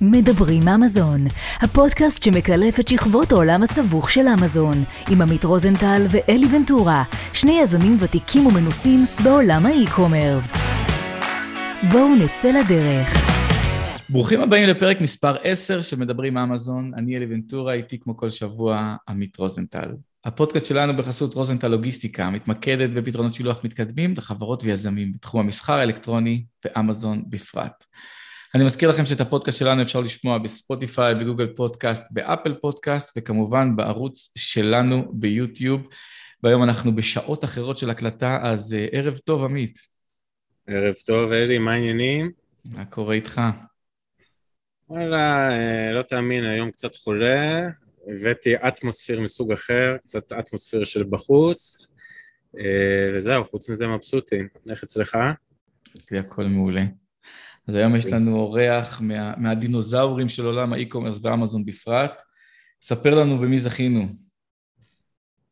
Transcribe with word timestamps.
מדברים 0.00 0.68
אמזון, 0.68 1.24
הפודקאסט 1.60 2.22
שמקלף 2.22 2.80
את 2.80 2.88
שכבות 2.88 3.32
העולם 3.32 3.62
הסבוך 3.62 4.10
של 4.10 4.26
אמזון, 4.40 4.84
עם 5.10 5.22
עמית 5.22 5.44
רוזנטל 5.44 6.02
ואלי 6.10 6.46
ונטורה, 6.56 7.04
שני 7.32 7.60
יזמים 7.62 7.96
ותיקים 8.00 8.46
ומנוסים 8.46 9.06
בעולם 9.24 9.66
האי-קומרס. 9.66 10.50
בואו 11.92 12.14
נצא 12.14 12.50
לדרך. 12.50 13.08
ברוכים 14.08 14.40
הבאים 14.40 14.68
לפרק 14.68 15.00
מספר 15.00 15.36
10 15.42 15.82
של 15.82 15.96
מדברים 15.96 16.38
אמזון, 16.38 16.92
אני 16.96 17.16
אלי 17.16 17.26
ונטורה, 17.30 17.72
איתי 17.72 17.98
כמו 17.98 18.16
כל 18.16 18.30
שבוע 18.30 18.96
עמית 19.08 19.36
רוזנטל. 19.36 19.90
הפודקאסט 20.24 20.66
שלנו 20.66 20.96
בחסות 20.96 21.34
רוזנטל 21.34 21.68
לוגיסטיקה 21.68 22.30
מתמקדת 22.30 22.90
בפתרונות 22.90 23.34
שילוח 23.34 23.64
מתקדמים 23.64 24.14
לחברות 24.16 24.64
ויזמים 24.64 25.12
בתחום 25.12 25.40
המסחר 25.40 25.72
האלקטרוני 25.72 26.44
ואמזון 26.64 27.22
בפרט. 27.28 27.84
אני 28.54 28.64
מזכיר 28.64 28.90
לכם 28.90 29.06
שאת 29.06 29.20
הפודקאסט 29.20 29.58
שלנו 29.58 29.82
אפשר 29.82 30.00
לשמוע 30.00 30.38
בספוטיפיי, 30.38 31.14
בגוגל 31.14 31.46
פודקאסט, 31.56 32.02
באפל 32.10 32.54
פודקאסט, 32.54 33.12
וכמובן 33.18 33.76
בערוץ 33.76 34.32
שלנו 34.38 35.04
ביוטיוב. 35.12 35.88
והיום 36.42 36.62
אנחנו 36.62 36.96
בשעות 36.96 37.44
אחרות 37.44 37.78
של 37.78 37.90
הקלטה, 37.90 38.38
אז 38.42 38.72
uh, 38.72 38.96
ערב 38.96 39.18
טוב, 39.18 39.44
עמית. 39.44 39.78
ערב 40.66 40.94
טוב, 41.06 41.32
אלי, 41.32 41.58
מה 41.58 41.72
העניינים? 41.72 42.30
מה 42.64 42.84
קורה 42.84 43.14
איתך? 43.14 43.40
וואלה, 44.88 45.50
אה, 45.50 45.92
לא 45.92 46.02
תאמין, 46.02 46.44
היום 46.44 46.70
קצת 46.70 46.94
חולה, 46.94 47.68
הבאתי 48.08 48.56
אטמוספיר 48.68 49.20
מסוג 49.20 49.52
אחר, 49.52 49.96
קצת 50.00 50.32
אטמוספיר 50.32 50.84
של 50.84 51.04
בחוץ, 51.10 51.92
אה, 52.58 53.16
וזהו, 53.16 53.44
חוץ 53.44 53.70
מזה 53.70 53.86
מבסוטים. 53.86 54.48
איך 54.70 54.82
אצלך? 54.84 55.16
אצלי 55.98 56.18
הכל 56.18 56.44
מעולה. 56.44 56.84
אז 57.68 57.74
היום 57.74 57.96
יש 57.96 58.06
לנו 58.06 58.36
אורח 58.36 59.00
מה, 59.00 59.36
מהדינוזאורים 59.36 60.28
של 60.28 60.46
עולם 60.46 60.72
האי-קומרס 60.72 61.18
ואמזון 61.22 61.64
בפרט. 61.64 62.22
ספר 62.82 63.14
לנו 63.14 63.38
במי 63.38 63.58
זכינו. 63.58 64.02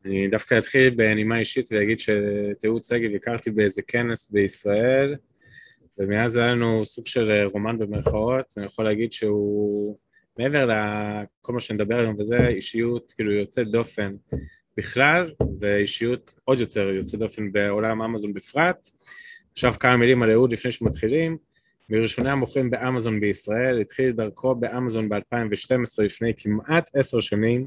אני 0.05 0.27
דווקא 0.27 0.57
אתחיל 0.57 0.89
בנימה 0.89 1.39
אישית 1.39 1.65
ואגיד 1.71 1.99
שתיעוד 1.99 2.83
שגב 2.83 3.15
הכרתי 3.15 3.51
באיזה 3.51 3.81
כנס 3.81 4.29
בישראל, 4.29 5.15
ומאז 5.97 6.37
היה 6.37 6.47
לנו 6.47 6.85
סוג 6.85 7.07
של 7.07 7.43
רומן 7.43 7.79
במרכאות. 7.79 8.53
אני 8.57 8.65
יכול 8.65 8.85
להגיד 8.85 9.11
שהוא, 9.11 9.97
מעבר 10.39 10.65
לכל 10.65 11.53
מה 11.53 11.59
שנדבר 11.59 11.99
היום 11.99 12.19
וזה, 12.19 12.47
אישיות 12.47 13.11
כאילו 13.11 13.31
יוצאת 13.31 13.67
דופן 13.67 14.15
בכלל, 14.77 15.31
ואישיות 15.59 16.33
עוד 16.43 16.59
יותר 16.59 16.87
יוצאת 16.87 17.19
דופן 17.19 17.51
בעולם 17.51 18.01
אמזון 18.01 18.33
בפרט. 18.33 18.87
עכשיו 19.51 19.73
כמה 19.79 19.97
מילים 19.97 20.23
על 20.23 20.31
אהוד 20.31 20.53
לפני 20.53 20.71
שמתחילים. 20.71 21.37
מראשוני 21.89 22.29
המוכרים 22.29 22.69
באמזון 22.69 23.19
בישראל, 23.19 23.81
התחיל 23.81 24.11
דרכו 24.11 24.55
באמזון 24.55 25.09
ב-2012 25.09 26.03
לפני 26.03 26.33
כמעט 26.37 26.89
עשר 26.95 27.19
שנים, 27.19 27.65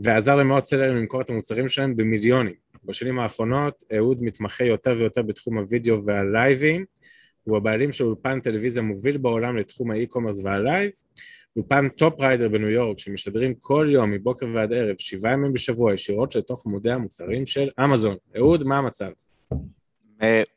ועזר 0.00 0.34
למאות 0.34 0.64
sellers 0.64 0.96
למכור 0.96 1.20
את 1.20 1.30
המוצרים 1.30 1.68
שלהם 1.68 1.96
במיליונים. 1.96 2.54
בשנים 2.84 3.18
האחרונות 3.18 3.84
אהוד 3.96 4.22
מתמחה 4.22 4.64
יותר 4.64 4.94
ויותר 4.98 5.22
בתחום 5.22 5.58
הוידאו 5.58 6.04
והלייבים, 6.04 6.84
הוא 7.44 7.56
הבעלים 7.56 7.92
של 7.92 8.04
אולפן 8.04 8.40
טלוויזיה 8.40 8.82
מוביל 8.82 9.16
בעולם 9.16 9.56
לתחום 9.56 9.90
ה 9.90 9.95
e-commerce 9.95 10.44
והלייב, 10.44 10.90
אולפן 11.56 11.88
Top 11.88 12.20
Rider 12.20 12.48
בניו 12.48 12.68
יורק, 12.68 12.98
שמשדרים 12.98 13.54
כל 13.54 13.88
יום 13.90 14.10
מבוקר 14.10 14.46
ועד 14.54 14.72
ערב, 14.72 14.94
שבעה 14.98 15.32
ימים 15.32 15.52
בשבוע, 15.52 15.94
ישירות 15.94 16.36
לתוך 16.36 16.66
עמודי 16.66 16.90
המוצרים 16.90 17.46
של 17.46 17.70
אמזון. 17.84 18.16
אהוד, 18.36 18.64
מה 18.64 18.78
המצב? 18.78 19.10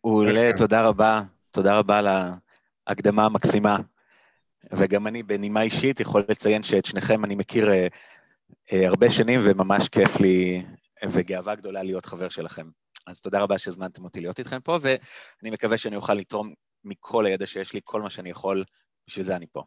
מעולה, 0.03 0.52
תודה 0.57 0.81
רבה. 0.88 1.22
תודה 1.52 1.79
רבה 1.79 1.99
על 1.99 2.07
ההקדמה 2.88 3.26
המקסימה. 3.26 3.78
וגם 4.74 5.08
אני, 5.08 5.24
בנימה 5.24 5.62
אישית, 5.62 6.00
יכול 6.00 6.24
לציין 6.30 6.64
שאת 6.64 6.86
שניכם 6.86 7.26
אני 7.26 7.36
מכיר 7.36 7.72
אה, 7.72 7.88
אה, 8.74 8.88
הרבה 8.88 9.10
שנים, 9.10 9.40
וממש 9.44 9.90
כיף 9.90 10.20
לי 10.20 10.64
וגאווה 11.12 11.56
גדולה 11.56 11.84
להיות 11.84 12.06
חבר 12.06 12.30
שלכם. 12.30 12.70
אז 13.08 13.22
תודה 13.22 13.40
רבה 13.40 13.58
שהזמנתם 13.58 14.03
אותי 14.03 14.22
להיות 14.22 14.40
איתכם 14.40 14.59
פה, 14.59 14.80
ואני 14.81 15.52
מקווה 15.52 15.78
שאני 15.78 15.96
אוכל 15.96 16.14
לתרום 16.14 16.53
מכל 16.84 17.25
הידע 17.25 17.47
שיש 17.47 17.74
לי, 17.74 17.80
כל 17.84 18.02
מה 18.02 18.09
שאני 18.09 18.30
יכול, 18.30 18.64
בשביל 19.08 19.25
זה 19.25 19.36
אני 19.36 19.46
פה. 19.52 19.64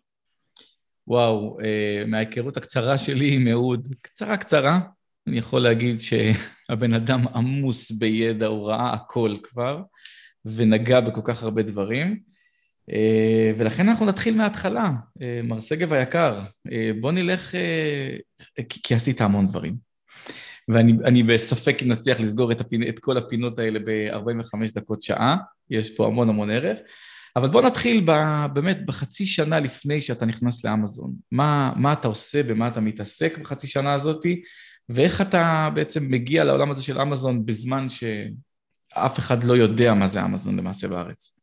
וואו, 1.07 1.61
אה, 1.61 2.07
מההיכרות 2.07 2.57
הקצרה 2.57 2.99
שלי 2.99 3.35
עם 3.35 3.49
אהוד, 3.49 3.89
קצרה 4.03 4.37
קצרה, 4.37 4.79
אני 5.27 5.39
יכול 5.39 5.63
להגיד 5.63 6.01
שהבן 6.01 6.95
אדם 6.95 7.29
עמוס 7.29 7.91
בידע, 7.91 8.47
הוא 8.47 8.69
ראה 8.69 8.93
הכל 8.93 9.37
כבר. 9.43 9.83
ונגע 10.45 11.01
בכל 11.01 11.21
כך 11.25 11.43
הרבה 11.43 11.63
דברים. 11.63 12.21
אה, 12.93 13.53
ולכן 13.59 13.89
אנחנו 13.89 14.07
נתחיל 14.07 14.37
מההתחלה. 14.37 14.91
אה, 15.23 15.41
מר 15.45 15.61
שגב 15.61 15.93
היקר, 15.93 16.41
אה, 16.73 16.91
בוא 17.01 17.13
נלך, 17.13 17.55
כי 18.69 18.95
עשית 18.95 19.21
המון 19.21 19.47
דברים. 19.47 19.77
ואני 20.69 21.23
בספק 21.23 21.83
אם 21.83 21.89
נצליח 21.89 22.21
לסגור 22.21 22.53
את, 22.53 22.61
הפינ... 22.61 22.89
את 22.89 22.99
כל 22.99 23.17
הפינות 23.17 23.59
האלה 23.59 23.79
ב-45 23.79 24.75
דקות 24.75 25.03
שעה, 25.03 25.37
יש 25.71 25.97
פה 25.97 26.07
המון 26.07 26.29
המון 26.29 26.51
ערך. 26.51 26.79
אבל 27.37 27.49
בוא 27.49 27.63
נתחיל 27.63 28.05
ב, 28.07 28.13
באמת 28.53 28.87
בחצי 28.87 29.27
שנה 29.27 29.61
לפני 29.61 30.03
שאתה 30.03 30.27
נכנס 30.27 30.65
לאמזון. 30.65 31.15
מה, 31.33 31.73
מה 31.77 31.93
אתה 31.93 32.09
עושה, 32.09 32.43
במה 32.43 32.69
אתה 32.69 32.81
מתעסק 32.81 33.39
בחצי 33.39 33.67
שנה 33.67 33.95
הזאתי, 33.95 34.43
ואיך 34.89 35.21
אתה 35.21 35.71
בעצם 35.75 36.09
מגיע 36.09 36.45
לעולם 36.45 36.71
הזה 36.71 36.83
של 36.83 37.01
אמזון 37.01 37.47
בזמן 37.47 37.89
ש... 37.89 38.05
אף 38.93 39.19
אחד 39.19 39.45
לא 39.45 39.57
יודע 39.57 39.95
מה 39.95 40.09
זה 40.09 40.25
אמזון 40.25 40.57
למעשה 40.57 40.89
בארץ. 40.89 41.34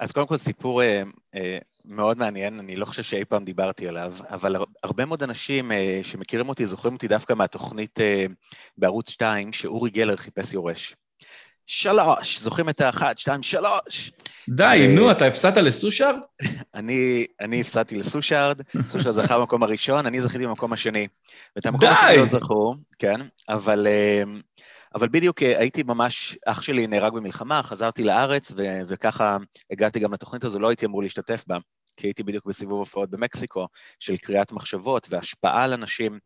אז 0.00 0.12
קודם 0.12 0.26
כל 0.26 0.36
סיפור 0.36 0.82
אה, 0.82 1.02
אה, 1.34 1.58
מאוד 1.84 2.18
מעניין, 2.18 2.58
אני 2.58 2.76
לא 2.76 2.84
חושב 2.84 3.02
שאי 3.02 3.24
פעם 3.24 3.44
דיברתי 3.44 3.88
עליו, 3.88 4.14
אבל 4.30 4.56
הרבה 4.82 5.04
מאוד 5.04 5.22
אנשים 5.22 5.72
אה, 5.72 6.00
שמכירים 6.02 6.48
אותי 6.48 6.66
זוכרים 6.66 6.94
אותי 6.94 7.08
דווקא 7.08 7.32
מהתוכנית 7.32 8.00
אה, 8.00 8.26
בערוץ 8.78 9.10
2, 9.10 9.52
שאורי 9.52 9.90
גלר 9.90 10.16
חיפש 10.16 10.52
יורש. 10.52 10.96
שלוש, 11.66 12.38
זוכרים 12.38 12.68
את 12.68 12.80
האחת, 12.80 13.18
שתיים, 13.18 13.42
שלוש. 13.42 14.12
די, 14.48 14.86
נו, 14.94 15.10
אתה 15.10 15.26
הפסדת 15.26 15.56
לסושארד? 15.56 16.16
אני, 16.74 17.26
אני 17.40 17.60
הפסדתי 17.60 17.96
לסושארד, 17.96 18.62
סושארד 18.86 19.14
זכה 19.14 19.38
במקום 19.38 19.62
הראשון, 19.62 20.06
אני 20.06 20.20
זכיתי 20.20 20.46
במקום 20.46 20.72
השני. 20.72 21.08
ואת 21.56 21.66
המקום 21.66 21.88
השני 21.88 22.16
לא 22.16 22.24
זכו, 22.24 22.74
כן, 22.98 23.20
אבל... 23.48 23.86
אבל 24.94 25.08
בדיוק 25.08 25.42
אה, 25.42 25.58
הייתי 25.58 25.82
ממש, 25.82 26.38
אח 26.46 26.62
שלי 26.62 26.86
נהרג 26.86 27.12
במלחמה, 27.12 27.62
חזרתי 27.62 28.04
לארץ, 28.04 28.52
ו- 28.56 28.80
וככה 28.86 29.36
הגעתי 29.70 30.00
גם 30.00 30.12
לתוכנית 30.12 30.44
הזו, 30.44 30.58
לא 30.58 30.68
הייתי 30.68 30.86
אמור 30.86 31.02
להשתתף 31.02 31.44
בה, 31.46 31.58
כי 31.96 32.06
הייתי 32.06 32.22
בדיוק 32.22 32.46
בסיבוב 32.46 32.78
הופעות 32.78 33.10
במקסיקו, 33.10 33.66
של 33.98 34.16
קריאת 34.16 34.52
מחשבות 34.52 35.06
והשפעה 35.10 35.64
על 35.64 35.72
אנשים, 35.72 36.18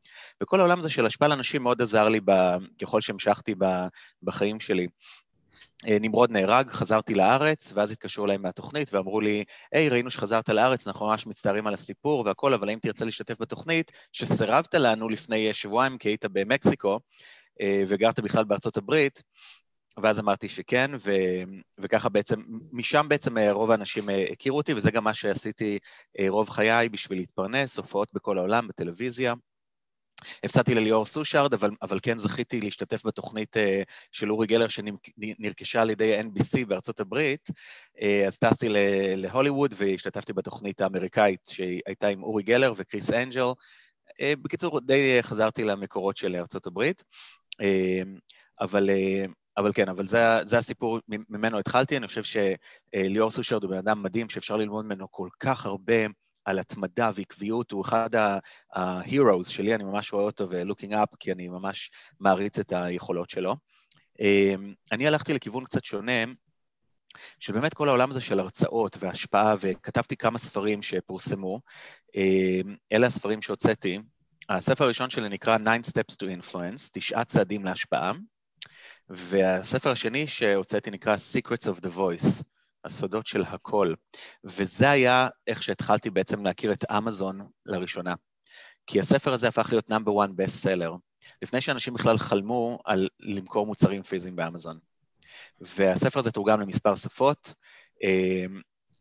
וכל 0.42 0.60
העולם 0.60 0.78
הזה 0.78 0.90
של 0.90 1.06
השפעה 1.06 1.26
על 1.26 1.32
אנשים 1.32 1.62
מאוד 1.62 1.82
עזר 1.82 2.08
לי 2.08 2.20
ב- 2.24 2.56
ככל 2.82 3.00
שהמשכתי 3.00 3.54
ב- 3.58 3.86
בחיים 4.22 4.60
שלי. 4.60 4.86
אה, 5.88 5.96
נמרוד 6.00 6.30
נהרג, 6.30 6.68
חזרתי 6.70 7.14
לארץ, 7.14 7.72
ואז 7.74 7.90
התקשרו 7.90 8.24
אליי 8.24 8.36
מהתוכנית 8.36 8.94
ואמרו 8.94 9.20
לי, 9.20 9.44
היי, 9.72 9.88
ראינו 9.88 10.10
שחזרת 10.10 10.48
לארץ, 10.48 10.86
אנחנו 10.86 11.06
ממש 11.06 11.26
מצטערים 11.26 11.66
על 11.66 11.74
הסיפור 11.74 12.22
והכל, 12.26 12.54
אבל 12.54 12.68
האם 12.68 12.78
תרצה 12.78 13.04
להשתתף 13.04 13.34
בתוכנית 13.40 13.92
שסירבת 14.12 14.74
לנו 14.74 15.08
לפני 15.08 15.52
שבועיים 15.52 15.98
כי 15.98 16.08
היית 16.08 16.24
במקסיקו, 16.24 17.00
וגרת 17.88 18.20
בכלל 18.20 18.44
בארצות 18.44 18.76
הברית, 18.76 19.22
ואז 20.02 20.18
אמרתי 20.18 20.48
שכן, 20.48 20.90
ו, 20.98 21.12
וככה 21.78 22.08
בעצם, 22.08 22.40
משם 22.72 23.06
בעצם 23.08 23.38
אה, 23.38 23.52
רוב 23.52 23.70
האנשים 23.70 24.10
אה, 24.10 24.24
הכירו 24.32 24.56
אותי, 24.56 24.74
וזה 24.74 24.90
גם 24.90 25.04
מה 25.04 25.14
שעשיתי 25.14 25.78
רוב 26.28 26.50
חיי 26.50 26.88
בשביל 26.88 27.18
להתפרנס, 27.18 27.78
הופעות 27.78 28.12
בכל 28.12 28.38
העולם, 28.38 28.68
בטלוויזיה. 28.68 29.34
הפסדתי 30.44 30.74
לליאור 30.74 31.06
סושארד, 31.06 31.54
אבל, 31.54 31.70
אבל 31.82 31.98
כן 32.02 32.18
זכיתי 32.18 32.60
להשתתף 32.60 33.06
בתוכנית 33.06 33.56
של 34.12 34.30
אורי 34.30 34.46
גלר 34.46 34.66
שנרכשה 34.68 35.82
על 35.82 35.90
ידי 35.90 36.16
ה-NBC 36.16 36.66
בארצות 36.68 37.00
הברית, 37.00 37.48
אז 38.26 38.38
טסתי 38.38 38.68
להוליווד 39.16 39.74
והשתתפתי 39.76 40.32
בתוכנית 40.32 40.80
האמריקאית 40.80 41.40
שהייתה 41.44 42.08
עם 42.08 42.22
אורי 42.22 42.42
גלר 42.42 42.72
וקריס 42.76 43.10
אנג'ל. 43.10 43.46
בקיצור, 44.22 44.80
די 44.80 45.18
חזרתי 45.22 45.64
למקורות 45.64 46.16
של 46.16 46.36
ארצות 46.36 46.66
הברית. 46.66 47.02
אמ, 47.62 48.18
אבל, 48.60 48.90
אה, 48.90 49.24
אבל 49.56 49.72
כן, 49.72 49.88
אבל 49.88 50.06
זה, 50.06 50.18
זה 50.42 50.58
הסיפור, 50.58 50.98
ממנו 51.08 51.58
התחלתי, 51.58 51.96
אני 51.96 52.06
חושב 52.06 52.22
שליאור 52.22 53.30
סושרד 53.30 53.62
הוא 53.62 53.70
בן 53.70 53.78
אדם 53.78 54.02
מדהים, 54.02 54.28
שאפשר 54.28 54.56
ללמוד 54.56 54.84
ממנו 54.84 55.10
כל 55.10 55.28
כך 55.40 55.66
הרבה 55.66 56.06
על 56.44 56.58
התמדה 56.58 57.10
ועקביות, 57.14 57.70
הוא 57.70 57.82
אחד 57.82 58.14
ה-heroes 58.14 59.48
שלי, 59.48 59.74
אני 59.74 59.84
ממש 59.84 60.12
רואה 60.12 60.24
אותו 60.24 60.50
ו-looking 60.50 60.92
up, 60.92 61.16
כי 61.20 61.32
אני 61.32 61.48
ממש 61.48 61.90
מעריץ 62.20 62.58
את 62.58 62.72
היכולות 62.72 63.30
שלו. 63.30 63.56
אמ, 64.20 64.74
אני 64.92 65.06
הלכתי 65.06 65.34
לכיוון 65.34 65.64
קצת 65.64 65.84
שונה, 65.84 66.24
שבאמת 67.40 67.74
כל 67.74 67.88
העולם 67.88 68.10
הזה 68.10 68.20
של 68.20 68.40
הרצאות 68.40 68.96
והשפעה, 69.00 69.54
וכתבתי 69.60 70.16
כמה 70.16 70.38
ספרים 70.38 70.82
שפורסמו, 70.82 71.60
אמ, 72.14 72.76
אלה 72.92 73.06
הספרים 73.06 73.42
שהוצאתי, 73.42 73.98
הספר 74.48 74.84
הראשון 74.84 75.10
שלי 75.10 75.28
נקרא 75.28 75.56
Nine 75.56 75.88
Steps 75.90 76.14
to 76.14 76.26
Influence, 76.26 76.90
תשעה 76.92 77.24
צעדים 77.24 77.64
להשפעה, 77.64 78.12
והספר 79.08 79.90
השני 79.90 80.26
שהוצאתי 80.26 80.90
נקרא 80.90 81.16
Secrets 81.16 81.66
of 81.66 81.84
the 81.84 81.96
Voice, 81.96 82.42
הסודות 82.84 83.26
של 83.26 83.42
הכל. 83.42 83.94
וזה 84.44 84.90
היה 84.90 85.28
איך 85.46 85.62
שהתחלתי 85.62 86.10
בעצם 86.10 86.46
להכיר 86.46 86.72
את 86.72 86.84
אמזון 86.90 87.48
לראשונה. 87.66 88.14
כי 88.86 89.00
הספר 89.00 89.32
הזה 89.32 89.48
הפך 89.48 89.68
להיות 89.70 89.90
נאמבר 89.90 90.24
1 90.24 90.30
בסט 90.36 90.56
סלר, 90.56 90.94
לפני 91.42 91.60
שאנשים 91.60 91.94
בכלל 91.94 92.18
חלמו 92.18 92.78
על 92.84 93.08
למכור 93.20 93.66
מוצרים 93.66 94.02
פיזיים 94.02 94.36
באמזון. 94.36 94.78
והספר 95.60 96.18
הזה 96.18 96.30
תורגם 96.30 96.60
למספר 96.60 96.96
שפות, 96.96 97.54
אה, 98.04 98.44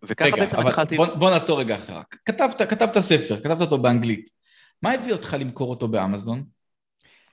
וככה 0.04 0.26
רגע, 0.26 0.38
בעצם 0.38 0.60
התחלתי... 0.60 0.98
בוא, 0.98 1.08
בוא 1.08 1.30
נעצור 1.30 1.60
רגע 1.60 1.76
אחר. 1.76 2.02
כתבת, 2.26 2.62
כתבת 2.62 3.00
ספר, 3.00 3.38
כתבת 3.38 3.62
אותו 3.62 3.78
באנגלית. 3.78 4.43
מה 4.84 4.92
הביא 4.92 5.14
אותך 5.14 5.36
למכור 5.40 5.70
אותו 5.70 5.88
באמזון? 5.88 6.44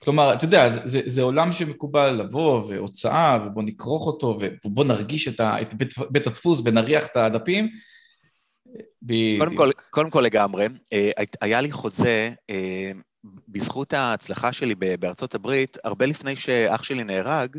כלומר, 0.03 0.35
אתה 0.35 0.45
יודע, 0.45 0.71
זה, 0.73 0.81
זה, 0.85 1.01
זה 1.07 1.23
עולם 1.23 1.53
שמקובל 1.53 2.11
לבוא, 2.11 2.63
והוצאה, 2.69 3.39
ובוא 3.47 3.63
נכרוך 3.63 4.07
אותו, 4.07 4.39
ובוא 4.65 4.85
נרגיש 4.85 5.29
את, 5.29 5.41
ה, 5.41 5.61
את 5.63 5.75
בית, 5.75 5.95
בית 6.11 6.27
הדפוס 6.27 6.63
ונריח 6.65 7.07
את 7.07 7.17
הדפים. 7.17 7.69
קודם 9.39 9.57
כל, 9.57 9.71
קודם 9.91 10.11
כל 10.11 10.21
לגמרי, 10.21 10.67
אה, 10.93 11.11
היה 11.41 11.61
לי 11.61 11.73
חוזה 11.73 12.31
אה, 12.51 12.91
בזכות 13.49 13.93
ההצלחה 13.93 14.53
שלי 14.53 14.75
בארצות 14.75 15.35
הברית, 15.35 15.77
הרבה 15.85 16.07
לפני 16.07 16.37
שאח 16.37 16.83
שלי 16.83 17.05
נהרג, 17.05 17.57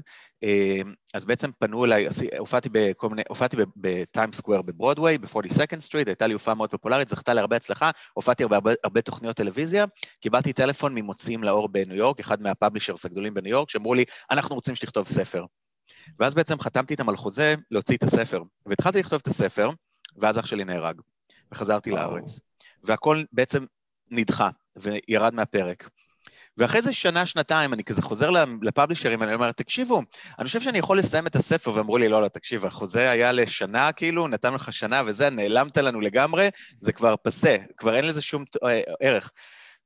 אז 1.13 1.25
בעצם 1.25 1.49
פנו 1.59 1.85
אליי, 1.85 2.07
הופעתי 2.37 2.69
בכל 2.71 3.09
מיני, 3.09 3.21
הופעתי 3.29 3.57
בטיימס 3.77 4.33
סקוור 4.33 4.61
בברודוויי, 4.61 5.17
ב-42nd 5.17 5.79
Street, 5.79 6.07
הייתה 6.07 6.27
לי 6.27 6.33
הופעה 6.33 6.55
מאוד 6.55 6.71
פופולרית, 6.71 7.09
זכתה 7.09 7.33
להרבה 7.33 7.55
הצלחה, 7.55 7.91
הופעתי 8.13 8.45
בהרבה 8.45 8.71
הרבה 8.83 9.01
תוכניות 9.01 9.35
טלוויזיה, 9.35 9.85
קיבלתי 10.19 10.53
טלפון 10.53 10.95
ממוציאים 10.95 11.43
לאור 11.43 11.69
בניו 11.69 11.97
יורק, 11.97 12.19
אחד 12.19 12.41
מה 12.41 12.52
publishers 12.52 13.05
הגדולים 13.05 13.33
בניו 13.33 13.51
יורק, 13.51 13.69
שאמרו 13.69 13.93
לי, 13.93 14.05
אנחנו 14.31 14.55
רוצים 14.55 14.75
שתכתוב 14.75 15.07
ספר. 15.07 15.45
ואז 16.19 16.35
בעצם 16.35 16.59
חתמתי 16.59 16.93
איתם 16.93 17.09
על 17.09 17.17
חוזה 17.17 17.55
להוציא 17.71 17.97
את 17.97 18.03
הספר, 18.03 18.41
והתחלתי 18.65 18.99
לכתוב 18.99 19.19
את 19.21 19.27
הספר, 19.27 19.69
ואז 20.17 20.39
אח 20.39 20.45
שלי 20.45 20.63
נהרג, 20.63 21.01
וחזרתי 21.51 21.91
לארץ. 21.91 22.39
והכל 22.83 23.23
בעצם 23.31 23.65
נדחה. 24.11 24.49
וירד 24.75 25.33
מהפרק. 25.33 25.89
ואחרי 26.57 26.77
איזה 26.77 26.93
שנה, 26.93 27.25
שנתיים, 27.25 27.73
אני 27.73 27.83
כזה 27.83 28.01
חוזר 28.01 28.29
לפאבלישרים, 28.61 29.21
ואני 29.21 29.33
אומר, 29.33 29.51
תקשיבו, 29.51 30.01
אני 30.39 30.45
חושב 30.45 30.61
שאני 30.61 30.77
יכול 30.77 30.99
לסיים 30.99 31.27
את 31.27 31.35
הספר, 31.35 31.73
ואמרו 31.73 31.97
לי, 31.97 32.09
לא, 32.09 32.21
לא, 32.21 32.27
תקשיב, 32.27 32.65
החוזה 32.65 33.09
היה 33.09 33.31
לשנה, 33.31 33.91
כאילו, 33.91 34.27
נתנו 34.27 34.55
לך 34.55 34.73
שנה 34.73 35.01
וזה, 35.05 35.29
נעלמת 35.29 35.77
לנו 35.77 36.01
לגמרי, 36.01 36.49
זה 36.79 36.91
כבר 36.91 37.15
פסה, 37.23 37.57
כבר 37.77 37.95
אין 37.95 38.05
לזה 38.05 38.21
שום 38.21 38.43
אה, 38.63 38.81
ערך. 38.99 39.31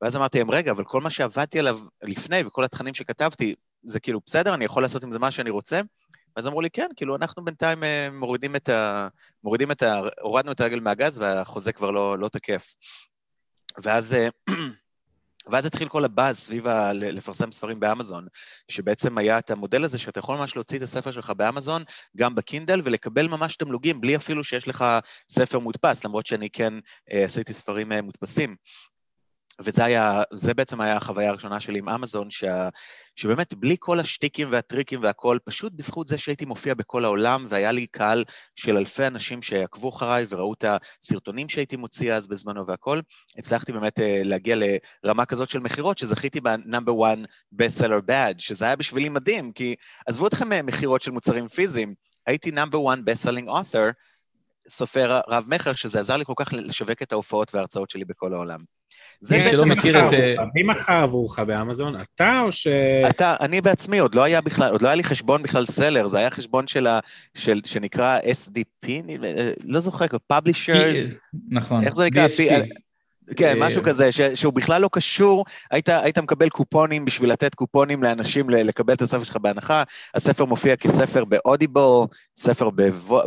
ואז 0.01 0.17
אמרתי 0.17 0.37
להם, 0.37 0.51
רגע, 0.51 0.71
אבל 0.71 0.83
כל 0.83 1.01
מה 1.01 1.09
שעבדתי 1.09 1.59
עליו 1.59 1.79
לפני, 2.03 2.43
וכל 2.45 2.63
התכנים 2.63 2.93
שכתבתי, 2.93 3.55
זה 3.83 3.99
כאילו, 3.99 4.19
בסדר, 4.25 4.53
אני 4.53 4.65
יכול 4.65 4.83
לעשות 4.83 5.03
עם 5.03 5.11
זה 5.11 5.19
מה 5.19 5.31
שאני 5.31 5.49
רוצה? 5.49 5.81
אז 6.35 6.47
אמרו 6.47 6.61
לי, 6.61 6.69
כן, 6.69 6.87
כאילו, 6.95 7.15
אנחנו 7.15 7.45
בינתיים 7.45 7.83
אה, 7.83 8.09
מורידים 8.11 8.55
את 8.55 8.69
ה... 8.69 9.07
מורידים 9.43 9.71
את 9.71 9.83
ה... 9.83 10.01
הורדנו 10.21 10.51
את 10.51 10.61
הרגל 10.61 10.79
מהגז, 10.79 11.19
והחוזה 11.19 11.71
כבר 11.71 11.91
לא, 11.91 12.19
לא 12.19 12.27
תקף. 12.27 12.75
ואז, 13.83 14.13
אה, 14.13 14.27
ואז 15.51 15.65
התחיל 15.65 15.87
כל 15.87 16.05
הבאז 16.05 16.37
סביב 16.39 16.67
ה- 16.67 16.93
לפרסם 16.93 17.51
ספרים 17.51 17.79
באמזון, 17.79 18.27
שבעצם 18.67 19.17
היה 19.17 19.39
את 19.39 19.51
המודל 19.51 19.83
הזה 19.83 19.99
שאתה 19.99 20.19
יכול 20.19 20.37
ממש 20.37 20.55
להוציא 20.55 20.77
את 20.77 20.83
הספר 20.83 21.11
שלך 21.11 21.29
באמזון, 21.29 21.83
גם 22.17 22.35
בקינדל, 22.35 22.81
ולקבל 22.83 23.27
ממש 23.27 23.55
תמלוגים, 23.55 24.01
בלי 24.01 24.15
אפילו 24.15 24.43
שיש 24.43 24.67
לך 24.67 24.85
ספר 25.29 25.59
מודפס, 25.59 26.05
למרות 26.05 26.25
שאני 26.25 26.49
כן 26.49 26.73
אה, 27.13 27.23
עשיתי 27.23 27.53
ספרים 27.53 27.91
אה, 27.91 28.01
מודפסים. 28.01 28.55
וזה 29.61 29.85
היה, 29.85 30.23
זה 30.33 30.53
בעצם 30.53 30.81
היה 30.81 30.95
החוויה 30.95 31.29
הראשונה 31.29 31.59
שלי 31.59 31.79
עם 31.79 31.89
אמזון, 31.89 32.31
שה, 32.31 32.69
שבאמת 33.15 33.53
בלי 33.53 33.75
כל 33.79 33.99
השטיקים 33.99 34.47
והטריקים 34.51 35.03
והכל, 35.03 35.37
פשוט 35.45 35.73
בזכות 35.73 36.07
זה 36.07 36.17
שהייתי 36.17 36.45
מופיע 36.45 36.73
בכל 36.73 37.05
העולם, 37.05 37.45
והיה 37.49 37.71
לי 37.71 37.87
קהל 37.87 38.23
של 38.55 38.77
אלפי 38.77 39.07
אנשים 39.07 39.41
שעקבו 39.41 39.89
אחריי 39.89 40.25
וראו 40.29 40.53
את 40.53 40.65
הסרטונים 40.67 41.49
שהייתי 41.49 41.75
מוציא 41.75 42.13
אז 42.13 42.27
בזמנו 42.27 42.67
והכל, 42.67 42.99
הצלחתי 43.37 43.71
באמת 43.71 43.99
אה, 43.99 44.21
להגיע 44.23 44.55
לרמה 45.03 45.25
כזאת 45.25 45.49
של 45.49 45.59
מכירות, 45.59 45.97
שזכיתי 45.97 46.41
בנאמבר 46.41 46.93
1 47.05 47.17
best 47.61 47.81
seller 47.81 48.09
badge, 48.09 48.39
שזה 48.39 48.65
היה 48.65 48.75
בשבילי 48.75 49.09
מדהים, 49.09 49.51
כי 49.51 49.75
עזבו 50.07 50.27
אתכם 50.27 50.53
אה, 50.53 50.61
מכירות 50.61 51.01
של 51.01 51.11
מוצרים 51.11 51.47
פיזיים, 51.47 51.93
הייתי 52.27 52.51
נאמבר 52.51 52.79
1 52.93 52.99
best 52.99 53.27
selling 53.27 53.49
author, 53.49 53.93
סופר 54.67 55.21
רב-מכר, 55.27 55.73
שזה 55.73 55.99
עזר 55.99 56.17
לי 56.17 56.25
כל 56.25 56.33
כך 56.35 56.53
לשווק 56.53 57.01
את 57.01 57.11
ההופעות 57.11 57.55
וההרצאות 57.55 57.89
שלי 57.89 58.05
בכל 58.05 58.33
העולם. 58.33 58.59
זה 59.21 59.37
בעצם... 59.37 59.49
שלא 59.49 59.65
מכיר 59.65 60.07
את... 60.07 60.13
אה, 60.13 60.35
מי 60.55 60.63
מכר 60.63 61.03
עבורך 61.03 61.39
באמזון? 61.39 61.95
אתה 62.01 62.41
או 62.41 62.51
ש... 62.51 62.67
אתה, 63.09 63.35
אני 63.39 63.61
בעצמי, 63.61 63.99
עוד 63.99 64.15
לא 64.15 64.23
היה 64.23 64.41
בכלל, 64.41 64.71
עוד 64.71 64.81
לא 64.81 64.87
היה 64.87 64.95
לי 64.95 65.03
חשבון 65.03 65.43
בכלל 65.43 65.65
סלר, 65.65 66.07
זה 66.07 66.17
היה 66.17 66.29
חשבון 66.29 66.67
של 66.67 66.87
ה... 66.87 66.99
של, 67.33 67.61
שנקרא 67.65 68.19
SDP, 68.19 68.89
אה, 69.23 69.51
לא 69.63 69.79
זוכר, 69.79 70.05
פאבלישרס. 70.27 71.09
נכון. 71.49 71.83
איך 71.83 71.95
זה 71.95 72.05
נקרא? 72.05 72.27
כן, 73.37 73.59
משהו 73.59 73.81
אה, 73.81 73.85
כזה, 73.85 74.11
ש, 74.11 74.21
שהוא 74.21 74.53
בכלל 74.53 74.81
לא 74.81 74.89
קשור, 74.91 75.45
היית, 75.71 75.89
היית 75.89 76.17
מקבל 76.17 76.49
קופונים 76.49 77.05
בשביל 77.05 77.31
לתת 77.31 77.55
קופונים 77.55 78.03
לאנשים 78.03 78.49
לקבל 78.49 78.93
את 78.93 79.01
הספר 79.01 79.23
שלך 79.23 79.37
בהנחה, 79.37 79.83
הספר 80.15 80.45
מופיע 80.45 80.75
כספר 80.75 81.25
באודיבו, 81.25 82.07
ספר 82.37 82.69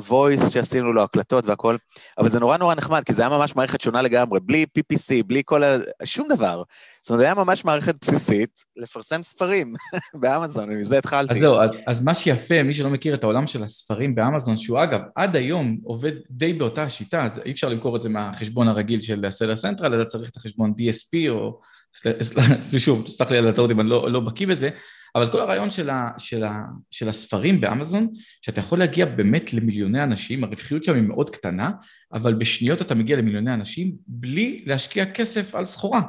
בוויס 0.09 0.49
שעשינו 0.49 0.93
לו 0.93 1.03
הקלטות 1.03 1.47
והכל, 1.47 1.77
אבל 2.19 2.29
זה 2.29 2.41
נורא 2.41 2.57
נורא 2.57 2.75
נחמד, 2.75 3.05
כי 3.05 3.15
זה 3.15 3.23
היה 3.23 3.29
ממש 3.29 3.57
מערכת 3.57 3.81
שונה 3.81 4.03
לגמרי, 4.03 4.41
בלי 4.41 4.67
PPC, 4.79 5.23
בלי 5.27 5.43
כל 5.45 5.65
ה... 5.65 5.77
שום 6.05 6.29
דבר. 6.29 6.63
זאת 7.03 7.11
אומרת, 7.11 7.21
זה 7.21 7.25
היה 7.25 7.35
ממש 7.35 7.65
מערכת 7.65 7.95
בסיסית 8.01 8.51
לפרסם 8.77 9.23
ספרים 9.23 9.75
באמזון, 10.21 10.71
ומזה 10.71 10.99
התחלתי. 10.99 11.33
אז 11.33 11.41
זהו, 11.41 11.57
אז, 11.57 11.77
אז 11.87 12.05
מה 12.05 12.15
שיפה, 12.15 12.63
מי 12.63 12.75
שלא 12.75 12.91
מכיר 12.91 13.15
את 13.15 13.25
העולם 13.25 13.47
של 13.47 13.63
הספרים 13.63 14.15
באמזון, 14.15 14.57
שהוא 14.57 14.83
אגב, 14.83 15.01
עד 15.15 15.37
היום 15.37 15.79
עובד 15.85 16.13
די 16.31 16.53
באותה 16.53 16.83
השיטה, 16.83 17.25
אז 17.25 17.41
אי 17.45 17.51
אפשר 17.53 17.69
למכור 17.69 17.97
את 17.97 18.03
זה 18.03 18.09
מהחשבון 18.09 18.69
הרגיל 18.69 19.01
של 19.01 19.25
הסלר 19.25 19.57
סנטרל, 19.57 19.95
אלא 19.95 20.05
צריך 20.05 20.31
את 20.31 20.37
החשבון 20.37 20.73
DSP, 20.79 21.31
או... 21.31 21.61
שוב, 22.79 23.09
סלח 23.09 23.31
לי 23.31 23.39
על 23.39 23.49
הטעות 23.49 23.71
אם 23.71 23.81
אני 23.81 23.89
לא, 23.89 24.13
לא 24.13 24.21
בקיא 24.21 24.47
בזה, 24.47 24.71
אבל 25.15 25.33
כל 25.33 25.41
הרעיון 25.41 25.71
של, 25.71 25.91
ה, 25.91 26.11
של, 26.19 26.45
ה, 26.45 26.65
של 26.91 27.09
הספרים 27.09 27.61
באמזון, 27.61 28.09
שאתה 28.43 28.61
יכול 28.61 28.79
להגיע 28.79 29.07
באמת 29.07 29.53
למיליוני 29.53 30.03
אנשים, 30.03 30.45
הרווחיות 30.45 30.85
שם 30.85 30.95
היא 30.95 31.03
מאוד 31.03 31.31
קטנה, 31.31 31.71
אבל 32.13 32.35
בשניות 32.35 32.83
אתה 32.83 32.95
מגיע 32.95 33.17
למיליוני 33.17 33.55
אנשים 33.55 33.93
בלי 34.07 34.63
להשקיע 34.67 35.07
כסף 35.07 35.55
על 35.55 35.67
סחורה. 35.67 36.03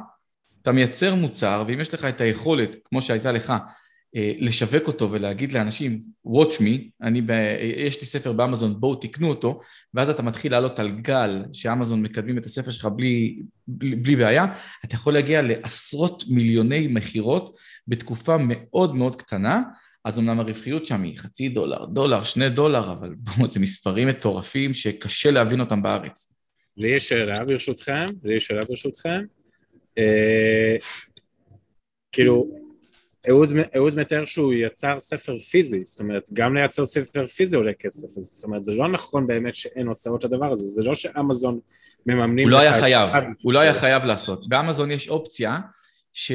אתה 0.62 0.72
מייצר 0.72 1.14
מוצר, 1.14 1.64
ואם 1.66 1.80
יש 1.80 1.94
לך 1.94 2.04
את 2.04 2.20
היכולת, 2.20 2.76
כמו 2.84 3.02
שהייתה 3.02 3.32
לך, 3.32 3.52
אה, 4.16 4.32
לשווק 4.38 4.86
אותו 4.86 5.10
ולהגיד 5.10 5.52
לאנשים, 5.52 6.02
watch 6.26 6.54
me, 6.60 6.80
אני 7.02 7.22
ב... 7.22 7.30
יש 7.76 8.00
לי 8.00 8.06
ספר 8.06 8.32
באמזון, 8.32 8.80
בואו 8.80 8.94
תקנו 8.94 9.28
אותו, 9.28 9.60
ואז 9.94 10.10
אתה 10.10 10.22
מתחיל 10.22 10.52
לעלות 10.52 10.78
על 10.78 10.90
גל 10.90 11.44
שאמזון 11.52 12.02
מקדמים 12.02 12.38
את 12.38 12.46
הספר 12.46 12.70
שלך 12.70 12.86
בלי, 12.86 13.42
בלי, 13.68 13.96
בלי 13.96 14.16
בעיה, 14.16 14.46
אתה 14.84 14.94
יכול 14.94 15.12
להגיע 15.12 15.42
לעשרות 15.42 16.24
מיליוני 16.28 16.86
מכירות 16.86 17.56
בתקופה 17.90 18.36
מאוד 18.38 18.94
מאוד 18.94 19.16
קטנה, 19.16 19.62
אז 20.04 20.18
אמנם 20.18 20.40
הרווחיות 20.40 20.86
שם 20.86 21.02
היא 21.02 21.18
חצי 21.18 21.48
דולר, 21.48 21.84
דולר, 21.84 22.24
שני 22.24 22.50
דולר, 22.50 22.92
אבל 22.92 23.14
בואו, 23.14 23.48
זה 23.50 23.60
מספרים 23.60 24.08
מטורפים 24.08 24.74
שקשה 24.74 25.30
להבין 25.30 25.60
אותם 25.60 25.82
בארץ. 25.82 26.34
לי 26.76 26.96
יש 26.96 27.08
שאלה 27.08 27.44
ברשותכם, 27.44 28.06
לי 28.24 28.36
יש 28.36 28.46
שאלה 28.46 28.60
ברשותכם. 28.68 29.20
אה, 29.98 30.76
כאילו, 32.12 32.50
אהוד, 33.28 33.52
אהוד 33.76 33.94
מתאר 33.94 34.24
שהוא 34.24 34.54
יצר 34.54 34.98
ספר 34.98 35.38
פיזי, 35.38 35.84
זאת 35.84 36.00
אומרת, 36.00 36.28
גם 36.32 36.54
לייצר 36.54 36.84
ספר 36.84 37.26
פיזי 37.26 37.56
עולה 37.56 37.72
כסף, 37.72 38.16
אז 38.16 38.22
זאת 38.22 38.44
אומרת, 38.44 38.64
זה 38.64 38.74
לא 38.74 38.88
נכון 38.88 39.26
באמת 39.26 39.54
שאין 39.54 39.86
הוצאות 39.86 40.24
לדבר 40.24 40.50
הזה, 40.50 40.66
זה 40.66 40.84
לא 40.84 40.94
שאמזון 40.94 41.60
מממנים... 42.06 42.44
הוא 42.44 42.50
לא 42.50 42.58
היה 42.58 42.80
חייב, 42.80 43.10
הוא 43.42 43.52
לא 43.52 43.58
היה 43.58 43.74
חייב 43.74 44.04
לעשות. 44.04 44.48
באמזון 44.48 44.90
יש 44.90 45.08
אופציה 45.08 45.58
ש... 46.12 46.32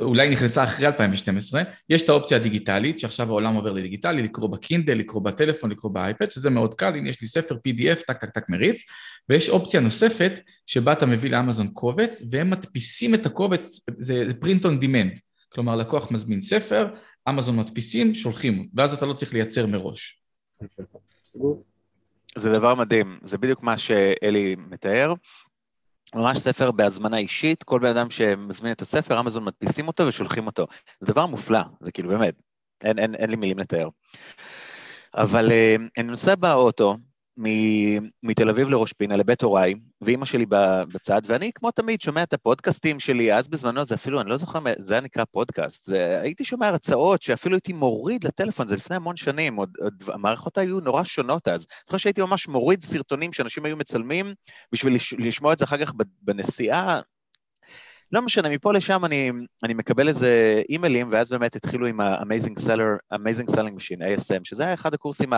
אולי 0.00 0.30
נכנסה 0.30 0.64
אחרי 0.64 0.86
2012, 0.86 1.62
יש 1.88 2.02
את 2.02 2.08
האופציה 2.08 2.36
הדיגיטלית, 2.36 2.98
שעכשיו 2.98 3.28
העולם 3.28 3.54
עובר 3.54 3.72
לדיגיטלי, 3.72 4.22
לקרוא 4.22 4.50
בקינדל, 4.50 4.92
לקרוא 4.94 5.22
בטלפון, 5.22 5.70
לקרוא 5.70 5.92
באייפד, 5.92 6.30
שזה 6.30 6.50
מאוד 6.50 6.74
קל, 6.74 6.94
הנה 6.94 7.08
יש 7.08 7.20
לי 7.20 7.26
ספר 7.26 7.54
PDF, 7.54 8.04
טק 8.06 8.16
טק 8.16 8.30
טק 8.30 8.48
מריץ, 8.48 8.82
ויש 9.28 9.48
אופציה 9.48 9.80
נוספת, 9.80 10.32
שבה 10.66 10.92
אתה 10.92 11.06
מביא 11.06 11.30
לאמזון 11.30 11.68
קובץ, 11.68 12.22
והם 12.30 12.50
מדפיסים 12.50 13.14
את 13.14 13.26
הקובץ, 13.26 13.80
זה 13.98 14.24
print 14.44 14.62
on 14.62 14.82
demand, 14.82 15.20
כלומר 15.48 15.76
לקוח 15.76 16.10
מזמין 16.10 16.40
ספר, 16.40 16.88
אמזון 17.28 17.56
מדפיסים, 17.56 18.14
שולחים, 18.14 18.68
ואז 18.74 18.92
אתה 18.92 19.06
לא 19.06 19.12
צריך 19.12 19.34
לייצר 19.34 19.66
מראש. 19.66 20.22
זה 22.36 22.52
דבר 22.52 22.74
מדהים, 22.74 23.18
זה 23.22 23.38
בדיוק 23.38 23.62
מה 23.62 23.78
שאלי 23.78 24.56
מתאר. 24.70 25.14
ממש 26.16 26.38
ספר 26.38 26.70
בהזמנה 26.70 27.18
אישית, 27.18 27.62
כל 27.62 27.80
בן 27.80 27.96
אדם 27.96 28.10
שמזמין 28.10 28.72
את 28.72 28.82
הספר, 28.82 29.20
אמזון 29.20 29.44
מדפיסים 29.44 29.88
אותו 29.88 30.06
ושולחים 30.06 30.46
אותו. 30.46 30.66
זה 31.00 31.06
דבר 31.06 31.26
מופלא, 31.26 31.60
זה 31.80 31.92
כאילו 31.92 32.08
באמת, 32.08 32.42
אין, 32.84 32.98
אין, 32.98 33.14
אין 33.14 33.30
לי 33.30 33.36
מילים 33.36 33.58
לתאר. 33.58 33.88
אבל 35.14 35.50
אה, 35.50 35.76
אני 35.98 36.06
נוסע 36.06 36.34
באוטו, 36.34 36.96
מתל 38.22 38.48
אביב 38.48 38.68
לראש 38.68 38.92
פינה 38.92 39.16
לבית 39.16 39.42
הוריי, 39.42 39.74
ואימא 40.00 40.24
שלי 40.24 40.46
בצד, 40.92 41.20
ואני 41.26 41.50
כמו 41.54 41.70
תמיד 41.70 42.00
שומע 42.00 42.22
את 42.22 42.32
הפודקאסטים 42.32 43.00
שלי, 43.00 43.34
אז 43.34 43.48
בזמנו 43.48 43.84
זה 43.84 43.94
אפילו, 43.94 44.20
אני 44.20 44.28
לא 44.28 44.36
זוכר, 44.36 44.58
זה 44.78 44.94
היה 44.94 45.00
נקרא 45.00 45.24
פודקאסט, 45.24 45.84
זה, 45.84 46.20
הייתי 46.20 46.44
שומע 46.44 46.68
הרצאות 46.68 47.22
שאפילו 47.22 47.54
הייתי 47.54 47.72
מוריד 47.72 48.24
לטלפון, 48.24 48.68
זה 48.68 48.76
לפני 48.76 48.96
המון 48.96 49.16
שנים, 49.16 49.56
עוד, 49.56 49.70
עוד 49.80 50.02
המערכות 50.08 50.58
היו 50.58 50.80
נורא 50.80 51.04
שונות 51.04 51.48
אז. 51.48 51.66
אני 51.70 51.86
חושב 51.86 51.98
שהייתי 51.98 52.20
ממש 52.20 52.48
מוריד 52.48 52.82
סרטונים 52.82 53.32
שאנשים 53.32 53.64
היו 53.64 53.76
מצלמים, 53.76 54.26
בשביל 54.72 54.94
לש, 54.94 55.14
לשמוע 55.18 55.52
את 55.52 55.58
זה 55.58 55.64
אחר 55.64 55.84
כך 55.84 55.92
בנסיעה, 56.22 57.00
לא 58.12 58.22
משנה, 58.22 58.48
מפה 58.48 58.72
לשם 58.72 59.04
אני, 59.04 59.30
אני 59.62 59.74
מקבל 59.74 60.08
איזה 60.08 60.62
אימיילים, 60.68 61.08
ואז 61.12 61.30
באמת 61.30 61.56
התחילו 61.56 61.86
עם 61.86 62.00
ה-Amazing 62.00 62.60
Seller, 62.60 63.14
Amazing 63.14 63.52
Selling 63.52 63.76
Machine, 63.76 64.00
ASM, 64.00 64.40
שזה 64.44 64.64
היה 64.64 64.74
אחד 64.74 64.94
הקורסים 64.94 65.32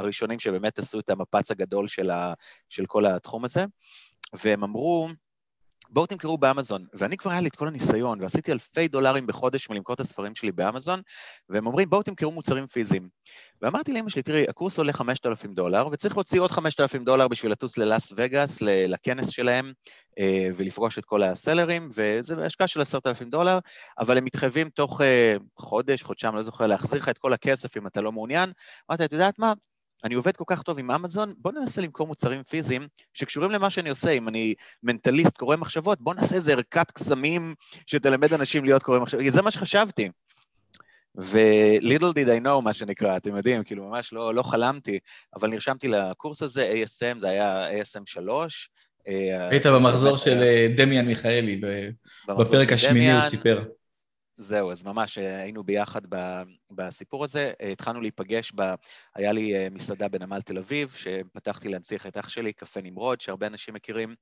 הראשונים 0.00 0.40
שבאמת 0.40 0.78
עשו 0.78 1.00
את 1.00 1.10
המפץ 1.10 1.50
הגדול 1.50 1.88
של, 1.88 2.10
ה, 2.10 2.32
של 2.68 2.86
כל 2.86 3.06
התחום 3.06 3.44
הזה, 3.44 3.64
והם 4.32 4.64
אמרו, 4.64 5.08
בואו 5.92 6.06
תמכרו 6.06 6.38
באמזון. 6.38 6.86
ואני 6.94 7.16
כבר 7.16 7.30
היה 7.30 7.40
לי 7.40 7.48
את 7.48 7.56
כל 7.56 7.68
הניסיון, 7.68 8.22
ועשיתי 8.22 8.52
אלפי 8.52 8.88
דולרים 8.88 9.26
בחודש 9.26 9.70
מלמכור 9.70 9.94
את 9.94 10.00
הספרים 10.00 10.34
שלי 10.34 10.52
באמזון, 10.52 11.00
והם 11.48 11.66
אומרים, 11.66 11.90
בואו 11.90 12.02
תמכרו 12.02 12.30
מוצרים 12.30 12.66
פיזיים. 12.66 13.08
ואמרתי 13.62 13.92
לאמא 13.92 14.10
שלי, 14.10 14.22
תראי, 14.22 14.44
הקורס 14.48 14.78
עולה 14.78 14.92
5,000 14.92 15.54
דולר, 15.54 15.86
וצריך 15.92 16.16
להוציא 16.16 16.40
עוד 16.40 16.50
5,000 16.50 17.04
דולר 17.04 17.28
בשביל 17.28 17.52
לטוס 17.52 17.78
ללאס 17.78 18.12
וגאס, 18.16 18.62
לכנס 18.62 19.28
שלהם, 19.28 19.72
אה, 20.18 20.48
ולפגוש 20.56 20.98
את 20.98 21.04
כל 21.04 21.22
הסלרים, 21.22 21.90
וזה 21.94 22.46
השקעה 22.46 22.66
של 22.66 22.80
10,000 22.80 23.30
דולר, 23.30 23.58
אבל 23.98 24.18
הם 24.18 24.24
מתחייבים 24.24 24.68
תוך 24.68 25.00
אה, 25.00 25.36
חודש, 25.56 26.02
חודשיים, 26.02 26.34
לא 26.34 26.42
זוכר, 26.42 26.66
להחזיר 26.66 26.98
לך 26.98 27.08
את 27.08 27.18
כל 27.18 27.32
הכסף 27.32 27.76
אם 27.76 27.86
אתה 27.86 28.00
לא 28.00 28.12
מעוניין. 28.12 28.52
אמרתי, 28.90 29.04
את 29.04 29.12
יודעת 29.12 29.38
מה? 29.38 29.52
אני 30.04 30.14
עובד 30.14 30.36
כל 30.36 30.44
כך 30.46 30.62
טוב 30.62 30.78
עם 30.78 30.90
אמזון, 30.90 31.32
בוא 31.38 31.52
ננסה 31.52 31.82
למכור 31.82 32.06
מוצרים 32.06 32.42
פיזיים 32.42 32.88
שקשורים 33.14 33.50
למה 33.50 33.70
שאני 33.70 33.90
עושה. 33.90 34.10
אם 34.10 34.28
אני 34.28 34.54
מנטליסט, 34.82 35.36
קורא 35.36 35.56
מחשבות, 35.56 36.00
בוא 36.00 36.14
נעשה 36.14 36.34
איזה 36.34 36.52
ערכת 36.52 36.90
קסמים 36.90 37.54
שתלמד 37.86 38.32
אנשים 38.32 38.64
להיות 38.64 38.82
קורא 38.82 38.98
מחשבות. 38.98 39.24
זה 39.28 39.42
מה 39.42 39.50
שחשבתי. 39.50 40.08
ו-little 41.16 42.14
did 42.14 42.28
I 42.40 42.44
know, 42.44 42.60
מה 42.64 42.72
שנקרא, 42.72 43.16
אתם 43.16 43.36
יודעים, 43.36 43.64
כאילו 43.64 43.88
ממש 43.88 44.12
לא, 44.12 44.34
לא 44.34 44.42
חלמתי, 44.42 44.98
אבל 45.36 45.50
נרשמתי 45.50 45.88
לקורס 45.88 46.42
הזה, 46.42 46.72
ASM, 46.72 47.18
זה 47.18 47.28
היה 47.28 47.68
ASM 47.70 48.02
3. 48.06 48.70
אה, 49.08 49.48
היית 49.48 49.66
במחזור 49.66 50.16
של 50.16 50.42
אה, 50.42 50.66
דמיאן 50.76 51.06
מיכאלי, 51.06 51.60
בפרק 52.28 52.72
השמיני 52.72 53.12
הוא 53.12 53.22
סיפר. 53.22 53.62
זהו, 54.40 54.70
אז 54.70 54.84
ממש 54.84 55.18
אה, 55.18 55.42
היינו 55.42 55.64
ביחד 55.64 56.00
בסיפור 56.70 57.24
הזה. 57.24 57.52
אה, 57.62 57.70
התחלנו 57.70 58.00
להיפגש, 58.00 58.52
ב... 58.54 58.62
היה 59.14 59.32
לי 59.32 59.56
אה, 59.56 59.68
מסעדה 59.70 60.08
בנמל 60.08 60.40
תל 60.42 60.58
אביב, 60.58 60.94
שפתחתי 60.96 61.68
להנציח 61.68 62.06
את 62.06 62.16
אח 62.16 62.28
שלי, 62.28 62.52
קפה 62.52 62.80
נמרוד, 62.80 63.20
שהרבה 63.20 63.46
אנשים 63.46 63.74
מכירים, 63.74 64.14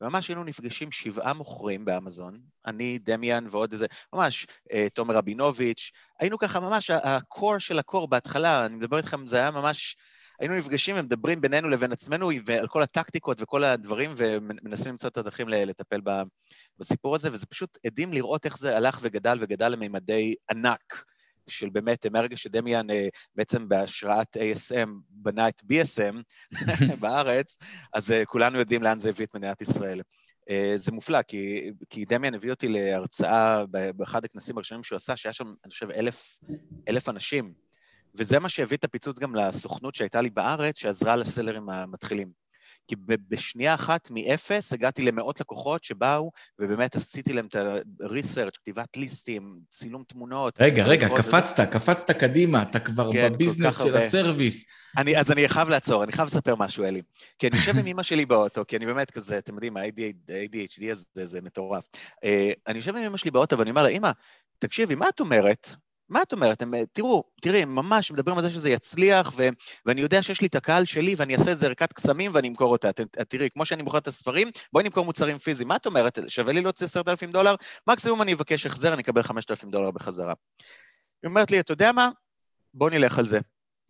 וממש 0.00 0.28
היינו 0.28 0.44
נפגשים 0.44 0.92
שבעה 0.92 1.32
מוכרים 1.32 1.84
באמזון, 1.84 2.38
אני, 2.66 2.98
דמיאן 2.98 3.46
ועוד 3.50 3.72
איזה, 3.72 3.86
ממש, 4.12 4.46
תומר 4.94 5.14
רבינוביץ', 5.14 5.90
היינו 6.20 6.38
ככה 6.38 6.60
ממש, 6.60 6.90
הקור 6.90 7.58
של 7.58 7.78
הקור 7.78 8.08
בהתחלה, 8.08 8.66
אני 8.66 8.76
מדבר 8.76 8.96
איתכם, 8.96 9.26
זה 9.26 9.36
היה 9.36 9.50
ממש... 9.50 9.96
היינו 10.40 10.56
נפגשים 10.56 10.96
ומדברים 10.98 11.40
בינינו 11.40 11.68
לבין 11.68 11.92
עצמנו 11.92 12.30
ועל 12.46 12.68
כל 12.68 12.82
הטקטיקות 12.82 13.40
וכל 13.40 13.64
הדברים, 13.64 14.14
ומנסים 14.16 14.92
למצוא 14.92 15.08
את 15.08 15.16
הדרכים 15.16 15.48
לטפל 15.48 16.00
בסיפור 16.78 17.14
הזה, 17.14 17.32
וזה 17.32 17.46
פשוט 17.46 17.78
עדים 17.86 18.12
לראות 18.12 18.44
איך 18.44 18.58
זה 18.58 18.76
הלך 18.76 18.98
וגדל 19.02 19.38
וגדל 19.40 19.68
לממדי 19.68 20.34
ענק. 20.50 21.04
של 21.48 21.68
באמת, 21.68 22.06
מהרגע 22.06 22.36
שדמיאן 22.36 22.90
אה, 22.90 23.08
בעצם 23.34 23.68
בהשראת 23.68 24.36
ASM 24.36 24.88
בנה 25.10 25.48
את 25.48 25.62
BSM 25.62 26.16
בארץ, 27.00 27.56
אז 27.94 28.10
אה, 28.10 28.24
כולנו 28.24 28.58
יודעים 28.58 28.82
לאן 28.82 28.98
זה 28.98 29.08
הביא 29.08 29.26
את 29.26 29.34
מדינת 29.34 29.62
ישראל. 29.62 30.00
אה, 30.50 30.72
זה 30.74 30.92
מופלא, 30.92 31.22
כי, 31.22 31.70
כי 31.90 32.04
דמיאן 32.04 32.34
הביא 32.34 32.50
אותי 32.50 32.68
להרצאה 32.68 33.66
באחד 33.96 34.24
הכנסים 34.24 34.56
הראשונים 34.56 34.84
שהוא 34.84 34.96
עשה, 34.96 35.16
שהיה 35.16 35.32
שם, 35.32 35.54
אני 35.64 35.70
חושב, 35.70 35.90
אלף, 35.90 36.38
אלף 36.88 37.08
אנשים, 37.08 37.52
וזה 38.14 38.38
מה 38.38 38.48
שהביא 38.48 38.76
את 38.76 38.84
הפיצוץ 38.84 39.18
גם 39.18 39.34
לסוכנות 39.34 39.94
שהייתה 39.94 40.20
לי 40.20 40.30
בארץ, 40.30 40.78
שעזרה 40.78 41.16
לסלרים 41.16 41.70
המתחילים. 41.70 42.45
כי 42.88 42.96
בשנייה 43.28 43.74
אחת 43.74 44.08
מאפס 44.10 44.72
הגעתי 44.72 45.02
למאות 45.02 45.40
לקוחות 45.40 45.84
שבאו, 45.84 46.30
ובאמת 46.58 46.96
עשיתי 46.96 47.32
להם 47.32 47.46
את 47.46 47.56
ה-research, 47.56 48.50
כתיבת 48.54 48.96
ליסטים, 48.96 49.58
צילום 49.70 50.02
תמונות. 50.08 50.60
רגע, 50.60 50.84
רגע, 50.84 51.08
קפצת, 51.08 51.56
זה... 51.56 51.66
קפצת 51.66 52.10
קדימה, 52.10 52.62
אתה 52.62 52.78
כבר 52.78 53.12
כן, 53.12 53.32
בביזנס 53.32 53.78
של 53.78 53.86
הרבה. 53.86 54.06
הסרוויס. 54.06 54.64
אני, 54.96 55.18
אז 55.18 55.30
אני 55.30 55.48
חייב 55.48 55.68
לעצור, 55.68 56.04
אני 56.04 56.12
חייב 56.12 56.26
לספר 56.26 56.54
משהו, 56.58 56.84
אלי. 56.84 57.02
כי 57.38 57.48
אני 57.48 57.56
יושב 57.56 57.78
עם 57.78 57.86
אמא 57.86 58.02
שלי 58.02 58.26
באוטו, 58.26 58.62
כי 58.68 58.76
אני 58.76 58.86
באמת 58.86 59.10
כזה, 59.10 59.38
אתם 59.38 59.54
יודעים, 59.54 59.76
ה-ADHD 59.76 60.90
הזה 60.90 61.26
זה 61.26 61.40
מטורף. 61.42 61.84
אה, 62.24 62.52
אני 62.66 62.78
יושב 62.78 62.96
עם 62.96 63.02
אמא 63.02 63.16
שלי 63.16 63.30
באוטו 63.30 63.58
ואני 63.58 63.70
אומר 63.70 63.82
לה, 63.82 63.88
אמא, 63.88 64.10
תקשיבי, 64.58 64.94
מה 64.94 65.08
את 65.08 65.20
אומרת? 65.20 65.70
מה 66.08 66.22
את 66.22 66.32
אומרת? 66.32 66.62
הם, 66.62 66.74
תראו, 66.92 67.24
תראי, 67.42 67.62
הם 67.62 67.74
ממש 67.74 68.10
מדברים 68.10 68.36
על 68.36 68.42
זה 68.42 68.50
שזה 68.50 68.70
יצליח, 68.70 69.32
ו, 69.36 69.48
ואני 69.86 70.00
יודע 70.00 70.22
שיש 70.22 70.40
לי 70.40 70.46
את 70.46 70.54
הקהל 70.54 70.84
שלי, 70.84 71.14
ואני 71.18 71.34
אעשה 71.34 71.50
איזה 71.50 71.66
ערכת 71.66 71.92
קסמים 71.92 72.30
ואני 72.34 72.48
אמכור 72.48 72.72
אותה. 72.72 72.92
ת, 72.92 73.00
תראי, 73.00 73.50
כמו 73.50 73.64
שאני 73.64 73.82
מוכר 73.82 73.98
את 73.98 74.08
הספרים, 74.08 74.48
בואי 74.72 74.84
נמכור 74.84 75.04
מוצרים 75.04 75.38
פיזיים. 75.38 75.68
מה 75.68 75.76
את 75.76 75.86
אומרת? 75.86 76.18
שווה 76.28 76.52
לי 76.52 76.60
להוציא 76.60 76.86
עשרת 76.86 77.08
אלפים 77.08 77.32
דולר? 77.32 77.54
מקסימום 77.86 78.22
אני 78.22 78.32
אבקש 78.32 78.66
החזר, 78.66 78.94
אני 78.94 79.02
אקבל 79.02 79.22
חמשת 79.22 79.50
אלפים 79.50 79.70
דולר 79.70 79.90
בחזרה. 79.90 80.34
היא 81.22 81.28
אומרת 81.28 81.50
לי, 81.50 81.60
אתה 81.60 81.72
יודע 81.72 81.92
מה? 81.92 82.08
בוא 82.74 82.90
נלך 82.90 83.18
על 83.18 83.26
זה. 83.26 83.40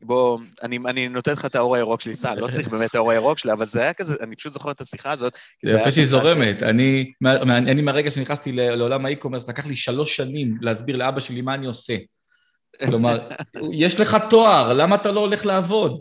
בוא, 0.03 0.38
אני, 0.62 0.79
אני 0.87 1.09
נותן 1.09 1.33
לך 1.33 1.45
את 1.45 1.55
האור 1.55 1.76
הירוק 1.76 2.00
שלי, 2.00 2.15
סע, 2.15 2.35
לא 2.35 2.47
צריך 2.47 2.69
באמת 2.69 2.91
את 2.91 2.95
האור 2.95 3.11
הירוק 3.11 3.38
שלה, 3.38 3.53
אבל 3.53 3.67
זה 3.67 3.83
היה 3.83 3.93
כזה, 3.93 4.15
אני 4.21 4.37
פשוט 4.37 4.53
זוכר 4.53 4.71
את 4.71 4.81
השיחה 4.81 5.12
הזאת. 5.12 5.33
זה 5.62 5.71
יפה 5.71 5.91
שהיא 5.91 6.07
זורמת. 6.07 6.62
אני, 6.62 7.12
אני 7.47 7.83
מהרגע 7.83 8.11
שנכנסתי 8.11 8.53
לעולם 8.53 9.07
האי-קומרס, 9.07 9.49
לקח 9.49 9.67
לי 9.67 9.76
שלוש 9.76 10.17
שנים 10.17 10.55
להסביר 10.61 10.97
לאבא 10.97 11.21
שלי 11.21 11.41
מה 11.41 11.55
אני 11.55 11.67
עושה. 11.67 11.97
כלומר, 12.87 13.29
יש 13.73 14.00
לך 14.00 14.17
תואר, 14.31 14.73
למה 14.73 14.97
אתה 14.97 15.12
לא 15.12 15.21
הולך 15.21 15.47
לעבוד? 15.47 16.00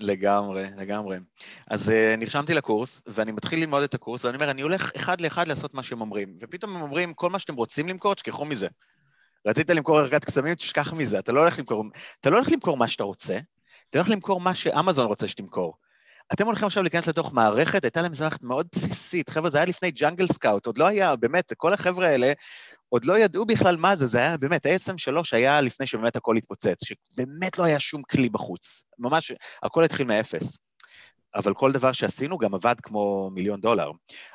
לגמרי, 0.00 0.64
לגמרי. 0.78 1.16
אז 1.70 1.88
uh, 1.88 2.16
נרשמתי 2.18 2.54
לקורס, 2.54 3.02
ואני 3.06 3.32
מתחיל 3.32 3.58
ללמוד 3.58 3.82
את 3.82 3.94
הקורס, 3.94 4.24
ואני 4.24 4.36
אומר, 4.36 4.50
אני 4.50 4.62
הולך 4.62 4.92
אחד 4.96 5.20
לאחד 5.20 5.48
לעשות 5.48 5.74
מה 5.74 5.82
שהם 5.82 6.00
אומרים. 6.00 6.36
ופתאום 6.40 6.76
הם 6.76 6.82
אומרים, 6.82 7.14
כל 7.14 7.30
מה 7.30 7.38
שאתם 7.38 7.54
רוצים 7.54 7.88
למכור, 7.88 8.14
תשכחו 8.14 8.44
מזה. 8.44 8.68
רצית 9.46 9.70
למכור 9.70 9.98
ערכת 9.98 10.24
קסמים, 10.24 10.54
תשכח 10.54 10.92
מזה. 10.92 11.18
אתה 11.18 11.32
לא 11.32 11.40
הולך 11.40 11.58
למכור, 11.58 11.84
אתה 12.20 12.30
לא 12.30 12.36
הולך 12.36 12.52
למכור 12.52 12.76
מה 12.76 12.88
שאתה 12.88 13.04
רוצה, 13.04 13.36
אתה 13.90 13.98
הולך 13.98 14.10
למכור 14.10 14.40
מה 14.40 14.54
שאמזון 14.54 15.06
רוצה 15.06 15.28
שתמכור. 15.28 15.74
אתם 16.32 16.46
הולכים 16.46 16.66
עכשיו 16.66 16.82
להיכנס 16.82 17.08
לתוך 17.08 17.32
מערכת, 17.32 17.84
הייתה 17.84 18.02
להם 18.02 18.12
מערכת 18.20 18.42
מאוד 18.42 18.66
בסיסית. 18.72 19.30
חבר'ה, 19.30 19.50
זה 19.50 19.58
היה 19.58 19.66
לפני 19.66 19.90
ג'אנגל 19.90 20.26
סקאוט, 20.26 20.66
עוד 20.66 20.78
לא 20.78 20.86
היה, 20.86 21.16
באמת, 21.16 21.52
כל 21.56 21.72
החבר'ה 21.72 22.06
האלה 22.06 22.32
עוד 22.88 23.04
לא 23.04 23.18
ידעו 23.18 23.44
בכלל 23.46 23.76
מה 23.76 23.96
זה, 23.96 24.06
זה 24.06 24.18
היה 24.18 24.36
באמת, 24.36 24.66
ה-SM 24.66 24.94
3 24.96 25.34
היה 25.34 25.60
לפני 25.60 25.86
שבאמת 25.86 26.16
הכל 26.16 26.36
התפוצץ, 26.36 26.84
שבאמת 26.84 27.58
לא 27.58 27.64
היה 27.64 27.80
שום 27.80 28.02
כלי 28.02 28.28
בחוץ, 28.28 28.84
ממש, 28.98 29.32
הכל 29.62 29.84
התחיל 29.84 30.06
מאפס. 30.06 30.58
אבל 31.34 31.54
כל 31.54 31.72
דבר 31.72 31.92
שעשינו 31.92 32.38
גם 32.38 32.54
עבד 32.54 32.74
כמו 32.82 33.30
מיליון 33.34 33.60
דולר. 33.60 33.90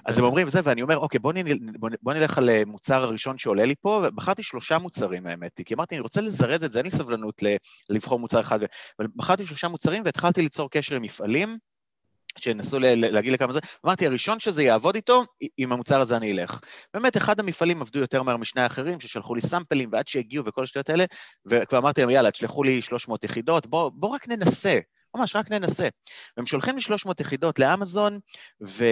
אז 0.06 0.20
הם 0.20 0.26
אומרים 0.26 0.50
זה, 0.50 0.60
ואני 0.64 0.82
אומר, 0.82 0.98
אוקיי, 0.98 1.20
בוא, 1.20 1.34
נל, 1.34 1.60
בוא, 1.80 1.90
בוא 2.02 2.14
נלך 2.14 2.38
על 2.38 2.50
מוצר 2.66 3.04
הראשון 3.04 3.38
שעולה 3.38 3.66
לי 3.66 3.76
פה, 3.82 4.02
ובחרתי 4.08 4.44
שלושה 4.44 4.78
מוצרים, 4.78 5.28
האמת 5.28 5.62
כי 5.66 5.74
אמרתי, 5.74 5.96
אני 5.96 6.02
רוצה 6.02 6.22
לזרז 6.22 6.64
את 6.64 6.72
זה, 6.72 6.80
אין 6.80 6.86
לי 6.86 6.92
סבלנות 6.92 7.44
לבחור 7.90 8.20
מוצר 8.20 8.40
אחד, 8.40 8.60
אבל 9.00 9.08
בחרתי 9.16 9.46
שלושה 9.46 9.68
מוצרים 9.68 10.04
והתחלתי 10.06 10.42
ליצור 10.42 10.70
קשר 10.70 10.96
עם 10.96 11.02
מפעלים, 11.02 11.58
שינסו 12.40 12.80
להגיד 12.80 13.34
לכמה 13.34 13.54
זה, 13.54 13.60
אמרתי, 13.86 14.06
הראשון 14.06 14.40
שזה 14.40 14.64
יעבוד 14.64 14.96
איתו, 14.96 15.24
עם 15.58 15.74
המוצר 15.74 16.02
הזה 16.02 16.18
אני 16.18 16.32
אלך. 16.32 16.60
באמת, 16.94 17.18
אחד 17.18 17.40
המפעלים 17.40 17.82
עבדו 17.82 18.00
יותר 18.00 18.24
מהר 18.24 18.38
משני 18.38 18.62
האחרים, 18.62 19.00
ששלחו 19.00 19.36
לי 19.36 19.42
סאמפלים 19.42 19.90
ועד 19.92 20.08
שהגיעו 20.08 20.46
וכל 20.46 20.64
השטויות 20.64 20.90
האלה, 20.90 21.06
וכבר 21.46 21.78
אמרתי 21.78 22.02
להם, 22.02 22.10
יאללה, 22.10 22.32
תשלחו 22.32 22.64
לי 22.64 22.82
300 22.82 23.24
יחידות, 23.24 23.68
בואו 23.68 23.92
בוא 23.92 24.10
רק 24.10 24.28
ננסה. 24.28 24.80
ממש, 25.18 25.36
רק 25.36 25.52
ננסה. 25.52 25.88
והם 26.38 26.46
שולחים 26.46 26.76
לי 26.76 26.82
300 26.82 27.20
יחידות 27.20 27.60
לאמזון, 27.60 28.20
ו... 28.64 28.84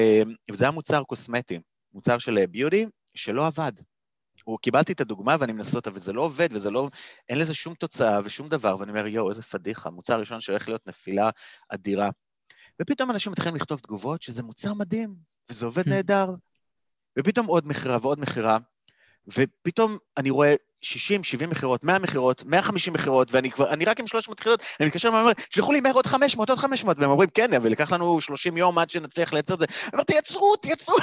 וזה 0.52 0.66
היה 0.66 0.72
מוצר 0.72 1.04
קוסמטי, 1.04 1.60
מוצר 1.94 2.18
של 2.18 2.46
ביוטי, 2.46 2.86
שלא 3.16 3.48
עבד. 3.48 3.72
הוא, 4.44 4.60
קיבלתי 4.62 4.94
את 4.94 5.02
הדוגמה 5.02 5.36
ואני 5.40 5.54
מנסה 5.54 5.78
אותה, 5.78 5.90
וזה 5.94 6.14
לא 6.14 6.22
עובד, 6.22 6.50
וזה 6.52 6.72
לא, 6.72 6.90
אין 7.30 7.38
לזה 7.38 7.54
שום 7.54 7.74
תוצאה 7.74 8.20
ושום 8.24 8.48
דבר, 8.50 8.78
ואני 8.80 8.92
אומר, 8.92 9.08
יואו, 9.08 9.30
איזה 9.30 9.44
פדיחה, 9.44 9.90
מוצר 9.90 10.20
ראשון 10.20 10.42
שהולך 10.42 10.68
להיות 10.68 10.88
נפילה 10.88 11.30
אדירה. 11.70 12.10
ופתאום 12.82 13.12
אנשים 13.12 13.32
מתחילים 13.32 13.56
לכתוב 13.56 13.80
תגובות 13.80 14.22
שזה 14.22 14.44
מוצר 14.44 14.74
מדהים, 14.74 15.16
וזה 15.50 15.66
עובד 15.66 15.86
hmm. 15.86 15.90
נהדר. 15.90 16.30
ופתאום 17.20 17.48
עוד 17.48 17.68
מכירה 17.68 17.98
ועוד 18.02 18.20
מכירה, 18.20 18.58
ופתאום 19.28 19.98
אני 20.18 20.30
רואה 20.30 20.56
60, 20.82 21.24
70 21.24 21.50
מכירות, 21.50 21.84
100 21.84 22.00
מכירות, 22.00 22.44
150 22.46 22.94
מכירות, 22.94 23.28
ואני 23.32 23.52
כבר, 23.52 23.74
אני 23.74 23.86
רק 23.86 24.00
עם 24.00 24.08
300 24.08 24.40
מכירות, 24.40 24.64
אני 24.80 24.88
מתקשר 24.88 25.10
ואומר, 25.14 25.32
שלחו 25.50 25.72
לי 25.72 25.80
מהר 25.80 25.94
עוד 25.94 26.06
500, 26.08 26.50
עוד 26.50 26.60
500, 26.60 27.00
והם 27.00 27.10
אומרים, 27.10 27.30
כן, 27.34 27.54
אבל 27.54 27.70
ייקח 27.70 27.92
לנו 27.92 28.22
30 28.22 28.58
יום 28.58 28.78
עד 28.78 28.90
שנצליח 28.90 29.34
לייצר 29.34 29.54
את 29.54 29.60
זה. 29.60 29.66
אומר, 29.94 30.04
תייצרו, 30.04 30.56
תייצרו. 30.56 30.96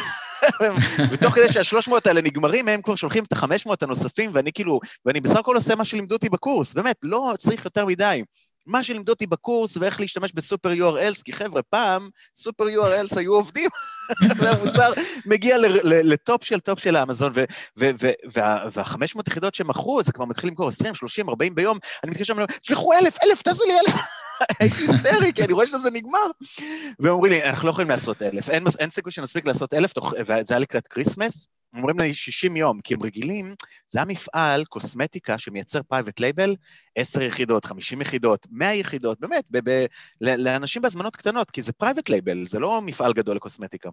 ותוך 1.10 1.34
כדי 1.34 1.52
שה-300 1.52 1.92
האלה 2.04 2.20
נגמרים, 2.20 2.68
הם 2.68 2.82
כבר 2.82 2.94
שולחים 2.94 3.24
את 3.24 3.32
ה-500 3.32 3.72
הנוספים, 3.82 4.30
ואני 4.34 4.52
כאילו, 4.52 4.80
ואני 5.04 5.20
בסך 5.20 5.36
הכל 5.36 5.56
עושה 5.56 5.74
מה 5.74 5.84
שלימדו 5.84 6.14
אותי 6.14 6.28
בקורס, 6.28 6.74
באמת, 6.74 6.96
לא 7.02 7.32
צריך 7.38 7.64
יותר 7.64 7.86
מדי. 7.86 8.22
מה 8.66 8.82
שלימדו 8.82 9.12
אותי 9.12 9.26
בקורס 9.26 9.76
ואיך 9.76 10.00
להשתמש 10.00 10.32
ב 10.32 10.39
super 10.39 10.72
URLs, 10.72 11.22
כי 11.24 11.32
חבר'ה, 11.32 11.62
פעם 11.62 12.08
super 12.36 12.64
URLs 12.64 13.18
היו 13.18 13.34
עובדים, 13.34 13.70
והמוצר 14.38 14.92
מגיע 15.26 15.56
ל 15.84 15.99
top 15.99 16.44
של 16.44 16.60
top 16.60 16.78
של 16.78 16.96
האמזון, 16.96 17.32
וה-500 17.76 19.20
יחידות 19.28 19.54
שמכרו, 19.54 20.02
זה 20.02 20.12
כבר 20.12 20.24
מתחיל 20.24 20.50
למכור 20.50 20.68
20, 20.68 20.94
30, 20.94 21.28
40 21.28 21.54
ביום, 21.54 21.78
אני 22.04 22.10
מתקשר, 22.10 22.34
שלחו 22.62 22.92
אלף, 22.92 23.16
אלף, 23.22 23.42
תעשו 23.42 23.64
לי 23.64 23.72
אלף. 23.80 23.94
הייתי 24.60 24.82
היסטרי, 24.82 25.32
כי 25.32 25.44
אני 25.44 25.52
רואה 25.52 25.66
שזה 25.66 25.90
נגמר. 25.92 26.26
והם 27.00 27.12
אומרים 27.12 27.32
לי, 27.32 27.42
אנחנו 27.44 27.66
לא 27.66 27.70
יכולים 27.70 27.90
לעשות 27.90 28.22
אלף, 28.22 28.50
אין, 28.50 28.90
סיכוי 28.90 29.12
שנספיק 29.12 29.46
לעשות 29.46 29.74
אלף, 29.74 29.92
וזה 30.20 30.54
היה 30.54 30.58
לקראת 30.58 30.88
כריסמס, 30.88 31.46
אומרים 31.76 32.00
לי 32.00 32.14
60 32.14 32.56
יום, 32.56 32.80
כי 32.80 32.94
הם 32.94 33.02
רגילים, 33.02 33.54
זה 33.86 33.98
היה 33.98 34.06
מפעל 34.06 34.64
קוסמטיקה 34.64 35.38
שמייצר 35.38 35.82
private 35.82 36.20
label, 36.20 36.56
10 36.96 37.22
יחידות, 37.22 37.64
50 37.64 38.00
יחידות, 38.00 38.46
100 38.50 38.74
יחידות, 38.74 39.20
באמת, 39.20 39.48
ב- 39.50 39.70
ב- 39.70 39.86
לאנשים 40.20 40.82
בהזמנות 40.82 41.16
קטנות, 41.16 41.50
כי 41.50 41.62
זה 41.62 41.72
private 41.72 42.08
label, 42.08 42.46
זה 42.46 42.58
לא 42.58 42.82
מפעל 42.82 43.12
גדול 43.12 43.36
לקוסמטיקה. 43.36 43.90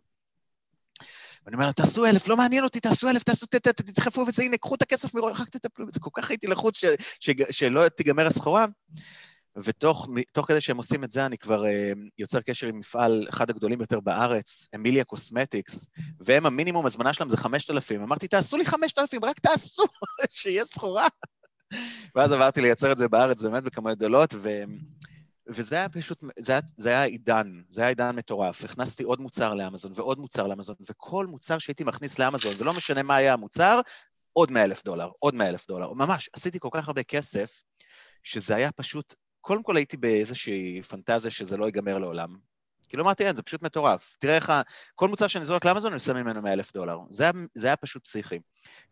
ואני 1.45 1.55
אומר 1.55 1.71
תעשו 1.71 2.05
אלף, 2.05 2.27
לא 2.27 2.37
מעניין 2.37 2.63
אותי, 2.63 2.79
תעשו 2.79 3.09
אלף, 3.09 3.23
תעשו, 3.23 3.45
תדחפו 3.45 4.21
וזה, 4.27 4.43
הנה, 4.43 4.57
קחו 4.57 4.75
את 4.75 4.81
הכסף 4.81 5.15
כך 5.33 5.49
תטפלו 5.49 5.87
בזה, 5.87 5.99
כל 5.99 6.09
כך 6.13 6.29
הייתי 6.29 6.47
לחוץ 6.47 6.81
שלא 7.49 7.89
תיגמר 7.89 8.27
הסחורה. 8.27 8.65
ותוך 9.63 10.07
כדי 10.47 10.61
שהם 10.61 10.77
עושים 10.77 11.03
את 11.03 11.11
זה, 11.11 11.25
אני 11.25 11.37
כבר 11.37 11.63
uh, 11.63 11.99
יוצר 12.17 12.41
קשר 12.41 12.67
עם 12.67 12.79
מפעל, 12.79 13.25
אחד 13.29 13.49
הגדולים 13.49 13.77
ביותר 13.77 13.99
בארץ, 13.99 14.67
אמיליה 14.75 15.03
קוסמטיקס, 15.03 15.89
והם 16.19 16.45
המינימום, 16.45 16.85
הזמנה 16.85 17.13
שלהם 17.13 17.29
זה 17.29 17.37
5,000. 17.37 18.01
אמרתי, 18.03 18.27
תעשו 18.27 18.57
לי 18.57 18.65
5,000, 18.65 19.25
רק 19.25 19.39
תעשו, 19.39 19.83
שיהיה 20.29 20.65
סחורה. 20.65 21.07
ואז 22.15 22.31
עברתי 22.31 22.61
לייצר 22.61 22.91
את 22.91 22.97
זה 22.97 23.07
בארץ 23.07 23.41
באמת 23.41 23.63
בכמויות 23.63 23.97
גדולות, 23.97 24.33
ו... 24.37 24.63
וזה 25.47 25.75
היה 25.75 25.89
פשוט, 25.89 26.23
זה 26.39 26.51
היה, 26.51 26.61
זה 26.77 26.89
היה 26.89 27.03
עידן, 27.03 27.61
זה 27.69 27.81
היה 27.81 27.89
עידן 27.89 28.15
מטורף. 28.15 28.63
הכנסתי 28.63 29.03
עוד 29.03 29.21
מוצר 29.21 29.53
לאמזון 29.53 29.91
ועוד 29.95 30.19
מוצר 30.19 30.47
לאמזון, 30.47 30.75
וכל 30.89 31.25
מוצר 31.25 31.57
שהייתי 31.57 31.83
מכניס 31.83 32.19
לאמזון, 32.19 32.53
ולא 32.57 32.73
משנה 32.73 33.03
מה 33.03 33.15
היה 33.15 33.33
המוצר, 33.33 33.81
עוד 34.33 34.51
100 34.51 34.63
אלף 34.63 34.83
דולר, 34.83 35.09
עוד 35.19 35.35
100 35.35 35.49
אלף 35.49 35.67
דולר. 35.67 35.93
ממש, 35.93 36.29
עשיתי 36.33 36.59
כל 36.59 36.69
כך 36.71 36.87
הרבה 36.87 37.03
כסף, 37.03 37.63
שזה 38.23 38.55
היה 38.55 38.71
פשוט 38.71 39.13
קודם 39.41 39.63
כל 39.63 39.77
הייתי 39.77 39.97
באיזושהי 39.97 40.81
פנטזיה 40.81 41.31
שזה 41.31 41.57
לא 41.57 41.65
ייגמר 41.65 41.99
לעולם. 41.99 42.37
כאילו 42.89 43.03
אמרתי, 43.03 43.25
אין, 43.25 43.35
זה 43.35 43.43
פשוט 43.43 43.61
מטורף. 43.61 44.17
תראה 44.19 44.35
איך, 44.35 44.51
כל 44.95 45.07
מוצר 45.07 45.27
שאני 45.27 45.45
זורק 45.45 45.65
לאמזון, 45.65 45.91
אני 45.91 45.95
עושה 45.95 46.13
ממנו 46.13 46.41
100 46.41 46.53
אלף 46.53 46.73
דולר. 46.73 46.99
זה, 47.09 47.29
זה 47.53 47.67
היה 47.67 47.75
פשוט 47.75 48.03
פסיכי. 48.03 48.39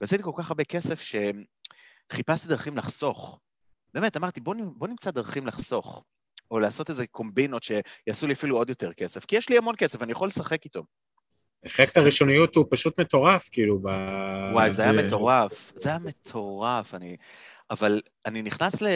ועשיתי 0.02 0.24
כל 0.24 0.32
כך 0.38 0.50
הרבה 0.50 0.64
כסף 0.64 1.02
שחיפשתי 1.02 2.48
דרכים 2.48 2.78
לחסוך. 2.78 3.40
באמת, 3.94 4.18
אמרתי, 4.18 4.42
בוא, 4.42 4.56
בוא 4.76 4.88
נמצא 4.88 5.12
דרכים 5.12 5.48
לחסוך. 5.48 6.04
או 6.52 6.60
לעשות 6.60 6.90
איזה 6.90 7.08
קומבינות 7.08 7.64
שיעשו 7.64 8.28
לי 8.28 8.34
אפילו 8.34 8.58
עוד 8.58 8.70
יותר 8.70 8.94
כסף. 8.94 9.26
כי 9.26 9.36
יש 9.36 9.50
לי 9.50 9.58
המון 9.58 9.76
כסף, 9.78 10.02
אני 10.02 10.12
יכול 10.12 10.28
לשחק 10.28 10.66
איתו. 10.66 10.84
אפקט 11.66 11.98
הראשוניות 11.98 12.56
הוא 12.56 12.66
פשוט 12.70 13.00
מטורף, 13.00 13.50
כאילו, 13.52 13.80
ב... 13.80 13.88
וואי, 14.54 14.72
זה 14.72 14.84
היה 14.84 15.06
מטורף. 15.06 15.72
זה 15.76 15.90
היה 15.90 16.00
מטורף. 16.00 16.94
אני... 16.94 17.18
אבל 17.72 18.02
אני 18.26 18.42
נכנס 18.42 18.82
ל... 18.82 18.88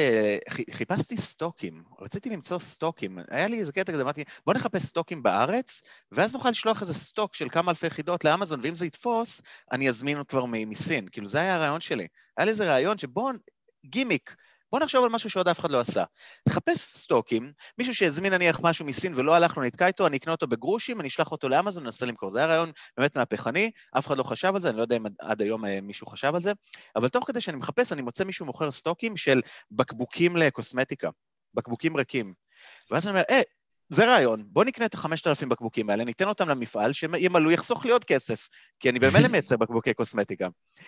חיפשתי 0.71 1.17
סטוקים, 1.17 1.83
רציתי 2.01 2.29
למצוא 2.29 2.59
סטוקים. 2.59 3.19
היה 3.29 3.47
לי 3.47 3.59
איזה 3.59 3.71
קטע 3.71 3.91
כזה, 3.91 4.01
אמרתי, 4.01 4.23
בוא 4.45 4.53
נחפש 4.53 4.81
סטוקים 4.81 5.23
בארץ, 5.23 5.81
ואז 6.11 6.33
נוכל 6.33 6.49
לשלוח 6.49 6.81
איזה 6.81 6.93
סטוק 6.93 7.35
של 7.35 7.49
כמה 7.49 7.71
אלפי 7.71 7.87
יחידות 7.87 8.25
לאמזון, 8.25 8.59
ואם 8.63 8.75
זה 8.75 8.85
יתפוס, 8.85 9.41
אני 9.71 9.89
אזמין 9.89 10.23
כבר 10.27 10.45
מסין. 10.45 11.07
כאילו, 11.11 11.27
זה 11.27 11.39
היה 11.39 11.55
הרעיון 11.55 11.81
שלי. 11.81 12.07
היה 12.37 12.45
לי 12.45 12.51
איזה 12.51 12.71
רעיון 12.71 12.97
שבוא, 12.97 13.31
גימיק, 13.85 14.35
בוא 14.71 14.79
נחשוב 14.79 15.03
על 15.03 15.09
משהו 15.09 15.29
שעוד 15.29 15.47
אף 15.47 15.59
אחד 15.59 15.71
לא 15.71 15.79
עשה. 15.79 16.03
נחפש 16.47 16.77
סטוקים, 16.77 17.51
מישהו 17.77 17.95
שהזמין 17.95 18.33
נניח 18.33 18.59
משהו 18.63 18.85
מסין 18.85 19.13
ולא 19.15 19.35
הלך 19.35 19.57
לו, 19.57 19.63
נתקע 19.63 19.87
איתו, 19.87 20.07
אני 20.07 20.17
אקנה 20.17 20.33
אותו 20.33 20.47
בגרושים, 20.47 20.99
אני 20.99 21.07
אשלח 21.07 21.31
אותו 21.31 21.49
לאמזון, 21.49 21.83
ננסה 21.83 22.05
למכור. 22.05 22.29
זה 22.29 22.39
היה 22.39 22.47
רעיון 22.47 22.71
באמת 22.97 23.17
מהפכני, 23.17 23.71
אף 23.97 24.07
אחד 24.07 24.17
לא 24.17 24.23
חשב 24.23 24.51
על 24.55 24.61
זה, 24.61 24.69
אני 24.69 24.77
לא 24.77 24.81
יודע 24.81 24.97
אם 24.97 25.03
עד 25.19 25.41
היום 25.41 25.65
אה, 25.65 25.81
מישהו 25.81 26.07
חשב 26.07 26.35
על 26.35 26.41
זה, 26.41 26.51
אבל 26.95 27.09
תוך 27.09 27.27
כדי 27.27 27.41
שאני 27.41 27.57
מחפש, 27.57 27.93
אני 27.93 28.01
מוצא 28.01 28.23
מישהו 28.23 28.45
מוכר 28.45 28.71
סטוקים 28.71 29.17
של 29.17 29.41
בקבוקים 29.71 30.37
לקוסמטיקה, 30.37 31.09
בקבוקים 31.53 31.97
ריקים. 31.97 32.33
ואז 32.91 33.07
אני 33.07 33.11
אומר, 33.11 33.23
אה, 33.29 33.41
זה 33.93 34.05
רעיון, 34.05 34.43
בוא 34.47 34.63
נקנה 34.63 34.85
את 34.85 34.93
החמשת 34.93 35.27
אלפים 35.27 35.49
בקבוקים 35.49 35.89
האלה, 35.89 36.03
ניתן 36.03 36.27
אותם 36.27 36.49
למפעל, 36.49 36.93
שימלאו, 36.93 37.51
יחסוך 37.51 37.85
לי 37.85 37.91
עוד 37.91 38.03
כסף, 38.03 38.49
כי 38.79 38.89
אני 38.89 38.99
במילא 38.99 39.27
מייצר 39.31 39.57
בקבוקי 39.57 39.93
קוסמטיקה. 39.93 40.47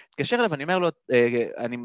התקשר 0.10 0.36
אליו, 0.36 0.54
אני 0.54 0.64
אומר 0.64 0.80
לו, 0.80 0.88
אה, 1.12 1.48
אני 1.58 1.78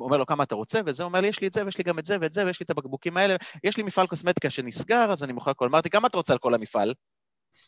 אומר 0.00 0.16
לו 0.16 0.26
כמה 0.26 0.42
אתה 0.42 0.54
רוצה, 0.54 0.80
וזה 0.86 1.04
אומר 1.04 1.20
לי, 1.20 1.28
יש 1.28 1.40
לי 1.40 1.46
את 1.46 1.52
זה, 1.52 1.64
ויש 1.64 1.78
לי 1.78 1.84
גם 1.84 1.98
את 1.98 2.06
זה 2.06 2.16
ואת 2.20 2.34
זה, 2.34 2.46
ויש 2.46 2.60
לי 2.60 2.64
את 2.64 2.70
הבקבוקים 2.70 3.16
האלה, 3.16 3.36
יש 3.64 3.76
לי 3.76 3.82
מפעל 3.82 4.06
קוסמטיקה 4.06 4.50
שנסגר, 4.50 5.12
אז 5.12 5.24
אני 5.24 5.32
מוכר 5.32 5.50
הכל. 5.50 5.68
אמרתי, 5.68 5.90
כמה 5.90 6.08
אתה 6.08 6.16
רוצה 6.16 6.32
על 6.32 6.38
כל 6.38 6.54
המפעל? 6.54 6.94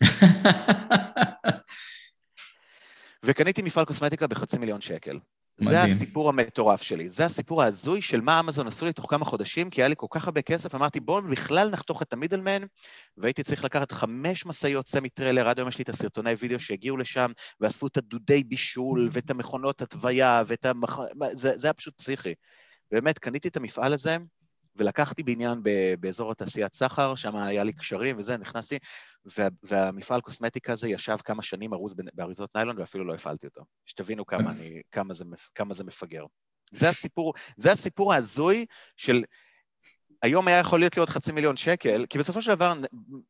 וקניתי 3.24 3.62
מפעל 3.62 3.84
קוסמטיקה 3.84 4.26
בחצי 4.26 4.58
מיליון 4.58 4.80
שקל. 4.80 5.18
מדהים. 5.60 5.72
זה 5.72 5.82
הסיפור 5.82 6.28
המטורף 6.28 6.82
שלי, 6.82 7.08
זה 7.08 7.24
הסיפור 7.24 7.62
ההזוי 7.62 8.02
של 8.02 8.20
מה 8.20 8.40
אמזון 8.40 8.66
עשו 8.66 8.86
לי 8.86 8.92
תוך 8.92 9.10
כמה 9.10 9.24
חודשים, 9.24 9.70
כי 9.70 9.80
היה 9.80 9.88
לי 9.88 9.94
כל 9.96 10.06
כך 10.10 10.24
הרבה 10.24 10.42
כסף, 10.42 10.74
אמרתי 10.74 11.00
בואו 11.00 11.22
בכלל 11.22 11.70
נחתוך 11.70 12.02
את 12.02 12.12
ה 12.12 12.17
middleman, 12.17 12.62
והייתי 13.16 13.42
צריך 13.42 13.64
לקחת 13.64 13.92
חמש 13.92 14.46
משאיות 14.46 14.88
סמי 14.88 15.08
טריילר, 15.08 15.48
עד 15.48 15.58
היום 15.58 15.68
יש 15.68 15.78
לי 15.78 15.82
את 15.82 15.88
הסרטוני 15.88 16.32
וידאו 16.38 16.60
שהגיעו 16.60 16.96
לשם, 16.96 17.32
ואספו 17.60 17.86
את 17.86 17.96
הדודי 17.96 18.44
בישול, 18.44 19.08
ואת 19.12 19.30
המכונות 19.30 19.82
התוויה, 19.82 20.42
ואת 20.46 20.66
המכ... 20.66 21.00
זה, 21.32 21.58
זה 21.58 21.66
היה 21.66 21.74
פשוט 21.74 21.94
פסיכי. 21.96 22.34
באמת, 22.90 23.18
קניתי 23.18 23.48
את 23.48 23.56
המפעל 23.56 23.92
הזה, 23.92 24.16
ולקחתי 24.78 25.22
בניין 25.22 25.58
באזור 26.00 26.32
התעשיית 26.32 26.74
סחר, 26.74 27.14
שם 27.14 27.36
היה 27.36 27.64
לי 27.64 27.72
קשרים 27.72 28.18
וזה, 28.18 28.36
נכנסתי, 28.36 28.78
וה, 29.36 29.48
והמפעל 29.62 30.20
קוסמטיקה 30.20 30.72
הזה 30.72 30.88
ישב 30.88 31.16
כמה 31.24 31.42
שנים 31.42 31.74
ארוז 31.74 31.94
באריזות 32.14 32.56
ניילון 32.56 32.78
ואפילו 32.78 33.04
לא 33.04 33.14
הפעלתי 33.14 33.46
אותו. 33.46 33.62
שתבינו 33.86 34.26
כמה, 34.26 34.50
אני, 34.50 34.82
כמה, 34.90 35.14
זה, 35.14 35.24
כמה 35.54 35.74
זה 35.74 35.84
מפגר. 35.84 36.24
זה 36.72 36.88
הסיפור, 36.88 37.34
זה 37.56 37.72
הסיפור 37.72 38.12
ההזוי 38.12 38.66
של... 38.96 39.24
היום 40.22 40.48
היה 40.48 40.58
יכול 40.58 40.80
להיות 40.80 40.96
לי 40.96 41.00
עוד 41.00 41.10
חצי 41.10 41.32
מיליון 41.32 41.56
שקל, 41.56 42.06
כי 42.06 42.18
בסופו 42.18 42.42
של 42.42 42.54
דבר 42.54 42.74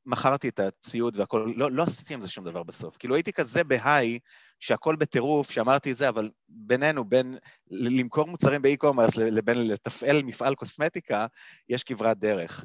מכרתי 0.06 0.48
את 0.48 0.60
הציוד 0.60 1.16
והכל, 1.16 1.52
לא, 1.56 1.70
לא 1.70 1.82
עשיתי 1.82 2.14
עם 2.14 2.20
זה 2.20 2.28
שום 2.28 2.44
דבר 2.44 2.62
בסוף. 2.62 2.96
כאילו 2.96 3.14
הייתי 3.14 3.32
כזה 3.32 3.64
בהיי, 3.64 4.18
שהכל 4.60 4.96
בטירוף, 4.96 5.50
שאמרתי 5.50 5.94
זה, 5.94 6.08
אבל 6.08 6.30
בינינו, 6.48 7.04
בין 7.04 7.34
למכור 7.70 8.26
מוצרים 8.26 8.62
באי-קומרס 8.62 9.16
לבין 9.16 9.68
לתפעל 9.68 10.22
מפעל 10.22 10.54
קוסמטיקה, 10.54 11.26
יש 11.68 11.84
כברת 11.84 12.18
דרך. 12.18 12.64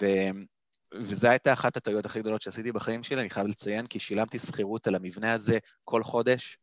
ו... 0.00 0.06
וזו 0.94 1.28
הייתה 1.28 1.52
אחת 1.52 1.76
הטעויות 1.76 2.06
הכי 2.06 2.20
גדולות 2.20 2.42
שעשיתי 2.42 2.72
בחיים 2.72 3.02
שלי, 3.02 3.20
אני 3.20 3.30
חייב 3.30 3.46
לציין, 3.46 3.86
כי 3.86 3.98
שילמתי 3.98 4.38
שכירות 4.38 4.86
על 4.86 4.94
המבנה 4.94 5.32
הזה 5.32 5.58
כל 5.84 6.02
חודש, 6.02 6.58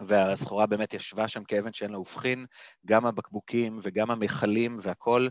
והסחורה 0.00 0.66
באמת 0.66 0.94
ישבה 0.94 1.28
שם 1.28 1.44
כאבן 1.44 1.72
שאין 1.72 1.90
לה 1.90 1.96
הופכין, 1.96 2.46
גם 2.86 3.06
הבקבוקים 3.06 3.78
וגם 3.82 4.10
המכלים 4.10 4.78
והכול, 4.82 5.30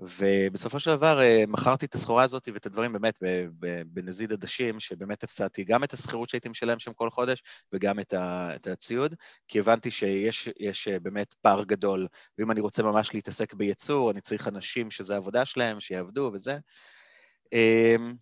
ובסופו 0.00 0.80
של 0.80 0.90
דבר 0.96 1.20
אה, 1.20 1.44
מכרתי 1.48 1.86
את 1.86 1.94
הסחורה 1.94 2.22
הזאת 2.22 2.48
ואת 2.54 2.66
הדברים 2.66 2.92
באמת 2.92 3.18
בנזיד 3.86 4.32
עדשים, 4.32 4.80
שבאמת 4.80 5.24
הפסדתי 5.24 5.64
גם 5.64 5.84
את 5.84 5.92
השכירות 5.92 6.28
שהייתי 6.28 6.48
משלם 6.48 6.78
שם 6.78 6.92
כל 6.92 7.10
חודש 7.10 7.42
וגם 7.72 8.00
את, 8.00 8.14
הציוד, 8.72 9.14
כי 9.48 9.60
הבנתי 9.60 9.90
שיש 9.90 10.88
אה, 10.88 11.00
באמת 11.00 11.34
פער 11.40 11.64
גדול, 11.64 12.06
ואם 12.38 12.50
אני 12.50 12.60
רוצה 12.60 12.82
ממש 12.82 13.14
להתעסק 13.14 13.54
בייצור, 13.54 14.10
אני 14.10 14.20
צריך 14.20 14.48
אנשים 14.48 14.90
שזה 14.90 15.14
העבודה 15.14 15.44
שלהם, 15.44 15.80
שיעבדו 15.80 16.30
וזה. 16.34 16.58
אמ, 17.52 18.14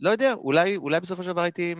לא 0.00 0.10
יודע, 0.10 0.32
אולי, 0.32 0.76
אולי 0.76 1.00
בסופו 1.00 1.22
של 1.22 1.32
דבר 1.32 1.42
הייתי 1.42 1.74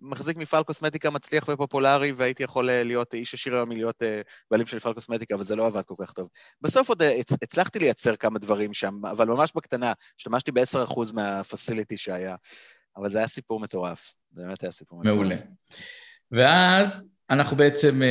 מחזיק 0.00 0.36
מפעל 0.36 0.62
קוסמטיקה 0.62 1.10
מצליח 1.10 1.48
ופופולרי, 1.48 2.12
והייתי 2.12 2.42
יכול 2.42 2.70
אה, 2.70 2.84
להיות 2.84 3.14
איש 3.14 3.34
עשיר 3.34 3.54
היום 3.54 3.68
מלהיות 3.68 4.02
אה, 4.02 4.20
בעלים 4.50 4.66
של 4.66 4.76
מפעל 4.76 4.94
קוסמטיקה, 4.94 5.34
אבל 5.34 5.44
זה 5.44 5.56
לא 5.56 5.66
עבד 5.66 5.82
כל 5.82 5.94
כך 6.00 6.12
טוב. 6.12 6.28
בסוף 6.62 6.88
עוד 6.88 7.02
אה, 7.02 7.20
הצלחתי 7.42 7.78
לייצר 7.78 8.16
כמה 8.16 8.38
דברים 8.38 8.74
שם, 8.74 9.06
אבל 9.10 9.26
ממש 9.26 9.52
בקטנה. 9.54 9.92
השתמשתי 10.18 10.52
ב-10% 10.52 11.14
מהפסיליטי 11.14 11.96
שהיה, 11.96 12.34
אבל 12.96 13.10
זה 13.10 13.18
היה 13.18 13.26
סיפור 13.26 13.60
מטורף. 13.60 14.14
זה 14.32 14.42
באמת 14.46 14.62
היה 14.62 14.72
סיפור 14.72 15.00
מטורף. 15.00 15.14
מעולה. 15.14 15.36
ואז 16.32 17.14
אנחנו 17.30 17.56
בעצם 17.56 18.02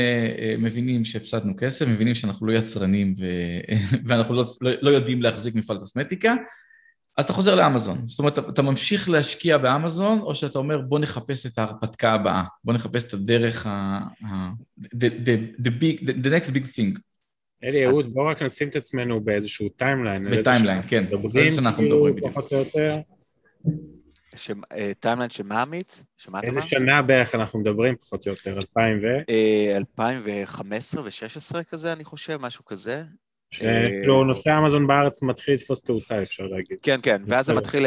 מבינים 0.57 1.05
שהפסדנו 1.05 1.53
כסף, 1.57 1.87
מבינים 1.87 2.15
שאנחנו 2.15 2.47
לא 2.47 2.53
יצרנים 2.53 3.15
ו... 3.19 3.23
ואנחנו 4.07 4.35
לא, 4.35 4.45
לא, 4.61 4.71
לא 4.81 4.89
יודעים 4.89 5.21
להחזיק 5.21 5.55
מפעל 5.55 5.77
קוסמטיקה, 5.77 6.35
אז 7.17 7.25
אתה 7.25 7.33
חוזר 7.33 7.55
לאמזון. 7.55 8.07
זאת 8.07 8.19
אומרת, 8.19 8.39
אתה 8.39 8.61
ממשיך 8.61 9.09
להשקיע 9.09 9.57
באמזון, 9.57 10.19
או 10.19 10.35
שאתה 10.35 10.59
אומר, 10.59 10.81
בוא 10.81 10.99
נחפש 10.99 11.45
את 11.45 11.57
ההרפתקה 11.57 12.13
הבאה, 12.13 12.43
בוא 12.63 12.73
נחפש 12.73 13.03
את 13.03 13.13
הדרך 13.13 13.67
ה... 13.67 13.99
the, 14.81 15.09
the, 15.25 15.61
the, 15.61 15.69
big, 15.69 16.03
the, 16.03 16.13
the 16.23 16.29
next 16.29 16.49
big 16.51 16.65
thing. 16.75 16.99
אלי, 17.63 17.85
אהוד, 17.85 18.05
אז... 18.05 18.13
בואו 18.13 18.27
רק 18.27 18.41
נשים 18.41 18.69
את 18.69 18.75
עצמנו 18.75 19.21
באיזשהו 19.21 19.69
timeline. 19.69 20.31
ב 20.31 20.36
timeline, 20.36 20.81
כן. 20.87 21.05
איזה 21.35 21.61
אנחנו 21.61 21.83
מדברים 21.83 22.15
בדיוק. 22.15 22.31
פחות 22.31 22.53
או 22.53 22.57
יותר. 22.57 22.95
timeline 24.99 25.29
שמה 25.29 25.61
עמית? 25.61 26.03
איזה 26.43 26.61
שנה 26.61 27.01
בערך 27.01 27.35
אנחנו 27.35 27.59
מדברים, 27.59 27.95
פחות 27.95 28.27
או 28.27 28.31
יותר? 28.31 28.55
2000 28.55 28.99
ו? 29.01 29.07
2015 29.77 31.01
ו-16 31.03 31.63
כזה, 31.63 31.93
אני 31.93 32.03
חושב, 32.03 32.37
משהו 32.41 32.65
כזה. 32.65 33.03
שכאילו 33.51 34.23
נושא 34.23 34.57
אמזון 34.57 34.87
בארץ 34.87 35.23
מתחיל 35.23 35.53
לתפוס 35.53 35.83
תאוצה, 35.83 36.21
אפשר 36.21 36.43
להגיד. 36.43 36.77
כן, 36.81 36.97
כן, 37.03 37.21
ואז 37.27 37.45
זה 37.45 37.53
מתחיל, 37.53 37.85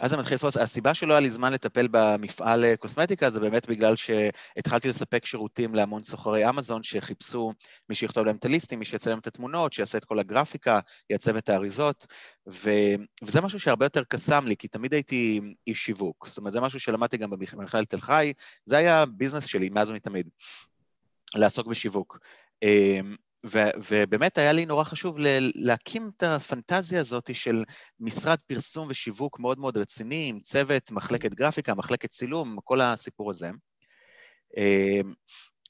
אז 0.00 0.10
זה 0.10 0.16
מתחיל 0.16 0.34
לתפוס. 0.34 0.56
הסיבה 0.56 0.94
שלא 0.94 1.12
היה 1.12 1.20
לי 1.20 1.30
זמן 1.30 1.52
לטפל 1.52 1.88
במפעל 1.90 2.76
קוסמטיקה 2.76 3.30
זה 3.30 3.40
באמת 3.40 3.68
בגלל 3.68 3.96
שהתחלתי 3.96 4.88
לספק 4.88 5.26
שירותים 5.26 5.74
להמון 5.74 6.02
סוחרי 6.02 6.48
אמזון 6.48 6.82
שחיפשו 6.82 7.52
מי 7.88 7.94
שיכתוב 7.94 8.26
להם 8.26 8.36
את 8.36 8.44
הליסטינג, 8.44 8.78
מי 8.78 8.84
שיצא 8.84 9.10
להם 9.10 9.18
את 9.18 9.26
התמונות, 9.26 9.72
שיעשה 9.72 9.98
את 9.98 10.04
כל 10.04 10.18
הגרפיקה, 10.18 10.80
יעצב 11.10 11.36
את 11.36 11.48
האריזות, 11.48 12.06
ו... 12.48 12.70
וזה 13.22 13.40
משהו 13.40 13.60
שהרבה 13.60 13.86
יותר 13.86 14.04
קסם 14.04 14.46
לי, 14.46 14.56
כי 14.56 14.68
תמיד 14.68 14.94
הייתי 14.94 15.40
איש 15.66 15.84
שיווק. 15.84 16.26
זאת 16.28 16.38
אומרת, 16.38 16.52
זה 16.52 16.60
משהו 16.60 16.80
שלמדתי 16.80 17.16
גם 17.16 17.30
במכללת 17.30 17.88
תל 17.88 18.00
חי, 18.00 18.32
זה 18.66 18.76
היה 18.76 19.04
ביזנס 19.06 19.46
שלי 19.46 19.68
מאז 19.68 19.90
ומתמיד, 19.90 20.28
לעסוק 21.34 21.66
בשיווק. 21.66 22.18
ו- 23.46 23.70
ובאמת 23.90 24.38
היה 24.38 24.52
לי 24.52 24.66
נורא 24.66 24.84
חשוב 24.84 25.18
ל- 25.18 25.50
להקים 25.54 26.10
את 26.16 26.22
הפנטזיה 26.22 27.00
הזאת 27.00 27.36
של 27.36 27.64
משרד 28.00 28.38
פרסום 28.46 28.88
ושיווק 28.90 29.40
מאוד 29.40 29.58
מאוד 29.58 29.78
רציני, 29.78 30.26
עם 30.28 30.40
צוות, 30.40 30.90
מחלקת 30.90 31.34
גרפיקה, 31.34 31.74
מחלקת 31.74 32.10
צילום, 32.10 32.56
כל 32.64 32.80
הסיפור 32.80 33.30
הזה. 33.30 33.50
אמ, 34.56 35.12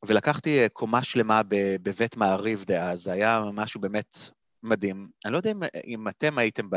ולקחתי 0.04 0.68
קומה 0.72 1.02
שלמה 1.02 1.42
בבית 1.82 2.16
מעריב 2.16 2.64
דאז, 2.64 3.02
זה 3.02 3.12
היה 3.12 3.42
משהו 3.52 3.80
באמת 3.80 4.18
מדהים. 4.62 5.08
אני 5.24 5.32
לא 5.32 5.36
יודע 5.36 5.50
אם, 5.50 5.62
אם 5.86 6.08
אתם 6.08 6.38
הייתם 6.38 6.70
ב... 6.70 6.76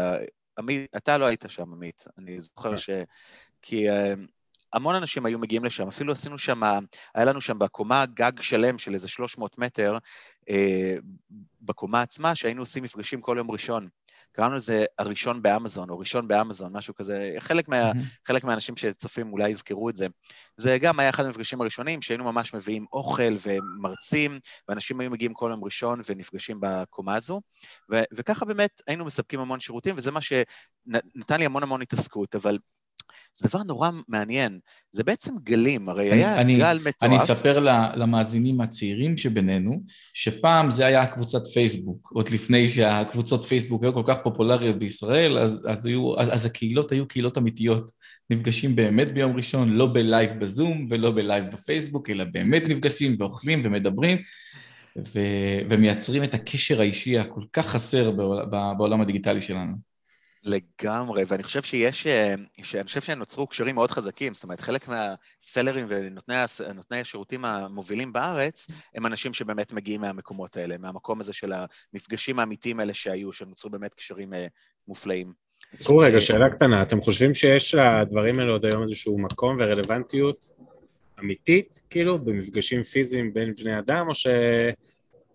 עמית, 0.59 0.89
אתה 0.97 1.17
לא 1.17 1.25
היית 1.25 1.45
שם, 1.47 1.73
עמית. 1.73 2.03
אני 2.17 2.39
זוכר 2.39 2.71
כן. 2.71 2.77
ש... 2.77 2.89
כי 3.61 3.91
אמ, 3.91 4.25
המון 4.75 4.95
אנשים 4.95 5.25
היו 5.25 5.39
מגיעים 5.39 5.65
לשם, 5.65 5.87
אפילו 5.87 6.13
עשינו 6.13 6.37
שם, 6.37 6.63
היה 7.15 7.25
לנו 7.25 7.41
שם 7.41 7.59
בקומה 7.59 8.05
גג 8.05 8.41
שלם 8.41 8.77
של 8.77 8.93
איזה 8.93 9.07
300 9.07 9.57
מטר, 9.57 9.97
אה, 10.49 10.95
בקומה 11.61 12.01
עצמה, 12.01 12.35
שהיינו 12.35 12.61
עושים 12.61 12.83
מפגשים 12.83 13.21
כל 13.21 13.35
יום 13.37 13.51
ראשון. 13.51 13.87
קראנו 14.31 14.55
לזה 14.55 14.85
הראשון 14.99 15.41
באמזון, 15.41 15.89
או 15.89 15.99
ראשון 15.99 16.27
באמזון, 16.27 16.77
משהו 16.77 16.95
כזה. 16.95 17.35
חלק, 17.39 17.67
מה, 17.67 17.91
mm-hmm. 17.91 18.27
חלק 18.27 18.43
מהאנשים 18.43 18.77
שצופים 18.77 19.33
אולי 19.33 19.49
יזכרו 19.49 19.89
את 19.89 19.95
זה. 19.95 20.07
זה 20.57 20.77
גם 20.81 20.99
היה 20.99 21.09
אחד 21.09 21.25
המפגשים 21.25 21.61
הראשונים, 21.61 22.01
שהיינו 22.01 22.23
ממש 22.23 22.53
מביאים 22.53 22.85
אוכל 22.93 23.37
ומרצים, 23.45 24.39
ואנשים 24.67 24.99
היו 24.99 25.11
מגיעים 25.11 25.33
כל 25.33 25.47
יום 25.51 25.63
ראשון 25.63 26.01
ונפגשים 26.09 26.57
בקומה 26.61 27.15
הזו. 27.15 27.41
ו- 27.91 28.03
וככה 28.13 28.45
באמת 28.45 28.81
היינו 28.87 29.05
מספקים 29.05 29.39
המון 29.39 29.59
שירותים, 29.59 29.95
וזה 29.97 30.11
מה 30.11 30.19
שנתן 30.21 31.39
לי 31.39 31.45
המון 31.45 31.63
המון 31.63 31.81
התעסקות, 31.81 32.35
אבל 32.35 32.57
זה 33.37 33.49
דבר 33.49 33.63
נורא 33.63 33.89
מעניין. 34.07 34.59
זה 34.91 35.03
בעצם 35.03 35.33
גלים, 35.43 35.89
הרי 35.89 36.11
אני, 36.11 36.19
היה 36.19 36.41
אני, 36.41 36.57
גל 36.57 36.77
מטורף. 36.77 37.03
אני 37.03 37.17
אספר 37.17 37.59
למאזינים 37.95 38.61
הצעירים 38.61 39.17
שבינינו, 39.17 39.83
שפעם 40.13 40.71
זה 40.71 40.85
היה 40.85 41.05
קבוצת 41.05 41.47
פייסבוק, 41.53 42.11
עוד 42.13 42.29
לפני 42.29 42.69
שהקבוצות 42.69 43.45
פייסבוק 43.45 43.83
היו 43.83 43.93
כל 43.93 44.03
כך 44.05 44.17
פופולריות 44.23 44.79
בישראל, 44.79 45.37
אז, 45.37 45.65
אז, 45.69 45.85
היו, 45.85 46.19
אז, 46.19 46.29
אז 46.33 46.45
הקהילות 46.45 46.91
היו 46.91 47.07
קהילות 47.07 47.37
אמיתיות. 47.37 47.91
נפגשים 48.29 48.75
באמת 48.75 49.11
ביום 49.11 49.35
ראשון, 49.35 49.69
לא 49.69 49.87
בלייב 49.93 50.31
בזום 50.39 50.87
ולא 50.89 51.11
בלייב 51.11 51.45
בפייסבוק, 51.53 52.09
אלא 52.09 52.23
באמת 52.23 52.63
נפגשים 52.67 53.15
ואוכלים 53.19 53.61
ומדברים. 53.63 54.17
ו, 54.97 55.19
ומייצרים 55.69 56.23
את 56.23 56.33
הקשר 56.33 56.79
האישי 56.81 57.17
הכל 57.17 57.41
כך 57.53 57.67
חסר 57.67 58.11
בעולם 58.77 59.01
הדיגיטלי 59.01 59.41
שלנו. 59.41 59.94
לגמרי, 60.45 61.23
ואני 61.27 61.43
חושב 61.43 61.61
שיש, 61.61 62.07
אה, 62.07 62.35
שאני 62.63 62.83
חושב 62.83 63.01
שנוצרו 63.01 63.47
קשרים 63.47 63.75
מאוד 63.75 63.91
חזקים, 63.91 64.33
זאת 64.33 64.43
אומרת, 64.43 64.61
חלק 64.61 64.87
מה 64.87 65.09
sellers 65.09 65.85
ונותני 65.89 66.99
השירותים 67.01 67.45
המובילים 67.45 68.13
בארץ, 68.13 68.67
הם 68.95 69.05
אנשים 69.05 69.33
שבאמת 69.33 69.73
מגיעים 69.73 70.01
מהמקומות 70.01 70.57
האלה, 70.57 70.75
מהמקום 70.77 71.19
הזה 71.19 71.33
של 71.33 71.53
המפגשים 71.93 72.39
האמיתיים 72.39 72.79
האלה 72.79 72.93
שהיו, 72.93 73.33
שנוצרו 73.33 73.69
באמת 73.69 73.93
קשרים 73.93 74.33
אה, 74.33 74.47
מופלאים. 74.87 75.31
עצרו 75.73 75.97
רגע, 75.97 76.21
שאלה 76.21 76.49
קטנה, 76.49 76.81
אתם 76.81 77.01
חושבים 77.01 77.33
שיש 77.33 77.75
לדברים 77.75 78.39
האלה 78.39 78.51
עוד 78.51 78.65
היום 78.65 78.83
איזשהו 78.83 79.17
מקום 79.17 79.57
ורלוונטיות 79.59 80.51
אמיתית, 81.19 81.83
כאילו, 81.89 82.19
במפגשים 82.19 82.83
פיזיים 82.83 83.33
בין 83.33 83.53
בני 83.55 83.79
אדם, 83.79 84.05
או 84.09 84.15
ש... 84.15 84.27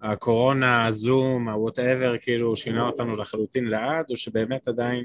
הקורונה, 0.03 0.87
הזום, 0.87 1.49
ה-whatever, 1.49 2.19
כאילו 2.23 2.57
שינה 2.57 2.87
אותנו 2.87 3.13
לחלוטין 3.13 3.65
לעד, 3.65 4.07
או 4.11 4.17
שבאמת 4.17 4.69
עדיין 4.69 5.05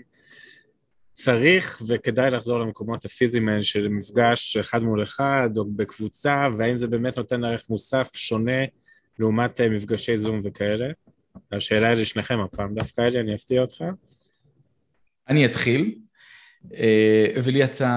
צריך 1.14 1.82
וכדאי 1.88 2.32
לחזור 2.32 2.60
למקומות 2.60 3.06
הפיזיים 3.06 3.50
האלה 3.50 3.62
של 3.62 3.88
מפגש 3.88 4.58
אחד 4.58 4.84
מול 4.84 5.04
אחד, 5.04 5.50
או 5.58 5.66
בקבוצה, 5.66 6.48
והאם 6.58 6.78
זה 6.78 6.88
באמת 6.88 7.18
נותן 7.18 7.44
ערך 7.44 7.70
מוסף 7.70 8.12
שונה 8.16 8.62
לעומת 9.20 9.62
אה, 9.62 9.70
מפגשי 9.70 10.18
זום 10.18 10.40
וכאלה? 10.44 10.88
השאלה 11.52 11.88
היא 11.88 11.98
לשניכם 11.98 12.40
הפעם, 12.40 12.74
דווקא 12.74 13.02
אלי, 13.02 13.20
אני 13.20 13.36
אפתיע 13.36 13.62
אותך. 13.62 13.84
אני 15.30 15.46
אתחיל, 15.46 15.96
אה, 16.74 17.28
ולי 17.44 17.60
יצא 17.60 17.90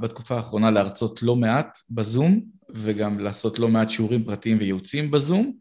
בתקופה 0.00 0.36
האחרונה 0.36 0.70
להרצות 0.70 1.22
לא 1.22 1.36
מעט 1.36 1.78
בזום, 1.90 2.40
וגם 2.74 3.20
לעשות 3.20 3.58
לא 3.58 3.68
מעט 3.68 3.90
שיעורים 3.90 4.24
פרטיים 4.24 4.58
וייעוצים 4.58 5.10
בזום. 5.10 5.56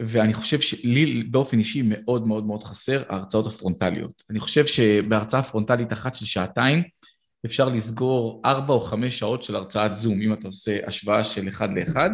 ואני 0.00 0.34
חושב 0.34 0.60
שלי 0.60 1.22
באופן 1.22 1.58
אישי 1.58 1.82
מאוד 1.84 2.26
מאוד 2.26 2.46
מאוד 2.46 2.62
חסר 2.62 3.02
ההרצאות 3.08 3.46
הפרונטליות. 3.46 4.22
אני 4.30 4.40
חושב 4.40 4.66
שבהרצאה 4.66 5.42
פרונטלית 5.42 5.92
אחת 5.92 6.14
של 6.14 6.24
שעתיים 6.24 6.82
אפשר 7.46 7.68
לסגור 7.68 8.42
ארבע 8.44 8.74
או 8.74 8.80
חמש 8.80 9.18
שעות 9.18 9.42
של 9.42 9.56
הרצאת 9.56 9.96
זום, 9.96 10.22
אם 10.22 10.32
אתה 10.32 10.48
עושה 10.48 10.78
השוואה 10.86 11.24
של 11.24 11.48
אחד 11.48 11.74
לאחד, 11.74 12.10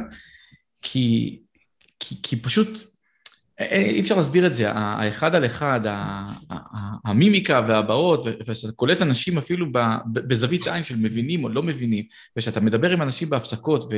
כי, 0.82 1.38
כי, 2.00 2.16
כי 2.22 2.36
פשוט 2.36 2.78
אה, 3.60 3.66
אה, 3.66 3.82
אי 3.82 4.00
אפשר 4.00 4.16
להסביר 4.16 4.46
את 4.46 4.54
זה, 4.54 4.70
האחד 4.70 5.34
על 5.34 5.46
אחד, 5.46 5.80
המימיקה 7.04 7.66
והבעות, 7.68 8.24
ושאתה 8.46 8.72
קולט 8.72 9.02
אנשים 9.02 9.38
אפילו 9.38 9.66
בזווית 10.12 10.66
עין 10.66 10.82
של 10.82 10.96
מבינים 10.96 11.44
או 11.44 11.48
לא 11.48 11.62
מבינים, 11.62 12.04
ושאתה 12.36 12.60
מדבר 12.60 12.90
עם 12.90 13.02
אנשים 13.02 13.30
בהפסקות, 13.30 13.84
ו... 13.84 13.96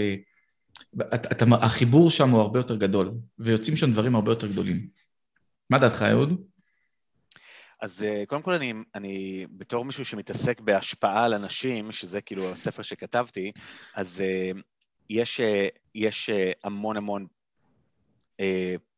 אתה, 1.15 1.45
החיבור 1.61 2.11
שם 2.11 2.31
הוא 2.31 2.41
הרבה 2.41 2.59
יותר 2.59 2.77
גדול, 2.77 3.13
ויוצאים 3.39 3.77
שם 3.77 3.93
דברים 3.93 4.15
הרבה 4.15 4.33
יותר 4.33 4.47
גדולים. 4.47 4.89
מה 5.71 5.79
דעתך, 5.79 6.03
אהוד? 6.03 6.45
אז 7.81 8.03
אה, 8.03 8.27
קודם 8.27 8.43
כל 8.43 8.53
אני, 8.53 8.73
אני 8.95 9.47
בתור 9.51 9.85
מישהו 9.85 10.05
שמתעסק 10.05 10.61
בהשפעה 10.61 11.25
על 11.25 11.35
אנשים, 11.35 11.93
שזה 11.93 12.21
כאילו 12.21 12.53
הספר 12.53 12.83
שכתבתי, 12.83 13.53
אז 13.95 14.21
אה, 14.21 14.51
יש, 15.11 15.41
אה, 15.41 15.69
יש 15.95 16.31
המון 16.65 16.97
המון 16.97 17.27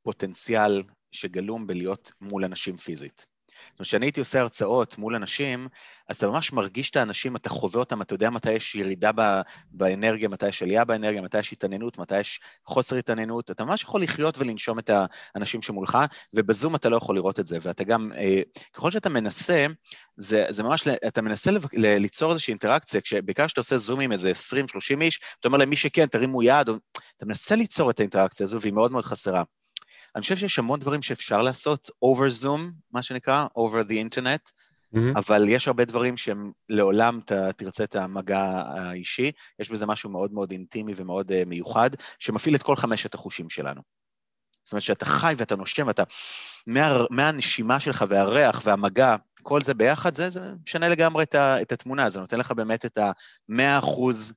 פוטנציאל 0.02 0.82
שגלום 1.12 1.66
בלהיות 1.66 2.12
מול 2.20 2.44
אנשים 2.44 2.76
פיזית. 2.76 3.26
זאת 3.70 3.78
אומרת, 3.78 3.88
כשאני 3.88 4.06
הייתי 4.06 4.20
עושה 4.20 4.40
הרצאות 4.40 4.98
מול 4.98 5.14
אנשים, 5.14 5.68
אז 6.08 6.16
אתה 6.16 6.26
ממש 6.26 6.52
מרגיש 6.52 6.90
את 6.90 6.96
האנשים, 6.96 7.36
אתה 7.36 7.50
חווה 7.50 7.80
אותם, 7.80 8.02
אתה 8.02 8.14
יודע 8.14 8.30
מתי 8.30 8.52
יש 8.52 8.74
ירידה 8.74 9.10
באנרגיה, 9.70 10.28
מתי 10.28 10.48
יש 10.48 10.62
עלייה 10.62 10.84
באנרגיה, 10.84 11.22
מתי 11.22 11.38
יש 11.38 11.52
התעניינות, 11.52 11.98
מתי 11.98 12.20
יש 12.20 12.40
חוסר 12.64 12.96
התעניינות, 12.96 13.50
אתה 13.50 13.64
ממש 13.64 13.82
יכול 13.82 14.02
לחיות 14.02 14.38
ולנשום 14.38 14.78
את 14.78 14.90
האנשים 15.34 15.62
שמולך, 15.62 15.98
ובזום 16.34 16.74
אתה 16.74 16.88
לא 16.88 16.96
יכול 16.96 17.16
לראות 17.16 17.40
את 17.40 17.46
זה, 17.46 17.58
ואתה 17.62 17.84
גם, 17.84 18.12
אה, 18.12 18.40
ככל 18.72 18.90
שאתה 18.90 19.08
מנסה, 19.08 19.66
זה, 20.16 20.44
זה 20.48 20.62
ממש, 20.62 20.88
אתה 20.88 21.22
מנסה 21.22 21.50
ליצור 21.72 22.30
איזושהי 22.30 22.52
אינטראקציה, 22.52 23.00
בעיקר 23.24 23.46
כשאתה 23.46 23.60
עושה 23.60 23.76
זום 23.76 24.00
עם 24.00 24.12
איזה 24.12 24.30
20-30 24.30 25.00
איש, 25.00 25.20
אתה 25.40 25.48
אומר 25.48 25.58
להם, 25.58 25.70
מי 25.70 25.76
שכן, 25.76 26.06
תרימו 26.06 26.42
יד, 26.42 26.68
אתה 27.16 27.26
מנסה 27.26 27.56
ליצור 27.56 27.90
את 27.90 28.00
האינטראקציה 28.00 28.44
הזו, 28.44 28.60
והיא 28.60 28.72
מאוד 28.72 28.92
מאוד 28.92 29.04
חסרה. 29.04 29.42
אני 30.16 30.22
חושב 30.22 30.36
שיש 30.36 30.58
המון 30.58 30.80
דברים 30.80 31.02
שאפשר 31.02 31.42
לעשות, 31.42 31.90
over 32.04 32.44
zoom, 32.44 32.60
מה 32.92 33.02
שנקרא, 33.02 33.46
over 33.58 33.88
the 33.88 33.92
internet, 33.92 34.50
mm-hmm. 34.50 35.18
אבל 35.18 35.48
יש 35.48 35.68
הרבה 35.68 35.84
דברים 35.84 36.16
שהם 36.16 36.52
לעולם 36.68 37.20
ת, 37.26 37.32
תרצה 37.32 37.84
את 37.84 37.96
המגע 37.96 38.62
האישי, 38.76 39.32
יש 39.58 39.70
בזה 39.70 39.86
משהו 39.86 40.10
מאוד 40.10 40.32
מאוד 40.32 40.50
אינטימי 40.50 40.92
ומאוד 40.96 41.32
uh, 41.32 41.34
מיוחד, 41.46 41.90
שמפעיל 42.18 42.54
את 42.54 42.62
כל 42.62 42.76
חמשת 42.76 43.14
החושים 43.14 43.50
שלנו. 43.50 43.82
זאת 44.64 44.72
אומרת 44.72 44.82
שאתה 44.82 45.04
חי 45.04 45.34
ואתה 45.36 45.56
נושם 45.56 45.86
ואתה, 45.86 46.02
מה, 46.66 46.96
מהנשימה 47.10 47.80
שלך 47.80 48.04
והריח 48.08 48.62
והמגע, 48.64 49.16
כל 49.42 49.60
זה 49.62 49.74
ביחד, 49.74 50.14
זה, 50.14 50.28
זה 50.28 50.40
משנה 50.66 50.88
לגמרי 50.88 51.24
את, 51.24 51.34
ה, 51.34 51.62
את 51.62 51.72
התמונה, 51.72 52.08
זה 52.08 52.20
נותן 52.20 52.38
לך 52.38 52.52
באמת 52.52 52.86
את 52.86 52.98
המאה 53.48 53.78
אחוז 53.78 54.34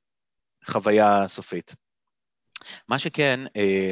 חוויה 0.65 1.27
סופית. 1.27 1.75
מה 2.87 2.99
שכן, 2.99 3.39
אה, 3.55 3.91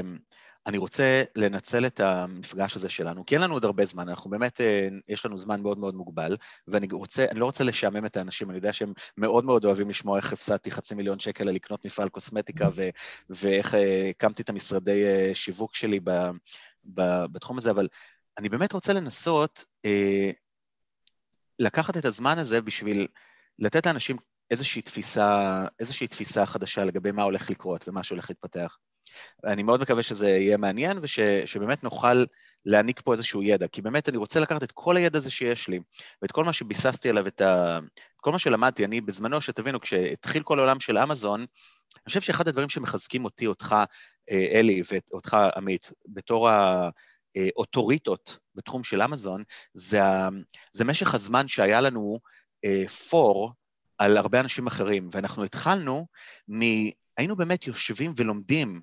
אני 0.68 0.78
רוצה 0.78 1.24
לנצל 1.36 1.86
את 1.86 2.00
המפגש 2.00 2.76
הזה 2.76 2.90
שלנו, 2.90 3.26
כי 3.26 3.36
אין 3.36 3.42
לנו 3.42 3.54
עוד 3.54 3.66
הרבה 3.66 3.86
זמן, 3.86 4.10
אנחנו 4.10 4.30
באמת, 4.30 4.62
אה, 4.62 4.88
יש 5.08 5.26
לנו 5.26 5.38
זמן 5.38 5.62
מאוד 5.62 5.78
מאוד 5.78 5.96
מוגבל, 5.96 6.38
ואני 6.68 6.88
רוצה, 6.92 7.26
אני 7.32 7.40
לא 7.40 7.46
רוצה 7.46 7.64
לשעמם 7.64 8.06
את 8.06 8.18
האנשים, 8.18 8.50
אני 8.50 8.58
יודע 8.58 8.74
שהם 8.74 8.94
מאוד 9.18 9.46
מאוד 9.46 9.66
אוהבים 9.66 9.90
לשמוע 9.90 10.18
איך 10.18 10.34
הפסדתי 10.34 10.72
חצי 10.72 10.96
מיליון 10.96 11.20
שקל 11.20 11.44
לקנות 11.44 11.86
מפעל 11.86 12.10
קוסמטיקה, 12.10 12.70
ו, 12.76 12.90
ואיך 13.30 13.76
אה, 13.76 14.10
הקמתי 14.10 14.42
את 14.42 14.50
המשרדי 14.50 15.06
אה, 15.06 15.32
שיווק 15.34 15.76
שלי 15.76 16.00
ב, 16.04 16.12
ב, 16.94 17.26
בתחום 17.32 17.58
הזה, 17.58 17.72
אבל 17.72 17.88
אני 18.38 18.50
באמת 18.50 18.74
רוצה 18.74 18.94
לנסות 18.94 19.66
אה, 19.86 20.32
לקחת 21.60 21.98
את 21.98 22.06
הזמן 22.06 22.38
הזה 22.38 22.62
בשביל 22.62 23.08
לתת 23.60 23.86
לאנשים 23.86 24.18
איזושהי 24.52 24.82
תפיסה, 24.82 25.66
איזושהי 25.80 26.08
תפיסה 26.08 26.46
חדשה 26.46 26.86
לגבי 26.86 27.12
מה 27.12 27.24
הולך 27.24 27.50
לקרות 27.50 27.88
ומה 27.88 28.04
שהולך 28.04 28.30
להתפתח. 28.30 28.78
אני 29.46 29.64
מאוד 29.64 29.82
מקווה 29.82 30.04
שזה 30.04 30.30
יהיה 30.30 30.58
מעניין 30.58 31.00
ושבאמת 31.02 31.84
נוכל 31.84 32.24
להעניק 32.66 33.02
פה 33.02 33.14
איזשהו 33.14 33.44
ידע, 33.44 33.68
כי 33.68 33.82
באמת 33.82 34.10
אני 34.10 34.18
רוצה 34.18 34.40
לקחת 34.40 34.64
את 34.64 34.72
כל 34.72 34.98
הידע 34.98 35.18
הזה 35.18 35.32
שיש 35.32 35.68
לי, 35.68 35.80
ואת 36.22 36.32
כל 36.32 36.44
מה 36.44 36.54
שביססתי 36.54 37.10
עליו, 37.10 37.28
את, 37.28 37.42
ה... 37.42 37.80
כל 38.16 38.32
מה 38.32 38.40
שלמדתי, 38.40 38.86
אני 38.86 39.02
בזמנו, 39.02 39.42
שתבינו, 39.42 39.80
כשהתחיל 39.80 40.44
כל 40.44 40.60
העולם 40.60 40.80
של 40.80 40.98
אמזון, 40.98 41.40
אני 41.40 42.08
חושב 42.08 42.22
שאחד 42.22 42.48
הדברים 42.48 42.70
שמחזקים 42.70 43.26
אותי, 43.26 43.48
אותך, 43.48 43.76
אה, 44.32 44.48
אלי, 44.52 44.82
ואותך, 44.92 45.38
עמית, 45.56 45.92
בתור 46.08 46.50
האוטוריטות 47.36 48.38
בתחום 48.56 48.84
של 48.84 49.02
אמזון, 49.02 49.44
זה, 49.74 50.00
זה 50.72 50.86
משך 50.86 51.14
הזמן 51.14 51.48
שהיה 51.48 51.82
לנו 51.82 52.20
פור 53.10 53.48
אה, 53.48 54.06
על 54.06 54.18
הרבה 54.18 54.40
אנשים 54.40 54.68
אחרים, 54.68 55.10
ואנחנו 55.12 55.44
התחלנו 55.44 56.06
מ... 56.52 56.62
היינו 57.18 57.36
באמת 57.36 57.68
יושבים 57.68 58.12
ולומדים 58.16 58.82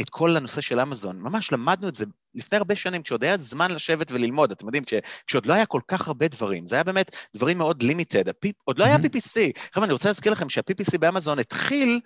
את 0.00 0.10
כל 0.10 0.36
הנושא 0.36 0.60
של 0.60 0.80
אמזון. 0.80 1.20
ממש 1.20 1.52
למדנו 1.52 1.88
את 1.88 1.94
זה 1.94 2.04
לפני 2.34 2.58
הרבה 2.58 2.76
שנים, 2.76 3.02
כשעוד 3.02 3.24
היה 3.24 3.36
זמן 3.36 3.70
לשבת 3.70 4.10
וללמוד, 4.10 4.50
אתם 4.50 4.66
יודעים, 4.66 4.84
כש, 4.84 4.94
כשעוד 5.26 5.46
לא 5.46 5.54
היה 5.54 5.66
כל 5.66 5.80
כך 5.88 6.08
הרבה 6.08 6.28
דברים, 6.28 6.66
זה 6.66 6.76
היה 6.76 6.84
באמת 6.84 7.16
דברים 7.36 7.58
מאוד 7.58 7.82
לימיטד, 7.82 8.24
עוד 8.64 8.78
לא 8.78 8.84
היה 8.84 8.96
PPC. 8.96 9.40
חבר'ה, 9.74 9.84
אני 9.84 9.92
רוצה 9.92 10.08
להזכיר 10.08 10.32
לכם 10.32 10.48
שה-PPC 10.48 10.98
באמזון 10.98 11.38
התחיל 11.38 12.00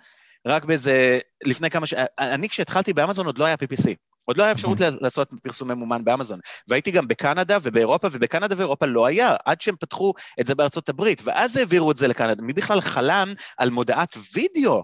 רק 0.47 0.65
באיזה, 0.65 1.19
לפני 1.43 1.69
כמה 1.69 1.85
ש... 1.85 1.93
אני 2.19 2.49
כשהתחלתי 2.49 2.93
באמזון 2.93 3.25
עוד 3.25 3.37
לא 3.37 3.45
היה 3.45 3.55
PPC. 3.55 3.93
עוד 4.25 4.37
לא 4.37 4.43
היה 4.43 4.51
אפשרות 4.51 4.77
לעשות 4.79 5.33
פרסום 5.43 5.71
ממומן 5.71 6.03
באמזון. 6.03 6.39
והייתי 6.67 6.91
גם 6.91 7.07
בקנדה 7.07 7.57
ובאירופה, 7.63 8.07
ובקנדה 8.11 8.55
ואירופה 8.57 8.85
לא 8.85 9.05
היה, 9.05 9.35
עד 9.45 9.61
שהם 9.61 9.75
פתחו 9.79 10.13
את 10.39 10.45
זה 10.45 10.55
בארצות 10.55 10.89
הברית, 10.89 11.21
ואז 11.23 11.57
העבירו 11.57 11.91
את 11.91 11.97
זה 11.97 12.07
לקנדה. 12.07 12.43
מי 12.43 12.53
בכלל 12.53 12.81
חלם 12.81 13.33
על 13.57 13.69
מודעת 13.69 14.17
וידאו 14.33 14.83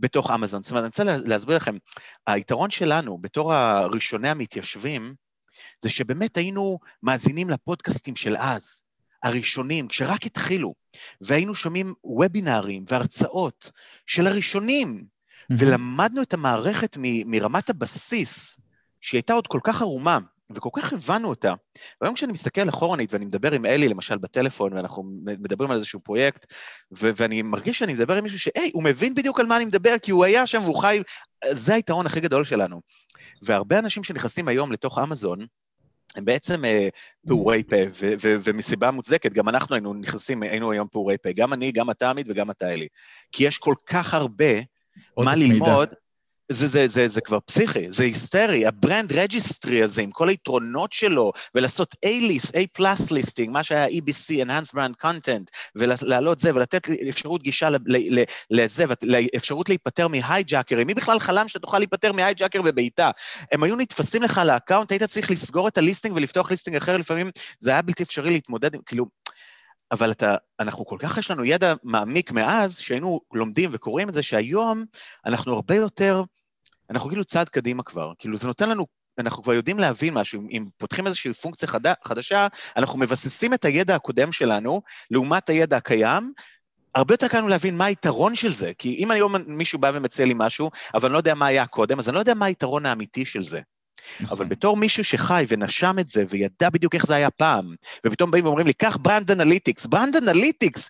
בתוך 0.00 0.30
אמזון? 0.30 0.62
זאת 0.62 0.70
אומרת, 0.70 0.82
אני 0.82 0.88
רוצה 0.88 1.04
להסביר 1.04 1.56
לכם, 1.56 1.76
היתרון 2.26 2.70
שלנו 2.70 3.18
בתור 3.18 3.54
הראשוני 3.54 4.28
המתיישבים, 4.28 5.14
זה 5.82 5.90
שבאמת 5.90 6.36
היינו 6.36 6.78
מאזינים 7.02 7.50
לפודקאסטים 7.50 8.16
של 8.16 8.36
אז, 8.36 8.82
הראשונים, 9.22 9.88
כשרק 9.88 10.26
התחילו, 10.26 10.74
והיינו 11.20 11.54
שומעים 11.54 11.92
וובינארים 12.04 12.84
והרצאות 12.88 13.70
של 14.06 14.26
הראשונים, 14.26 15.04
ולמדנו 15.58 16.22
את 16.22 16.34
המערכת 16.34 16.96
מ- 16.96 17.30
מרמת 17.30 17.70
הבסיס, 17.70 18.58
שהיא 19.00 19.18
הייתה 19.18 19.32
עוד 19.32 19.46
כל 19.46 19.60
כך 19.64 19.80
ערומה, 19.82 20.18
וכל 20.54 20.68
כך 20.72 20.92
הבנו 20.92 21.28
אותה. 21.28 21.54
והיום 22.00 22.14
כשאני 22.14 22.32
מסתכל 22.32 22.68
אחורנית 22.68 23.12
ואני 23.12 23.24
מדבר 23.24 23.52
עם 23.52 23.66
אלי, 23.66 23.88
למשל, 23.88 24.18
בטלפון, 24.18 24.72
ואנחנו 24.72 25.04
מדברים 25.24 25.70
על 25.70 25.76
איזשהו 25.76 26.00
פרויקט, 26.00 26.46
ו- 26.98 27.10
ואני 27.16 27.42
מרגיש 27.42 27.78
שאני 27.78 27.94
מדבר 27.94 28.16
עם 28.16 28.24
מישהו 28.24 28.38
שהי, 28.38 28.70
הוא 28.74 28.82
מבין 28.82 29.14
בדיוק 29.14 29.40
על 29.40 29.46
מה 29.46 29.56
אני 29.56 29.64
מדבר, 29.64 29.94
כי 30.02 30.10
הוא 30.10 30.24
היה 30.24 30.46
שם 30.46 30.60
והוא 30.64 30.80
חי... 30.80 31.02
זה 31.50 31.74
היתרון 31.74 32.06
הכי 32.06 32.20
גדול 32.20 32.44
שלנו. 32.44 32.80
והרבה 33.42 33.78
אנשים 33.78 34.04
שנכנסים 34.04 34.48
היום 34.48 34.72
לתוך 34.72 34.98
אמזון, 34.98 35.38
הם 36.16 36.24
בעצם 36.24 36.64
אה, 36.64 36.88
פעורי 37.26 37.62
פה, 37.62 37.76
ו- 37.76 38.12
ו- 38.22 38.36
ומסיבה 38.44 38.90
מוצדקת, 38.90 39.32
גם 39.32 39.48
אנחנו 39.48 39.74
היינו 39.74 39.94
נכנסים, 39.94 40.42
היינו 40.42 40.72
היום 40.72 40.88
פעורי 40.90 41.18
פה, 41.18 41.32
גם 41.32 41.52
אני, 41.52 41.72
גם 41.72 41.90
אתה 41.90 42.10
עמית 42.10 42.26
וגם 42.30 42.50
אתה 42.50 42.72
אלי. 42.72 42.88
כי 43.32 43.46
יש 43.46 43.58
כל 43.58 43.74
כך 43.86 44.14
הרבה 44.14 44.60
מה 45.16 45.34
ללמוד, 45.36 45.88
זה, 46.52 46.68
זה, 46.68 46.88
זה, 46.88 47.08
זה 47.08 47.20
כבר 47.20 47.38
פסיכי, 47.40 47.92
זה 47.92 48.04
היסטרי, 48.04 48.66
ה 48.66 48.74
brand 48.74 49.12
registry 49.12 49.82
הזה 49.82 50.02
עם 50.02 50.10
כל 50.10 50.28
היתרונות 50.28 50.92
שלו, 50.92 51.32
ולעשות 51.54 51.94
A-list, 52.06 52.54
A-plus 52.56 53.10
listing, 53.10 53.50
מה 53.50 53.64
שהיה 53.64 53.86
EBC, 53.86 54.44
Enhanced 54.44 54.74
Brand 54.74 55.04
Content, 55.04 55.44
ולהעלות 55.76 56.38
זה, 56.38 56.50
ולתת 56.54 56.88
אפשרות 57.08 57.42
גישה 57.42 57.68
לזה, 58.50 58.84
אפשרות 59.36 59.68
להיפטר 59.68 60.08
מה 60.08 60.20
hijackerים. 60.20 60.86
מי 60.86 60.94
בכלל 60.94 61.20
חלם 61.20 61.48
שאתה 61.48 61.58
תוכל 61.58 61.78
להיפטר 61.78 62.12
מ 62.12 62.18
hijacker 62.18 62.62
בביתה? 62.62 63.10
הם 63.52 63.62
היו 63.62 63.76
נתפסים 63.76 64.22
לך 64.22 64.40
ל 64.46 64.51
account, 64.51 64.92
היית 64.92 65.02
צריך 65.02 65.30
לסגור 65.30 65.68
את 65.68 65.78
ה 65.78 65.83
listing 65.83 66.16
ולפתוח 66.16 66.50
listing 66.50 66.76
אחר, 66.76 66.96
לפעמים 66.96 67.30
זה 67.58 67.70
היה 67.70 67.82
בלתי 67.82 68.02
אפשרי 68.02 68.30
להתמודד 68.30 68.74
עם, 68.74 68.80
כאילו, 68.86 69.06
אבל 69.92 70.10
אתה, 70.10 70.34
אנחנו 70.60 70.86
כל 70.86 70.96
כך, 70.98 71.18
יש 71.18 71.30
לנו 71.30 71.44
ידע 71.44 71.74
מעמיק 71.82 72.32
מאז, 72.32 72.78
שהיינו 72.78 73.20
לומדים 73.32 73.70
וקוראים 73.72 74.08
את 74.08 74.14
זה, 74.14 74.22
שהיום 74.22 74.84
אנחנו 75.26 75.54
הרבה 75.54 75.74
יותר, 75.74 76.22
אנחנו 76.90 77.08
כאילו 77.08 77.24
צעד 77.24 77.48
קדימה 77.48 77.82
כבר. 77.82 78.12
כאילו, 78.18 78.36
זה 78.36 78.46
נותן 78.46 78.68
לנו, 78.68 78.86
אנחנו 79.18 79.42
כבר 79.42 79.54
יודעים 79.54 79.78
להבין 79.78 80.14
משהו. 80.14 80.42
אם 80.50 80.66
פותחים 80.76 81.06
איזושהי 81.06 81.32
פונקציה 81.32 81.68
חד, 81.68 81.80
חדשה, 82.04 82.46
אנחנו 82.76 82.98
מבססים 82.98 83.54
את 83.54 83.64
הידע 83.64 83.94
הקודם 83.94 84.32
שלנו 84.32 84.82
לעומת 85.10 85.50
הידע 85.50 85.76
הקיים, 85.76 86.32
הרבה 86.94 87.14
יותר 87.14 87.28
קל 87.28 87.38
לנו 87.38 87.48
להבין 87.48 87.76
מה 87.76 87.84
היתרון 87.84 88.36
של 88.36 88.52
זה, 88.52 88.72
כי 88.78 88.94
אם 88.98 89.10
היום 89.10 89.34
מישהו 89.46 89.78
בא 89.78 89.90
ומציע 89.94 90.26
לי 90.26 90.34
משהו, 90.36 90.70
אבל 90.94 91.06
אני 91.06 91.12
לא 91.12 91.18
יודע 91.18 91.34
מה 91.34 91.46
היה 91.46 91.66
קודם, 91.66 91.98
אז 91.98 92.08
אני 92.08 92.14
לא 92.14 92.18
יודע 92.20 92.34
מה 92.34 92.46
היתרון 92.46 92.86
האמיתי 92.86 93.24
של 93.24 93.44
זה. 93.44 93.60
נכון. 94.20 94.38
אבל 94.38 94.46
בתור 94.46 94.76
מישהו 94.76 95.04
שחי 95.04 95.44
ונשם 95.48 95.98
את 96.00 96.08
זה 96.08 96.24
וידע 96.28 96.70
בדיוק 96.72 96.94
איך 96.94 97.06
זה 97.06 97.14
היה 97.14 97.30
פעם, 97.30 97.74
ופתאום 98.06 98.30
באים 98.30 98.44
ואומרים 98.44 98.66
לי, 98.66 98.72
קח 98.72 98.96
Brand 98.96 99.30
Analytics, 99.30 99.86
Brand 99.86 100.16
Analytics, 100.16 100.88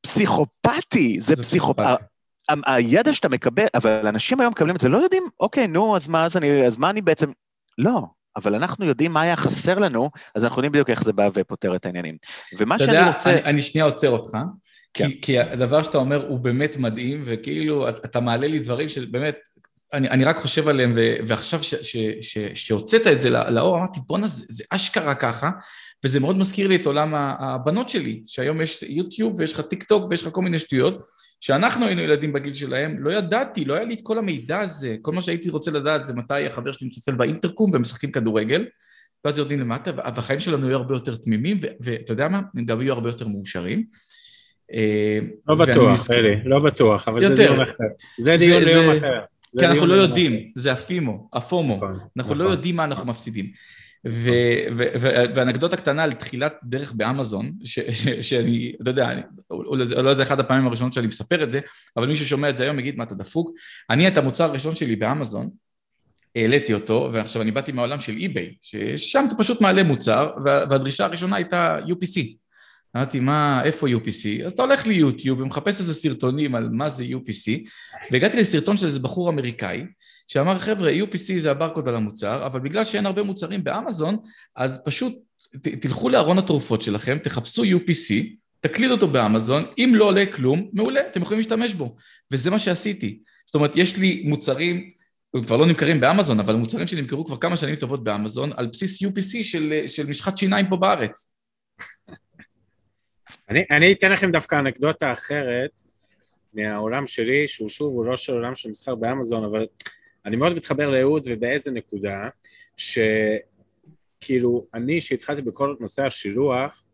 פסיכופתי, 0.00 1.20
זה, 1.20 1.34
זה 1.34 1.42
פסיכופתי. 1.42 2.04
הידע 2.66 3.12
שאתה 3.12 3.28
מקבל, 3.28 3.66
אבל 3.74 4.06
אנשים 4.06 4.40
היום 4.40 4.52
מקבלים 4.52 4.76
את 4.76 4.80
זה, 4.80 4.88
לא 4.88 4.98
יודעים, 4.98 5.22
אוקיי, 5.40 5.66
נו, 5.66 5.96
אז 5.96 6.08
מה, 6.08 6.24
אז, 6.24 6.36
אני, 6.36 6.66
אז 6.66 6.78
מה 6.78 6.90
אני 6.90 7.02
בעצם... 7.02 7.30
לא, 7.78 8.02
אבל 8.36 8.54
אנחנו 8.54 8.84
יודעים 8.84 9.12
מה 9.12 9.22
היה 9.22 9.36
חסר 9.36 9.78
לנו, 9.78 10.10
אז 10.34 10.44
אנחנו 10.44 10.58
יודעים 10.58 10.72
בדיוק 10.72 10.90
איך 10.90 11.04
זה 11.04 11.12
בא 11.12 11.28
ופותר 11.34 11.76
את 11.76 11.86
העניינים. 11.86 12.16
ומה 12.58 12.78
שאני 12.78 12.92
יודע, 12.92 13.06
רוצה... 13.06 13.30
אני, 13.30 13.42
אני 13.42 13.62
שנייה 13.62 13.84
עוצר 13.84 14.10
אותך, 14.10 14.38
כן. 14.94 15.08
כי, 15.08 15.20
כי 15.20 15.38
הדבר 15.38 15.82
שאתה 15.82 15.98
אומר 15.98 16.26
הוא 16.28 16.38
באמת 16.38 16.76
מדהים, 16.76 17.22
וכאילו 17.26 17.88
אתה 17.88 18.20
מעלה 18.20 18.46
לי 18.46 18.58
דברים 18.58 18.88
שבאמת, 18.88 19.34
אני, 19.92 20.10
אני 20.10 20.24
רק 20.24 20.38
חושב 20.38 20.68
עליהם, 20.68 20.92
ו, 20.96 21.14
ועכשיו 21.26 21.60
שהוצאת 22.54 23.06
את 23.06 23.20
זה 23.20 23.30
לאור, 23.30 23.78
אמרתי, 23.78 24.00
בואנה, 24.06 24.28
זה, 24.28 24.44
זה 24.48 24.64
אשכרה 24.70 25.14
ככה, 25.14 25.50
וזה 26.04 26.20
מאוד 26.20 26.38
מזכיר 26.38 26.68
לי 26.68 26.76
את 26.76 26.86
עולם 26.86 27.14
הבנות 27.14 27.88
שלי, 27.88 28.22
שהיום 28.26 28.60
יש 28.60 28.82
יוטיוב 28.82 29.38
ויש 29.38 29.52
לך 29.52 29.60
טיק 29.60 29.82
טוק 29.82 30.10
ויש 30.10 30.22
לך 30.22 30.32
כל 30.32 30.42
מיני 30.42 30.58
שטויות, 30.58 31.02
שאנחנו 31.40 31.86
היינו 31.86 32.00
ילדים 32.00 32.32
בגיל 32.32 32.54
שלהם, 32.54 32.98
לא 32.98 33.10
ידעתי, 33.10 33.64
לא 33.64 33.74
היה 33.74 33.84
לי 33.84 33.94
את 33.94 34.00
כל 34.02 34.18
המידע 34.18 34.60
הזה, 34.60 34.96
כל 35.02 35.12
מה 35.12 35.22
שהייתי 35.22 35.50
רוצה 35.50 35.70
לדעת 35.70 36.06
זה 36.06 36.14
מתי 36.14 36.46
החבר 36.46 36.72
שלי 36.72 36.86
מצלצל 36.86 37.14
באינטרקום 37.14 37.70
ומשחקים 37.74 38.10
כדורגל, 38.12 38.66
ואז 39.24 39.38
יורדים 39.38 39.60
למטה, 39.60 39.90
והחיים 39.96 40.40
שלנו 40.40 40.66
יהיו 40.66 40.76
הרבה 40.76 40.94
יותר 40.94 41.16
תמימים, 41.16 41.56
ואתה 41.80 42.12
יודע 42.12 42.28
מה? 42.28 42.40
הם 42.56 42.64
גם 42.64 42.80
יהיו 42.80 42.92
הרבה 42.92 43.08
יותר 43.08 43.28
מאושרים. 43.28 43.84
אה, 44.72 45.18
לא 45.48 45.54
בטוח, 45.54 46.10
אלי, 46.10 46.36
לא 46.44 46.58
בטוח, 46.58 47.08
אבל 47.08 47.28
זה 47.28 47.34
דיון 47.34 47.60
אחר. 47.60 47.84
זה 48.18 48.36
דיון 48.36 48.62
ליום 48.62 48.96
אחר. 48.96 49.20
כי 49.58 49.66
אנחנו 49.66 49.86
לא 49.86 49.94
יודעים, 49.94 50.52
זה 50.54 50.72
הפימו, 50.72 51.28
הפומו, 51.32 51.76
נכון, 51.76 51.98
אנחנו 52.16 52.34
לא 52.34 52.40
נכון. 52.40 52.52
יודעים 52.52 52.76
מה 52.76 52.84
אנחנו 52.84 53.06
מפסידים. 53.06 53.50
ואנקדוטה 55.34 55.76
קטנה 55.76 56.04
על 56.04 56.12
תחילת 56.12 56.54
דרך 56.64 56.92
באמזון, 56.92 57.52
שאני, 58.20 58.72
אתה 58.82 58.90
יודע, 58.90 59.10
לא 59.80 60.10
יודע, 60.10 60.22
אחד 60.22 60.40
הפעמים 60.40 60.66
הראשונות 60.66 60.92
שאני 60.92 61.06
מספר 61.06 61.42
את 61.42 61.50
זה, 61.50 61.60
אבל 61.96 62.06
מי 62.06 62.16
ששומע 62.16 62.50
את 62.50 62.56
זה 62.56 62.64
היום 62.64 62.78
יגיד, 62.78 62.96
מה, 62.96 63.04
אתה 63.04 63.14
דפוק? 63.14 63.50
אני, 63.90 64.08
את 64.08 64.18
המוצר 64.18 64.44
הראשון 64.44 64.74
שלי 64.74 64.96
באמזון, 64.96 65.50
העליתי 66.36 66.74
אותו, 66.74 67.10
ועכשיו 67.12 67.42
אני 67.42 67.50
באתי 67.50 67.72
מהעולם 67.72 68.00
של 68.00 68.16
אי-ביי, 68.16 68.54
ששם 68.62 69.24
אתה 69.28 69.34
פשוט 69.34 69.60
מעלה 69.60 69.82
מוצר, 69.82 70.30
והדרישה 70.44 71.04
הראשונה 71.04 71.36
הייתה 71.36 71.78
UPC. 71.86 72.20
אמרתי, 72.96 73.20
מה, 73.20 73.64
איפה 73.64 73.88
UPC? 73.88 74.46
אז 74.46 74.52
אתה 74.52 74.62
הולך 74.62 74.86
ליוטיוב 74.86 75.40
ומחפש 75.40 75.80
איזה 75.80 75.94
סרטונים 75.94 76.54
על 76.54 76.68
מה 76.68 76.88
זה 76.88 77.04
UPC, 77.04 77.68
והגעתי 78.10 78.36
לסרטון 78.36 78.76
של 78.76 78.86
איזה 78.86 79.00
בחור 79.00 79.30
אמריקאי, 79.30 79.84
שאמר, 80.28 80.58
חבר'ה, 80.58 80.92
UPC 80.92 81.38
זה 81.38 81.50
הברקוד 81.50 81.88
על 81.88 81.96
המוצר, 81.96 82.46
אבל 82.46 82.60
בגלל 82.60 82.84
שאין 82.84 83.06
הרבה 83.06 83.22
מוצרים 83.22 83.64
באמזון, 83.64 84.16
אז 84.56 84.80
פשוט 84.84 85.18
ת, 85.62 85.68
תלכו 85.68 86.08
לארון 86.08 86.38
התרופות 86.38 86.82
שלכם, 86.82 87.18
תחפשו 87.18 87.64
UPC, 87.64 88.14
תקליד 88.60 88.90
אותו 88.90 89.08
באמזון, 89.08 89.64
אם 89.78 89.92
לא 89.94 90.04
עולה 90.04 90.26
כלום, 90.26 90.70
מעולה, 90.72 91.00
אתם 91.00 91.22
יכולים 91.22 91.38
להשתמש 91.38 91.74
בו. 91.74 91.96
וזה 92.32 92.50
מה 92.50 92.58
שעשיתי. 92.58 93.18
זאת 93.46 93.54
אומרת, 93.54 93.76
יש 93.76 93.96
לי 93.96 94.22
מוצרים, 94.26 94.90
הם 95.34 95.42
כבר 95.42 95.56
לא 95.56 95.66
נמכרים 95.66 96.00
באמזון, 96.00 96.40
אבל 96.40 96.54
מוצרים 96.54 96.86
שנמכרו 96.86 97.24
כבר 97.24 97.36
כמה 97.36 97.56
שנים 97.56 97.76
טובות 97.76 98.04
באמזון, 98.04 98.52
על 98.56 98.66
בסיס 98.66 99.02
UPC 99.02 99.42
של, 99.42 99.84
של 99.86 100.06
משחת 100.06 100.38
שיניים 100.38 100.68
פה 100.68 100.76
בארץ. 100.76 101.32
אני, 103.48 103.60
אני 103.70 103.92
אתן 103.92 104.12
לכם 104.12 104.30
דווקא 104.30 104.58
אנקדוטה 104.58 105.12
אחרת 105.12 105.82
מהעולם 106.54 107.06
שלי, 107.06 107.48
שהוא 107.48 107.68
שוב, 107.68 107.94
הוא 107.94 108.06
לא 108.06 108.16
של 108.16 108.32
עולם 108.32 108.54
של 108.54 108.70
מסחר 108.70 108.94
באמזון, 108.94 109.44
אבל 109.44 109.66
אני 110.28 110.36
מאוד 110.36 110.54
מתחבר 110.54 110.90
לאהוד 110.90 111.26
ובאיזה 111.26 111.70
נקודה, 111.70 112.28
שכאילו, 112.76 114.66
אני 114.74 115.00
שהתחלתי 115.00 115.42
בכל 115.42 115.74
נושא 115.80 116.02
השילוח, 116.02 116.84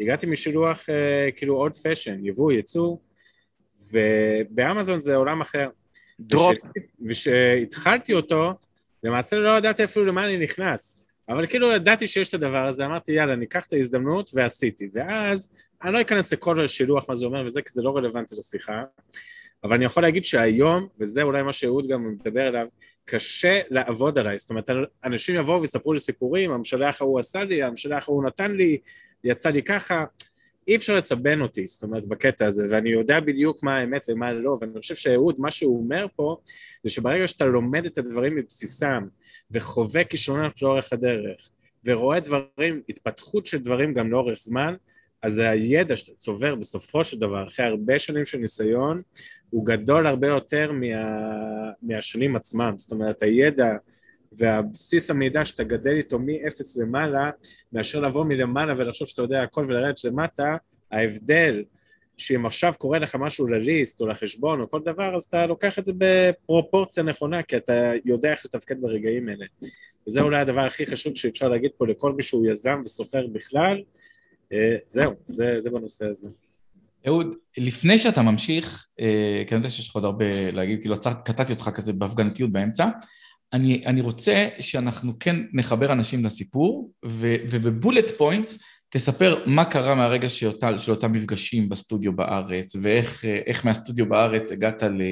הגעתי 0.00 0.26
משילוח 0.26 0.90
אה, 0.90 1.30
כאילו 1.36 1.56
עוד 1.56 1.74
פשן, 1.74 2.26
יבוא, 2.26 2.52
ייצוא, 2.52 2.96
ובאמזון 3.92 5.00
זה 5.00 5.14
עולם 5.16 5.40
אחר. 5.40 5.68
דרופ. 6.20 6.56
וכשהתחלתי 7.08 8.14
אותו, 8.14 8.52
למעשה 9.02 9.36
לא 9.36 9.58
ידעתי 9.58 9.84
אפילו 9.84 10.04
למה 10.04 10.24
אני 10.26 10.36
נכנס. 10.36 11.04
אבל 11.28 11.46
כאילו 11.46 11.72
ידעתי 11.72 12.06
שיש 12.06 12.28
את 12.28 12.34
הדבר 12.34 12.66
הזה, 12.66 12.86
אמרתי 12.86 13.12
יאללה, 13.12 13.32
אני 13.32 13.44
אקח 13.44 13.66
את 13.66 13.72
ההזדמנות 13.72 14.30
ועשיתי. 14.34 14.88
ואז 14.92 15.52
אני 15.82 15.92
לא 15.92 16.00
אכנס 16.00 16.32
לכל 16.32 16.64
השילוח, 16.64 17.08
מה 17.08 17.16
זה 17.16 17.26
אומר 17.26 17.42
וזה, 17.46 17.62
כי 17.62 17.72
זה 17.72 17.82
לא 17.82 17.96
רלוונטי 17.96 18.34
לשיחה, 18.38 18.82
אבל 19.64 19.74
אני 19.74 19.84
יכול 19.84 20.02
להגיד 20.02 20.24
שהיום, 20.24 20.86
וזה 21.00 21.22
אולי 21.22 21.42
מה 21.42 21.52
שאהוד 21.52 21.86
גם 21.86 22.08
מדבר 22.08 22.46
עליו, 22.46 22.68
קשה 23.04 23.60
לעבוד 23.70 24.18
עליי. 24.18 24.38
זאת 24.38 24.50
אומרת, 24.50 24.70
אנשים 25.04 25.34
יבואו 25.34 25.60
ויספרו 25.60 25.92
לי 25.92 26.00
סיפורים, 26.00 26.52
המשלח 26.52 27.00
ההוא 27.00 27.20
עשה 27.20 27.44
לי, 27.44 27.62
המשלח 27.62 28.08
ההוא 28.08 28.24
נתן 28.24 28.52
לי, 28.52 28.78
יצא 29.24 29.50
לי 29.50 29.62
ככה. 29.62 30.04
אי 30.68 30.76
אפשר 30.76 30.96
לסבן 30.96 31.40
אותי, 31.40 31.66
זאת 31.66 31.82
אומרת, 31.82 32.06
בקטע 32.06 32.46
הזה, 32.46 32.66
ואני 32.70 32.90
יודע 32.90 33.20
בדיוק 33.20 33.62
מה 33.62 33.76
האמת 33.76 34.04
ומה 34.08 34.32
לא, 34.32 34.56
ואני 34.60 34.72
חושב 34.80 34.94
שאהוד, 34.94 35.40
מה 35.40 35.50
שהוא 35.50 35.78
אומר 35.78 36.06
פה, 36.16 36.36
זה 36.82 36.90
שברגע 36.90 37.28
שאתה 37.28 37.44
לומד 37.44 37.86
את 37.86 37.98
הדברים 37.98 38.36
מבסיסם, 38.36 39.06
וחווה 39.50 40.04
כישלונות 40.04 40.62
לאורך 40.62 40.92
הדרך, 40.92 41.50
ורואה 41.84 42.20
דברים, 42.20 42.82
התפתחות 42.88 43.46
של 43.46 43.58
דברים 43.58 43.94
גם 43.94 44.10
לאורך 44.10 44.38
זמן, 44.38 44.74
אז 45.22 45.38
הידע 45.38 45.96
שאתה 45.96 46.12
צובר 46.12 46.54
בסופו 46.54 47.04
של 47.04 47.18
דבר, 47.18 47.46
אחרי 47.46 47.66
הרבה 47.66 47.98
שנים 47.98 48.24
של 48.24 48.38
ניסיון, 48.38 49.02
הוא 49.54 49.66
גדול 49.66 50.06
הרבה 50.06 50.26
יותר 50.26 50.72
מה, 50.72 50.86
מהשנים 51.82 52.36
עצמם. 52.36 52.74
זאת 52.76 52.92
אומרת, 52.92 53.22
הידע 53.22 53.76
והבסיס 54.32 55.10
המידע 55.10 55.44
שאתה 55.44 55.64
גדל 55.64 55.96
איתו 55.96 56.18
מ-0 56.18 56.82
למעלה, 56.82 57.30
מאשר 57.72 58.00
לבוא 58.00 58.24
מלמעלה 58.24 58.74
ולחשוב 58.76 59.08
שאתה 59.08 59.22
יודע 59.22 59.42
הכל 59.42 59.64
ולרדת 59.68 60.04
למטה, 60.04 60.56
ההבדל 60.90 61.64
שאם 62.16 62.46
עכשיו 62.46 62.72
קורה 62.78 62.98
לך 62.98 63.14
משהו 63.14 63.46
לליסט 63.46 64.00
או 64.00 64.06
לחשבון 64.06 64.60
או 64.60 64.70
כל 64.70 64.80
דבר, 64.84 65.16
אז 65.16 65.24
אתה 65.24 65.46
לוקח 65.46 65.78
את 65.78 65.84
זה 65.84 65.92
בפרופורציה 65.98 67.02
נכונה, 67.02 67.42
כי 67.42 67.56
אתה 67.56 67.92
יודע 68.04 68.32
איך 68.32 68.44
לתפקד 68.44 68.80
ברגעים 68.80 69.28
האלה. 69.28 69.46
וזה 70.08 70.20
אולי 70.20 70.40
הדבר 70.40 70.60
הכי 70.60 70.86
חשוב 70.86 71.14
שאפשר 71.14 71.48
להגיד 71.48 71.70
פה 71.76 71.86
לכל 71.86 72.12
מי 72.12 72.22
שהוא 72.22 72.46
יזם 72.50 72.80
וסוחר 72.84 73.26
בכלל, 73.26 73.82
אה, 74.52 74.76
זהו, 74.86 75.12
זה, 75.26 75.60
זה 75.60 75.70
בנושא 75.70 76.06
הזה. 76.06 76.28
אהוד, 77.06 77.34
לפני 77.58 77.98
שאתה 77.98 78.22
ממשיך, 78.22 78.86
אה, 79.00 79.42
כי 79.46 79.54
אני 79.54 79.58
יודע 79.58 79.70
שיש 79.70 79.88
לך 79.88 79.94
עוד 79.94 80.04
הרבה 80.04 80.50
להגיד, 80.50 80.80
כאילו 80.80 80.96
קטעתי 81.24 81.52
אותך 81.52 81.70
כזה 81.74 81.92
בהפגנתיות 81.92 82.52
באמצע, 82.52 82.88
אני, 83.52 83.82
אני 83.86 84.00
רוצה 84.00 84.48
שאנחנו 84.60 85.18
כן 85.20 85.36
נחבר 85.52 85.92
אנשים 85.92 86.24
לסיפור, 86.24 86.92
ובבולט 87.04 88.10
פוינטס 88.10 88.58
תספר 88.96 89.42
מה 89.46 89.64
קרה 89.64 89.94
מהרגע 89.94 90.28
שאותה, 90.28 90.78
של 90.78 90.90
אותם 90.90 91.12
מפגשים 91.12 91.68
בסטודיו 91.68 92.12
בארץ, 92.16 92.76
ואיך 92.82 93.66
מהסטודיו 93.66 94.08
בארץ 94.08 94.52
הגעת 94.52 94.82
ל, 94.82 95.02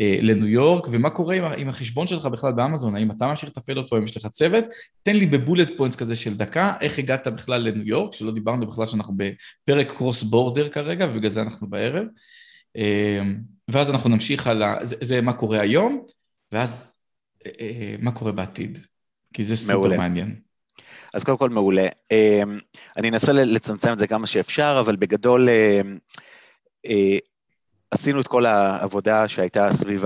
אה, 0.00 0.18
לניו 0.22 0.46
יורק, 0.46 0.86
ומה 0.90 1.10
קורה 1.10 1.34
עם, 1.34 1.44
עם 1.44 1.68
החשבון 1.68 2.06
שלך 2.06 2.26
בכלל 2.26 2.52
באמזון, 2.52 2.96
האם 2.96 3.10
אתה 3.10 3.26
ממשיך 3.26 3.48
לתפעל 3.48 3.78
אותו, 3.78 3.96
האם 3.96 4.04
יש 4.04 4.16
לך 4.16 4.26
צוות? 4.26 4.64
תן 5.02 5.16
לי 5.16 5.26
ב 5.26 5.32
bullet 5.32 5.68
points 5.76 5.96
כזה 5.96 6.16
של 6.16 6.36
דקה, 6.36 6.74
איך 6.80 6.98
הגעת 6.98 7.26
בכלל 7.26 7.62
לניו 7.62 7.88
יורק, 7.88 8.14
שלא 8.14 8.32
דיברנו 8.32 8.66
בכלל 8.66 8.86
שאנחנו 8.86 9.14
בפרק 9.16 9.92
cross 9.92 10.22
border 10.22 10.68
כרגע, 10.68 11.06
ובגלל 11.10 11.30
זה 11.30 11.42
אנחנו 11.42 11.70
בערב. 11.70 12.06
אה, 12.76 13.20
ואז 13.68 13.90
אנחנו 13.90 14.10
נמשיך 14.10 14.46
על 14.46 14.62
ה... 14.62 14.76
זה, 14.82 14.96
זה 15.02 15.20
מה 15.20 15.32
קורה 15.32 15.60
היום, 15.60 16.04
ואז 16.52 16.96
אה, 17.46 17.94
מה 18.00 18.12
קורה 18.12 18.32
בעתיד, 18.32 18.78
כי 19.34 19.44
זה 19.44 19.56
סופר 19.56 19.78
מעולה. 19.78 19.96
מעניין. 19.96 20.47
אז 21.14 21.24
קודם 21.24 21.38
כל 21.38 21.50
מעולה. 21.50 21.86
אמ, 22.10 22.58
אני 22.96 23.08
אנסה 23.10 23.32
לצמצם 23.32 23.92
את 23.92 23.98
זה 23.98 24.06
כמה 24.06 24.26
שאפשר, 24.26 24.76
אבל 24.80 24.96
בגדול 24.96 25.48
אמ, 25.48 25.98
אה, 26.86 27.18
עשינו 27.90 28.20
את 28.20 28.28
כל 28.28 28.46
העבודה 28.46 29.28
שהייתה 29.28 29.68
סביב 29.70 30.04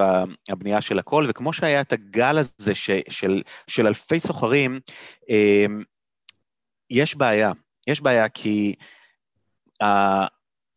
הבנייה 0.51 0.81
של 0.81 0.99
הכל, 0.99 1.27
וכמו 1.29 1.53
שהיה 1.53 1.81
את 1.81 1.93
הגל 1.93 2.38
הזה 2.38 2.75
ש, 2.75 2.91
של, 3.09 3.43
של 3.67 3.87
אלפי 3.87 4.21
סוחרים, 4.21 4.81
אמ, 5.29 5.83
יש 6.91 7.15
בעיה. 7.15 7.53
יש 7.87 8.01
בעיה 8.01 8.29
כי 8.29 8.75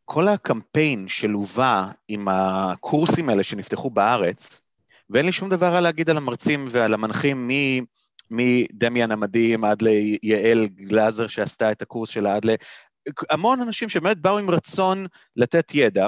כל 0.06 0.28
הקמפיין 0.28 1.08
שלווה 1.08 1.92
עם 2.08 2.28
הקורסים 2.28 3.30
האלה 3.30 3.44
שנפתחו 3.44 3.90
בארץ, 3.90 4.62
ואין 5.10 5.26
לי 5.26 5.32
שום 5.32 5.50
דבר 5.50 5.80
להגיד 5.80 6.10
על 6.10 6.18
המרצים 6.18 6.68
ועל 6.70 6.94
המנחים 6.94 7.48
מ... 7.48 7.52
מדמיאן 8.32 9.12
המדהים 9.12 9.64
עד 9.64 9.82
ליעל 9.82 10.68
גלאזר 10.68 11.28
שעשתה 11.28 11.72
את 11.72 11.82
הקורס 11.82 12.10
שלה, 12.10 12.36
עד 12.36 12.46
ל... 12.46 12.56
המון 13.30 13.62
אנשים 13.62 13.90
שבאמת 13.90 14.18
באו 14.18 14.38
עם 14.38 14.50
רצון 14.50 15.06
לתת 15.36 15.72
ידע, 15.76 16.08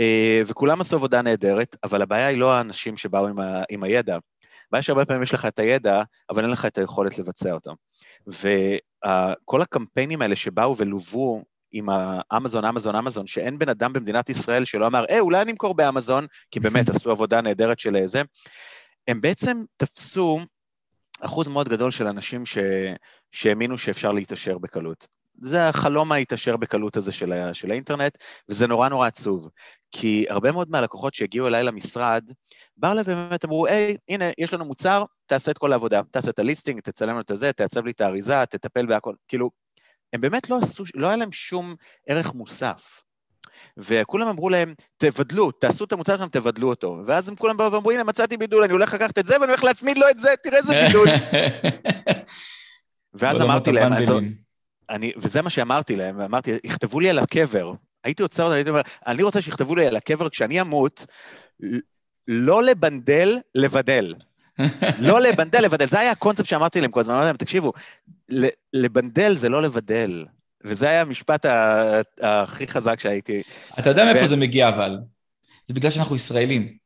אה, 0.00 0.42
וכולם 0.46 0.80
עשו 0.80 0.96
עבודה 0.96 1.22
נהדרת, 1.22 1.76
אבל 1.84 2.02
הבעיה 2.02 2.26
היא 2.26 2.38
לא 2.38 2.52
האנשים 2.52 2.96
שבאו 2.96 3.26
עם, 3.28 3.40
ה... 3.40 3.62
עם 3.70 3.82
הידע. 3.82 4.18
הבעיה 4.68 4.82
שהרבה 4.82 5.04
פעמים 5.04 5.22
יש 5.22 5.34
לך 5.34 5.46
את 5.46 5.58
הידע, 5.58 6.02
אבל 6.30 6.42
אין 6.42 6.50
לך 6.50 6.66
את 6.66 6.78
היכולת 6.78 7.18
לבצע 7.18 7.52
אותו. 7.52 7.74
וכל 8.26 9.62
הקמפיינים 9.62 10.22
האלה 10.22 10.36
שבאו 10.36 10.76
ולוו 10.76 11.42
עם 11.72 11.88
האמזון, 11.90 12.64
אמזון, 12.64 12.96
אמזון, 12.96 13.26
שאין 13.26 13.58
בן 13.58 13.68
אדם 13.68 13.92
במדינת 13.92 14.30
ישראל 14.30 14.64
שלא 14.64 14.86
אמר, 14.86 15.04
אה, 15.10 15.20
אולי 15.20 15.42
אני 15.42 15.52
אמכור 15.52 15.74
באמזון, 15.74 16.26
כי 16.50 16.60
באמת 16.60 16.88
עשו 16.90 17.10
עבודה 17.10 17.40
נהדרת 17.40 17.78
של 17.78 17.96
זה, 18.04 18.22
הם 19.08 19.20
בעצם 19.20 19.62
תפסו 19.76 20.40
אחוז 21.24 21.48
מאוד 21.48 21.68
גדול 21.68 21.90
של 21.90 22.06
אנשים 22.06 22.46
ש... 22.46 22.58
שהאמינו 23.32 23.78
שאפשר 23.78 24.12
להתעשר 24.12 24.58
בקלות. 24.58 25.08
זה 25.42 25.68
החלום 25.68 26.12
ההתעשר 26.12 26.56
בקלות 26.56 26.96
הזה 26.96 27.12
של, 27.12 27.32
ה... 27.32 27.54
של 27.54 27.70
האינטרנט, 27.70 28.18
וזה 28.48 28.66
נורא 28.66 28.88
נורא 28.88 29.06
עצוב. 29.06 29.48
כי 29.92 30.26
הרבה 30.28 30.52
מאוד 30.52 30.70
מהלקוחות 30.70 31.14
שהגיעו 31.14 31.46
אליי 31.46 31.64
למשרד, 31.64 32.30
באו 32.76 32.92
אליי 32.92 33.02
ובאמת 33.06 33.44
אמרו, 33.44 33.66
היי, 33.66 33.96
הנה, 34.08 34.24
יש 34.38 34.54
לנו 34.54 34.64
מוצר, 34.64 35.04
תעשה 35.26 35.50
את 35.50 35.58
כל 35.58 35.72
העבודה. 35.72 36.00
תעשה 36.10 36.30
את 36.30 36.38
הליסטינג, 36.38 36.80
תצלם 36.80 37.08
לנו 37.08 37.20
את 37.20 37.30
הזה, 37.30 37.52
תעצב 37.52 37.84
לי 37.84 37.90
את 37.90 38.00
האריזה, 38.00 38.46
תטפל 38.46 38.86
בהכל. 38.86 39.14
כאילו, 39.28 39.50
הם 40.12 40.20
באמת 40.20 40.50
לא 40.50 40.58
עשו, 40.62 40.84
לא 40.94 41.06
היה 41.06 41.16
להם 41.16 41.32
שום 41.32 41.74
ערך 42.06 42.34
מוסף. 42.34 43.03
וכולם 43.76 44.28
אמרו 44.28 44.50
להם, 44.50 44.74
תבדלו, 44.96 45.50
תעשו 45.50 45.84
את 45.84 45.92
המוצר 45.92 46.16
שלכם, 46.16 46.28
תבדלו 46.28 46.68
אותו. 46.68 47.02
ואז 47.06 47.28
הם 47.28 47.36
כולם 47.36 47.56
באו 47.56 47.72
ואמרו, 47.72 47.90
הנה, 47.90 48.04
מצאתי 48.04 48.36
בידול, 48.36 48.64
אני 48.64 48.72
הולך 48.72 48.94
לקחת 48.94 49.18
את 49.18 49.26
זה 49.26 49.34
ואני 49.40 49.46
הולך 49.46 49.64
להצמיד 49.64 49.98
לו 49.98 50.08
את 50.10 50.18
זה, 50.18 50.28
תראה 50.42 50.58
איזה 50.58 50.72
בידול. 50.72 51.08
ואז 53.14 53.42
אמרתי 53.42 53.72
להם, 53.72 53.92
אני, 54.90 55.12
וזה 55.16 55.42
מה 55.42 55.50
שאמרתי 55.50 55.96
להם, 55.96 56.20
אמרתי, 56.20 56.50
יכתבו 56.64 57.00
לי 57.00 57.10
על 57.10 57.18
הקבר. 57.18 57.72
הייתי 58.04 58.22
עוצר 58.22 58.44
אותם, 58.44 58.54
הייתי 58.54 58.70
אומר, 58.70 58.80
אני 59.06 59.22
רוצה 59.22 59.42
שיכתבו 59.42 59.76
לי 59.76 59.86
על 59.86 59.96
הקבר 59.96 60.28
כשאני 60.28 60.60
אמות, 60.60 61.06
לא 62.28 62.62
לבנדל, 62.62 63.38
לבדל. 63.54 64.14
לא 65.08 65.20
לבנדל, 65.20 65.60
לבדל. 65.60 65.86
זה 65.88 66.00
היה 66.00 66.10
הקונספט 66.10 66.46
שאמרתי 66.46 66.80
להם 66.80 66.90
כל 66.90 67.00
הזמן, 67.00 67.14
אמרתי 67.14 67.26
להם, 67.26 67.36
תקשיבו, 67.36 67.72
לבנדל 68.72 69.36
זה 69.36 69.48
לא 69.48 69.62
לבדל, 69.62 70.24
וזה 70.64 70.88
היה 70.88 71.00
המשפט 71.00 71.46
הכי 72.20 72.66
חזק 72.66 73.00
שהייתי... 73.00 73.42
אתה 73.78 73.90
יודע 73.90 74.04
מאיפה 74.04 74.26
זה 74.26 74.36
מגיע 74.36 74.68
אבל? 74.68 74.98
זה 75.66 75.74
בגלל 75.74 75.90
שאנחנו 75.90 76.16
ישראלים. 76.16 76.76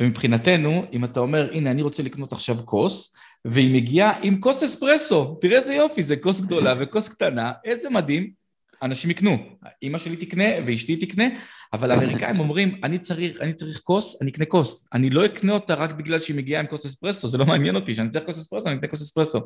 ומבחינתנו, 0.00 0.84
אם 0.92 1.04
אתה 1.04 1.20
אומר, 1.20 1.50
הנה, 1.52 1.70
אני 1.70 1.82
רוצה 1.82 2.02
לקנות 2.02 2.32
עכשיו 2.32 2.56
כוס, 2.64 3.16
והיא 3.44 3.74
מגיעה 3.74 4.12
עם 4.22 4.40
כוס 4.40 4.62
אספרסו, 4.62 5.38
תראה 5.40 5.58
איזה 5.58 5.74
יופי, 5.74 6.02
זה 6.02 6.16
כוס 6.16 6.40
גדולה 6.40 6.74
וכוס 6.78 7.08
קטנה, 7.08 7.52
איזה 7.64 7.90
מדהים, 7.90 8.30
אנשים 8.82 9.10
יקנו. 9.10 9.38
אמא 9.82 9.98
שלי 9.98 10.16
תקנה 10.16 10.44
ואשתי 10.66 10.96
תקנה, 10.96 11.24
אבל 11.72 11.90
האמריקאים 11.90 12.40
אומרים, 12.40 12.80
אני 12.84 12.98
צריך, 12.98 13.40
אני 13.40 13.52
צריך 13.52 13.80
כוס, 13.84 14.22
אני 14.22 14.30
אקנה 14.30 14.44
כוס. 14.44 14.88
אני 14.92 15.10
לא 15.10 15.24
אקנה 15.24 15.52
אותה 15.52 15.74
רק 15.74 15.90
בגלל 15.90 16.20
שהיא 16.20 16.36
מגיעה 16.36 16.60
עם 16.60 16.66
כוס 16.66 16.86
אספרסו, 16.86 17.28
זה 17.28 17.38
לא 17.38 17.46
מעניין 17.46 17.76
אותי, 17.76 17.94
שאני 17.94 18.10
צריך 18.10 18.24
כוס 18.24 18.38
אספרסו, 18.38 18.68
אני 18.68 18.78
אקנה 18.78 18.90
כוס 18.90 19.02
אספרסו. 19.02 19.40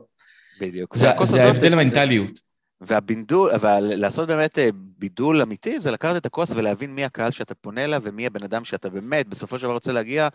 בדיוק. 0.61 0.97
זה, 0.97 1.09
זה 1.25 1.45
ההבדל 1.45 1.73
המנטליות. 1.73 2.54
והבידול, 2.87 3.51
אבל 3.51 3.81
לעשות 3.81 4.29
באמת 4.29 4.59
אה, 4.59 4.69
בידול 4.75 5.43
אמיתי 5.43 5.79
זה 5.79 5.91
לקחת 5.91 6.17
את 6.17 6.27
הכוס 6.27 6.51
ולהבין 6.51 6.95
מי 6.95 7.05
הקהל 7.05 7.31
שאתה 7.31 7.55
פונה 7.55 7.85
אליו 7.85 8.03
ומי 8.05 8.27
הבן 8.27 8.45
אדם 8.45 8.65
שאתה 8.65 8.89
באמת 8.89 9.29
בסופו 9.29 9.59
של 9.59 9.65
דבר 9.65 9.73
רוצה 9.73 9.93
להגיע 9.93 10.29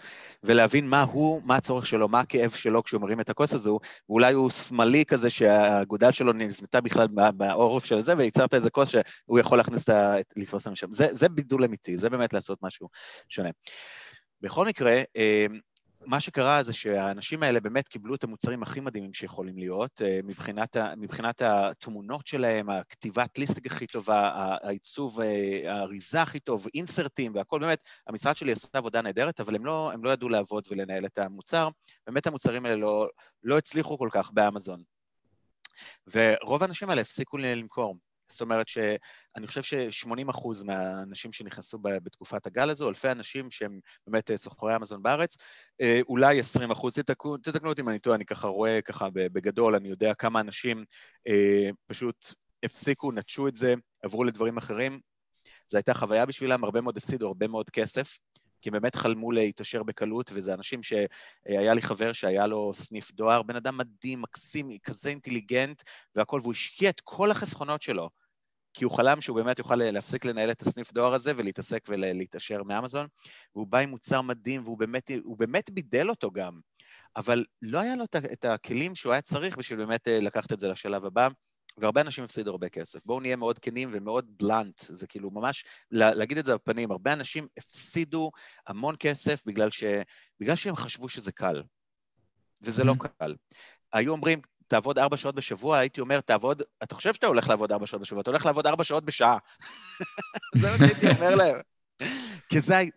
ולהבין 0.44 0.90
מה 0.90 1.02
הוא, 1.02 1.42
מה 1.46 1.56
הצורך 1.56 1.86
שלו, 1.86 2.08
מה 2.08 2.20
הכאב 2.20 2.52
שלו 2.52 2.84
כשהוא 2.84 3.02
מרים 3.02 3.20
את 3.20 3.30
הכוס 3.30 3.54
הזו, 3.54 3.80
ואולי 4.10 4.34
הוא 4.34 4.50
שמאלי 4.50 5.06
כזה 5.06 5.30
שהאגודל 5.30 6.12
שלו 6.12 6.34
נבנתה 6.34 6.82
בכלל 6.82 7.08
בעורף 7.34 7.86
של 7.86 8.02
זה 8.02 8.14
וייצרת 8.18 8.54
איזה 8.54 8.70
כוס 8.70 8.90
שהוא 8.90 9.40
יכול 9.40 9.58
להכניס 9.58 9.90
את, 9.90 9.96
לתפוס 10.36 10.62
אותה 10.62 10.72
משם. 10.72 10.94
זה, 10.94 11.08
זה 11.12 11.30
בידול 11.30 11.64
אמיתי, 11.64 11.98
זה 11.98 12.10
באמת 12.10 12.34
לעשות 12.34 12.60
משהו 12.62 12.90
שונה. 13.30 13.50
בכל 14.42 14.66
מקרה, 14.66 15.02
אה, 15.18 15.46
מה 16.06 16.20
שקרה 16.20 16.64
זה 16.64 16.74
שהאנשים 16.74 17.44
האלה 17.44 17.60
באמת 17.60 17.88
קיבלו 17.88 18.16
את 18.16 18.24
המוצרים 18.24 18.64
הכי 18.64 18.80
מדהימים 18.80 19.14
שיכולים 19.14 19.58
להיות, 19.58 20.02
אה, 20.02 20.20
מבחינת, 20.24 20.78
מבחינת 20.98 21.42
התמונות 21.42 22.28
שלהם, 22.28 22.70
הכתיבת 22.70 23.38
ליסטינג 23.38 23.68
הכי 23.68 23.88
טובה, 23.88 24.32
העיצוב, 24.62 25.22
אה, 25.22 25.74
האריזה 25.74 26.22
הכי 26.22 26.40
טוב, 26.40 26.68
אינסרטים 26.74 27.36
והכל, 27.36 27.60
באמת, 27.60 27.84
המשרד 28.08 28.38
שלי 28.38 28.52
עשה 28.52 28.68
עבודה 28.74 29.02
נהדרת, 29.02 29.40
אבל 29.40 29.56
הם 29.56 29.66
לא, 29.66 29.92
הם 29.92 30.04
לא 30.04 30.10
ידעו 30.10 30.30
לעבוד 30.30 30.68
ולנהל 30.70 31.06
את 31.06 31.18
המוצר. 31.18 31.70
באמת 32.08 32.28
המוצרים 32.28 32.66
האלה 32.66 32.76
לא, 32.76 33.08
לא 33.44 33.58
הצליחו 33.58 33.98
כל 33.98 34.10
כך 34.12 34.32
באמזון. 34.32 34.84
ורוב 36.14 36.64
האנשים 36.64 36.90
האלה 36.90 37.02
הפסיקו 37.02 37.38
למכור. 37.38 37.96
זאת 38.32 38.42
אומרת 38.42 38.68
שאני 38.68 39.48
חושב 39.48 39.64
ש-80% 39.64 40.30
אחוז 40.30 40.64
מהאנשים 40.64 41.34
שנכנסו 41.34 41.80
בתקופת 41.82 42.46
הגל 42.46 42.70
הזו, 42.70 42.90
אלפי 42.90 43.12
אנשים 43.12 43.52
שהם 43.52 43.80
באמת 44.08 44.32
אה, 44.32 44.38
סוחרי 44.38 44.76
אמזון 44.76 45.04
בארץ, 45.04 45.38
אה, 45.82 46.00
אולי 46.10 46.40
20%, 46.40 46.72
אחוז, 46.72 46.94
תתקנו, 46.94 47.38
תתקנו 47.38 47.70
אותי 47.70 47.82
אם 47.82 47.90
אני 47.90 48.00
טועה, 48.00 48.16
אני 48.16 48.26
ככה 48.26 48.48
רואה 48.48 48.82
ככה 48.82 49.08
בגדול, 49.14 49.76
אני 49.76 49.90
יודע 49.90 50.14
כמה 50.14 50.40
אנשים 50.40 50.86
אה, 51.28 51.70
פשוט 51.88 52.34
הפסיקו, 52.64 53.12
נטשו 53.12 53.48
את 53.48 53.56
זה, 53.56 53.74
עברו 54.04 54.24
לדברים 54.24 54.58
אחרים. 54.58 55.00
זו 55.68 55.78
הייתה 55.78 55.94
חוויה 55.94 56.26
בשבילם, 56.26 56.64
הרבה 56.64 56.82
מאוד 56.82 56.98
הפסידו 56.98 57.28
הרבה 57.28 57.48
מאוד 57.48 57.70
כסף, 57.70 58.18
כי 58.62 58.70
הם 58.70 58.74
באמת 58.74 58.96
חלמו 58.96 59.32
להתעשר 59.32 59.84
בקלות, 59.84 60.32
וזה 60.34 60.54
אנשים 60.54 60.84
שהיה 60.84 61.74
לי 61.74 61.82
חבר 61.82 62.14
שהיה 62.14 62.48
לו 62.48 62.74
סניף 62.74 63.12
דואר, 63.12 63.42
בן 63.42 63.56
אדם 63.56 63.78
מדהים, 63.78 64.22
מקסים, 64.22 64.78
כזה 64.84 65.10
אינטליגנט 65.10 65.84
והכול, 66.16 66.42
והוא 66.42 66.54
השקיע 66.54 66.90
את 66.90 67.02
כל 67.04 67.32
החסכונות 67.32 67.82
שלו, 67.82 68.10
כי 68.74 68.84
הוא 68.84 68.98
חלם 68.98 69.22
שהוא 69.22 69.36
באמת 69.36 69.60
יוכל 69.60 69.76
להפסיק 69.76 70.26
לנהל 70.26 70.52
את 70.52 70.62
הסניף 70.62 70.94
דואר 70.94 71.14
הזה 71.14 71.32
ולהתעסק 71.36 71.86
ולהתעשר 71.88 72.64
מאמזון, 72.64 73.08
והוא 73.56 73.68
בא 73.68 73.78
עם 73.78 73.90
מוצר 73.90 74.22
מדהים, 74.22 74.64
והוא 74.64 74.78
באמת, 74.78 75.12
באמת 75.38 75.70
בידל 75.70 76.10
אותו 76.10 76.32
גם, 76.32 76.60
אבל 77.16 77.46
לא 77.62 77.80
היה 77.80 77.96
לו 77.96 78.04
את 78.34 78.46
הכלים 78.46 78.96
שהוא 78.96 79.14
היה 79.14 79.22
צריך 79.22 79.58
בשביל 79.58 79.80
באמת 79.80 80.08
אה, 80.08 80.20
לקחת 80.20 80.54
את 80.54 80.60
זה 80.60 80.68
לשלב 80.68 81.06
הבא. 81.06 81.28
והרבה 81.80 82.02
אנשים 82.02 82.24
הפסידו 82.24 82.52
הרבה 82.52 82.70
כסף. 82.70 83.00
בואו 83.06 83.20
נהיה 83.20 83.36
מאוד 83.36 83.60
כנים 83.60 83.90
ומאוד 83.94 84.26
בלאנט, 84.38 84.80
זה 84.80 85.08
כאילו 85.08 85.32
ממש, 85.32 85.66
להגיד 85.92 86.38
את 86.38 86.46
זה 86.46 86.56
בפנים, 86.56 86.92
הרבה 86.92 87.14
אנשים 87.14 87.48
הפסידו 87.58 88.32
המון 88.68 88.96
כסף 89.00 89.44
בגלל, 89.46 89.72
ש, 89.72 89.84
בגלל 90.40 90.56
שהם 90.56 90.76
חשבו 90.76 91.10
שזה 91.10 91.32
קל, 91.32 91.64
וזה 92.62 92.84
לא 92.84 92.94
mm-hmm. 92.94 93.08
קל. 93.20 93.36
היו 93.94 94.12
אומרים, 94.12 94.42
תעבוד 94.68 95.00
ארבע 95.00 95.18
שעות 95.18 95.36
בשבוע, 95.36 95.78
הייתי 95.78 96.02
אומר, 96.02 96.22
תעבוד, 96.22 96.62
אתה 96.84 96.96
חושב 96.96 97.14
שאתה 97.14 97.28
הולך 97.28 97.50
לעבוד 97.50 97.72
ארבע 97.72 97.88
שעות 97.88 98.02
בשבוע, 98.02 98.22
אתה 98.22 98.32
הולך 98.32 98.46
לעבוד 98.46 98.68
ארבע 98.68 98.84
שעות 98.84 99.06
בשעה. 99.06 99.38
זה 100.62 100.72
מה 100.72 100.78
שהייתי 100.78 101.10
אומר 101.10 101.36
להם. 101.36 101.56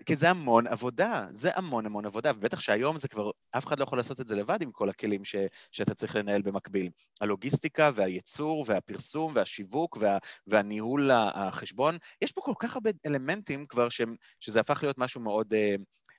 כי 0.06 0.16
זה, 0.16 0.30
המון 0.30 0.66
עבודה, 0.66 1.26
זה 1.30 1.50
המון 1.54 1.86
המון 1.86 2.06
עבודה, 2.06 2.30
ובטח 2.36 2.60
שהיום 2.60 2.98
זה 2.98 3.08
כבר, 3.08 3.30
אף 3.50 3.66
אחד 3.66 3.78
לא 3.78 3.84
יכול 3.84 3.98
לעשות 3.98 4.20
את 4.20 4.28
זה 4.28 4.36
לבד 4.36 4.62
עם 4.62 4.70
כל 4.70 4.88
הכלים 4.88 5.24
ש, 5.24 5.36
שאתה 5.72 5.94
צריך 5.94 6.16
לנהל 6.16 6.42
במקביל. 6.42 6.90
הלוגיסטיקה 7.20 7.90
והייצור 7.94 8.64
והפרסום 8.68 9.32
והשיווק 9.36 9.96
וה, 10.00 10.18
והניהול 10.46 11.10
החשבון, 11.34 11.96
יש 12.22 12.32
פה 12.32 12.40
כל 12.40 12.54
כך 12.58 12.74
הרבה 12.74 12.90
אלמנטים 13.06 13.66
כבר 13.66 13.88
ש, 13.88 14.00
שזה 14.40 14.60
הפך 14.60 14.82
להיות 14.82 14.98
משהו 14.98 15.20
מאוד... 15.20 15.54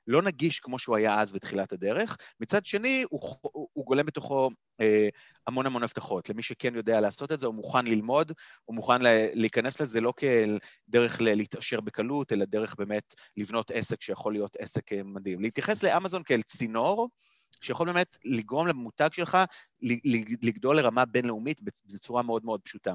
לא 0.07 0.21
נגיש 0.21 0.59
כמו 0.59 0.79
שהוא 0.79 0.97
היה 0.97 1.19
אז 1.21 1.33
בתחילת 1.33 1.73
הדרך. 1.73 2.17
מצד 2.39 2.65
שני, 2.65 3.05
הוא, 3.09 3.19
הוא, 3.41 3.67
הוא 3.73 3.85
גולם 3.85 4.05
בתוכו 4.05 4.49
אה, 4.81 5.09
המון 5.47 5.65
המון 5.65 5.83
הבטחות. 5.83 6.29
למי 6.29 6.43
שכן 6.43 6.75
יודע 6.75 7.01
לעשות 7.01 7.31
את 7.31 7.39
זה, 7.39 7.45
הוא 7.45 7.55
מוכן 7.55 7.85
ללמוד, 7.85 8.31
הוא 8.65 8.75
מוכן 8.75 9.01
להיכנס 9.33 9.81
לזה 9.81 10.01
לא 10.01 10.13
כדרך 10.17 11.21
להתעשר 11.21 11.81
בקלות, 11.81 12.31
אלא 12.33 12.45
דרך 12.45 12.75
באמת 12.75 13.13
לבנות 13.37 13.71
עסק 13.71 14.01
שיכול 14.01 14.33
להיות 14.33 14.55
עסק 14.59 14.93
אה, 14.93 15.03
מדהים. 15.03 15.41
להתייחס 15.41 15.83
לאמזון 15.83 16.23
כאל 16.23 16.41
צינור, 16.41 17.09
שיכול 17.61 17.87
באמת 17.87 18.17
לגרום 18.25 18.67
למותג 18.67 19.09
שלך 19.11 19.37
לגדול 20.41 20.77
לרמה 20.77 21.05
בינלאומית 21.05 21.61
בצורה 21.85 22.23
מאוד 22.23 22.45
מאוד 22.45 22.61
פשוטה. 22.61 22.93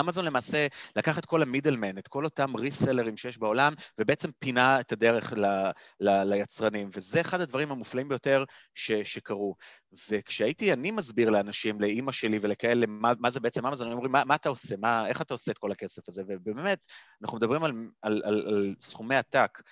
אמזון 0.00 0.24
למעשה 0.24 0.66
לקח 0.96 1.18
את 1.18 1.26
כל 1.26 1.42
המידלמן, 1.42 1.98
את 1.98 2.08
כל 2.08 2.24
אותם 2.24 2.56
ריסלרים 2.56 3.16
שיש 3.16 3.38
בעולם, 3.38 3.72
ובעצם 3.98 4.28
פינה 4.38 4.80
את 4.80 4.92
הדרך 4.92 5.32
ל, 5.32 5.46
ל, 6.00 6.22
ליצרנים, 6.24 6.90
וזה 6.92 7.20
אחד 7.20 7.40
הדברים 7.40 7.72
המופלאים 7.72 8.08
ביותר 8.08 8.44
ש, 8.74 8.92
שקרו. 8.92 9.54
וכשהייתי 10.10 10.72
אני 10.72 10.90
מסביר 10.90 11.30
לאנשים, 11.30 11.80
לאימא 11.80 12.12
שלי 12.12 12.38
ולכאלה, 12.40 12.86
מה, 12.88 13.12
מה 13.18 13.30
זה 13.30 13.40
בעצם 13.40 13.66
אמזון, 13.66 13.86
הם 13.86 13.92
אומרים, 13.92 14.12
מה, 14.12 14.24
מה 14.24 14.34
אתה 14.34 14.48
עושה? 14.48 14.74
מה, 14.78 15.08
איך 15.08 15.22
אתה 15.22 15.34
עושה 15.34 15.52
את 15.52 15.58
כל 15.58 15.72
הכסף 15.72 16.08
הזה? 16.08 16.22
ובאמת, 16.28 16.86
אנחנו 17.22 17.38
מדברים 17.38 17.64
על, 17.64 17.72
על, 18.02 18.22
על, 18.24 18.46
על 18.48 18.74
סכומי 18.80 19.16
עתק. 19.16 19.62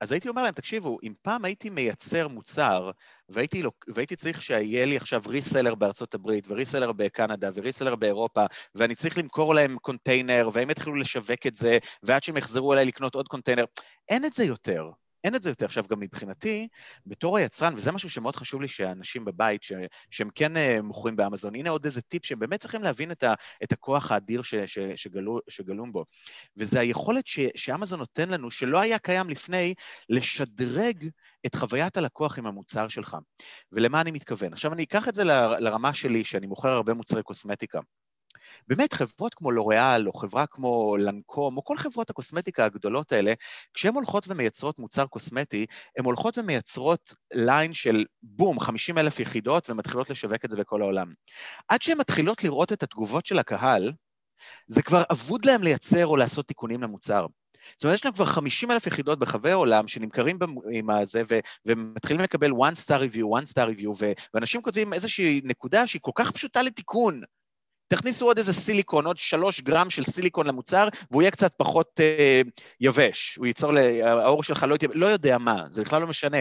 אז 0.00 0.12
הייתי 0.12 0.28
אומר 0.28 0.42
להם, 0.42 0.52
תקשיבו, 0.52 0.98
אם 1.02 1.12
פעם 1.22 1.44
הייתי 1.44 1.70
מייצר 1.70 2.28
מוצר, 2.28 2.90
והייתי, 3.28 3.62
והייתי 3.94 4.16
צריך 4.16 4.42
שיהיה 4.42 4.86
לי 4.86 4.96
עכשיו 4.96 5.22
reseller 5.26 5.74
בארצות 5.74 6.14
הברית, 6.14 6.46
ו 6.48 6.53
reseller 6.53 6.92
בקנדה, 6.92 7.48
ו 7.54 7.59
reseller 7.59 7.96
באירופה, 7.96 8.44
ואני 8.74 8.94
צריך 8.94 9.18
למכור 9.18 9.54
להם 9.54 9.78
קונטיינר, 9.78 10.48
והם 10.52 10.70
יתחילו 10.70 10.94
לשווק 10.94 11.46
את 11.46 11.56
זה, 11.56 11.78
ועד 12.02 12.22
שהם 12.22 12.36
יחזרו 12.36 12.72
אליי 12.72 12.84
לקנות 12.84 13.14
עוד 13.14 13.28
קונטיינר, 13.28 13.64
אין 14.08 14.24
את 14.24 14.32
זה 14.32 14.44
יותר. 14.44 14.90
אין 15.24 15.34
את 15.34 15.42
זה 15.42 15.50
יותר. 15.50 15.64
עכשיו, 15.64 15.84
גם 15.90 16.00
מבחינתי, 16.00 16.68
בתור 17.06 17.36
היצרן, 17.36 17.74
וזה 17.76 17.92
משהו 17.92 18.10
שמאוד 18.10 18.36
חשוב 18.36 18.60
לי 18.60 18.68
שאנשים 18.68 19.24
בבית, 19.24 19.62
ש, 19.62 19.72
שהם 20.10 20.28
כן 20.34 20.56
uh, 20.56 20.82
מוכרים 20.82 21.16
באמזון, 21.16 21.54
הנה 21.54 21.70
עוד 21.70 21.84
איזה 21.84 22.02
טיפ 22.02 22.26
שהם 22.26 22.38
באמת 22.38 22.60
צריכים 22.60 22.82
להבין 22.82 23.10
את, 23.10 23.22
ה, 23.22 23.34
את 23.64 23.72
הכוח 23.72 24.12
האדיר 24.12 24.42
ש, 24.42 24.54
ש, 24.54 24.78
שגלו, 24.96 25.38
שגלום 25.48 25.92
בו. 25.92 26.04
וזה 26.56 26.80
היכולת 26.80 27.26
ש, 27.26 27.40
שאמזון 27.54 27.98
נותן 27.98 28.28
לנו, 28.28 28.50
שלא 28.50 28.80
היה 28.80 28.98
קיים 28.98 29.30
לפני, 29.30 29.74
לשדרג 30.08 31.08
את 31.46 31.54
חוויית 31.54 31.96
הלקוח 31.96 32.38
עם 32.38 32.46
המוצר 32.46 32.88
שלך. 32.88 33.16
ולמה 33.72 34.00
אני 34.00 34.10
מתכוון? 34.10 34.52
עכשיו, 34.52 34.72
אני 34.72 34.82
אקח 34.82 35.08
את 35.08 35.14
זה 35.14 35.24
לרמה 35.58 35.94
שלי, 35.94 36.24
שאני 36.24 36.46
מוכר 36.46 36.68
הרבה 36.68 36.94
מוצרי 36.94 37.22
קוסמטיקה. 37.22 37.80
באמת 38.68 38.92
חברות 38.92 39.34
כמו 39.34 39.50
לוריאל, 39.50 40.08
או 40.08 40.12
חברה 40.12 40.46
כמו 40.46 40.96
לנקום, 40.96 41.56
או 41.56 41.64
כל 41.64 41.76
חברות 41.76 42.10
הקוסמטיקה 42.10 42.64
הגדולות 42.64 43.12
האלה, 43.12 43.32
כשהן 43.74 43.94
הולכות 43.94 44.28
ומייצרות 44.28 44.78
מוצר 44.78 45.06
קוסמטי, 45.06 45.66
הן 45.98 46.04
הולכות 46.04 46.38
ומייצרות 46.38 47.14
ליין 47.34 47.74
של 47.74 48.04
בום, 48.22 48.60
50 48.60 48.98
אלף 48.98 49.20
יחידות, 49.20 49.70
ומתחילות 49.70 50.10
לשווק 50.10 50.44
את 50.44 50.50
זה 50.50 50.56
בכל 50.56 50.82
העולם. 50.82 51.12
עד 51.68 51.82
שהן 51.82 51.98
מתחילות 51.98 52.44
לראות 52.44 52.72
את 52.72 52.82
התגובות 52.82 53.26
של 53.26 53.38
הקהל, 53.38 53.92
זה 54.66 54.82
כבר 54.82 55.02
אבוד 55.12 55.44
להם 55.44 55.62
לייצר 55.62 56.06
או 56.06 56.16
לעשות 56.16 56.46
תיקונים 56.46 56.82
למוצר. 56.82 57.26
זאת 57.76 57.84
אומרת, 57.84 57.94
יש 57.94 58.04
להם 58.04 58.14
כבר 58.14 58.24
50 58.24 58.70
אלף 58.70 58.86
יחידות 58.86 59.18
ברחבי 59.18 59.50
העולם 59.50 59.88
שנמכרים 59.88 60.38
עם 60.72 60.90
הזה, 60.90 61.22
ו- 61.30 61.38
ומתחילים 61.66 62.22
לקבל 62.22 62.50
one 62.50 62.74
star 62.84 63.00
review, 63.00 63.40
one 63.40 63.46
star 63.52 63.76
review, 63.76 63.88
ו- 64.00 64.12
ואנשים 64.34 64.62
כותבים 64.62 64.92
איזושהי 64.92 65.40
נקודה 65.44 65.86
שהיא 65.86 66.00
כל 66.02 66.10
כך 66.14 66.30
פשוטה 66.30 66.62
לתיקון. 66.62 67.20
תכניסו 67.92 68.26
עוד 68.26 68.38
איזה 68.38 68.52
סיליקון, 68.52 69.06
עוד 69.06 69.18
שלוש 69.18 69.60
גרם 69.60 69.90
של 69.90 70.04
סיליקון 70.04 70.46
למוצר, 70.46 70.88
והוא 71.10 71.22
יהיה 71.22 71.30
קצת 71.30 71.54
פחות 71.56 72.00
אה, 72.00 72.42
יבש. 72.80 73.36
הוא 73.36 73.46
ייצור, 73.46 73.72
העור 74.04 74.42
שלך 74.42 74.66
לא 74.68 74.76
לא 74.94 75.06
יודע 75.06 75.38
מה, 75.38 75.62
זה 75.68 75.82
בכלל 75.82 76.00
לא 76.00 76.06
משנה. 76.06 76.38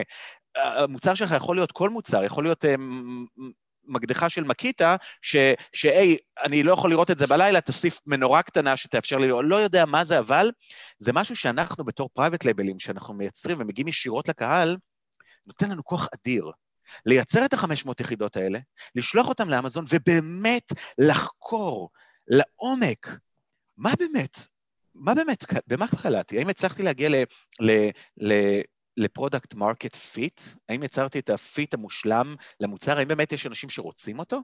המוצר 0.56 1.16
שלך 1.16 1.32
יכול 1.32 1.56
להיות 1.56 1.72
כל 1.72 1.90
מוצר, 1.90 2.24
יכול 2.24 2.44
להיות 2.44 2.66
אה, 2.66 2.76
מקדחה 3.84 4.30
של 4.30 4.44
מקיטה, 4.44 4.96
שהי, 5.74 6.18
אני 6.44 6.64
לא 6.64 6.74
יכול 6.74 6.90
לראות 6.90 7.12
את 7.12 7.18
זה 7.18 7.28
בלילה, 7.28 7.62
תוסיף 7.62 8.00
מנורה 8.08 8.42
קטנה 8.42 8.78
שתאפשר 8.78 9.18
לי, 9.18 9.28
לא 9.44 9.56
יודע 9.56 9.86
מה 9.86 10.04
זה, 10.04 10.20
אבל 10.20 10.52
זה 10.98 11.14
משהו 11.14 11.36
שאנחנו 11.36 11.84
בתור 11.84 12.10
private 12.14 12.46
label 12.46 12.67
ים, 12.67 12.80
שאנחנו 12.80 13.14
מייצרים 13.14 13.58
ומגיעים 13.60 13.88
ישירות 13.88 14.30
לקהל, 14.30 14.78
נותן 15.48 15.70
לנו 15.70 15.84
כוח 15.84 16.08
אדיר. 16.14 16.52
לייצר 17.06 17.46
את 17.46 17.54
ה-500 17.54 17.92
יחידות 18.00 18.38
האלה, 18.38 18.60
לשלוח 18.96 19.28
אותם 19.28 19.50
לאמזון 19.50 19.86
ובאמת 19.90 20.72
לחקור 20.98 21.90
לעומק 22.28 23.08
מה 23.78 23.92
באמת, 24.00 24.38
מה 24.96 25.16
באמת, 25.16 25.46
במה 25.68 25.88
קלעתי? 25.88 26.38
האם 26.38 26.50
הצלחתי 26.50 26.84
להגיע 26.84 27.10
ל... 27.10 27.16
ל, 27.60 27.90
ל 28.18 28.62
ל 29.00 29.07
product 29.07 29.54
market 29.54 29.96
fit? 29.96 30.42
האם 30.70 30.84
יצרתי 30.84 31.20
את 31.20 31.30
ה 31.30 31.41
fit 31.41 31.74
המושלם 31.74 32.36
למוצר? 32.60 32.98
האם 32.98 33.08
באמת 33.08 33.32
יש 33.32 33.46
אנשים 33.46 33.70
שרוצים 33.70 34.20
אותו? 34.20 34.42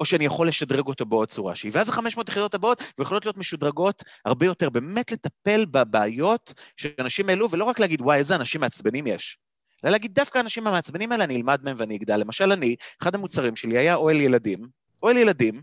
או 0.00 0.04
שאני 0.04 0.24
יכול 0.24 0.48
לשדרג 0.48 0.86
אותו 0.86 1.06
בעוד 1.06 1.28
צורה 1.28 1.54
שהיא? 1.54 1.72
ואז 1.74 1.88
ה-500 1.88 2.22
יחידות 2.28 2.54
הבאות 2.54 2.82
ויכולות 2.98 3.24
להיות 3.24 3.38
משודרגות 3.38 4.02
הרבה 4.24 4.46
יותר, 4.46 4.70
באמת 4.70 5.12
לטפל 5.12 5.64
בבעיות 5.64 6.54
שאנשים 6.76 7.28
העלו, 7.28 7.50
ולא 7.50 7.64
רק 7.64 7.80
להגיד, 7.80 8.00
וואי, 8.00 8.18
איזה 8.18 8.34
אנשים 8.34 8.60
מעצבנים 8.60 9.06
יש. 9.06 9.38
אלא 9.84 9.92
להגיד, 9.92 10.14
דווקא 10.14 10.38
האנשים 10.38 10.66
המעצבנים 10.66 11.12
האלה, 11.12 11.24
אני 11.24 11.36
אלמד 11.36 11.60
מהם 11.64 11.76
ואני 11.78 11.96
אגדל. 11.96 12.16
למשל, 12.16 12.52
אני, 12.52 12.76
אחד 13.02 13.14
המוצרים 13.14 13.56
שלי 13.56 13.78
היה 13.78 13.94
אוהל 13.94 14.16
ילדים, 14.16 14.68
אוהל 15.02 15.16
ילדים, 15.16 15.62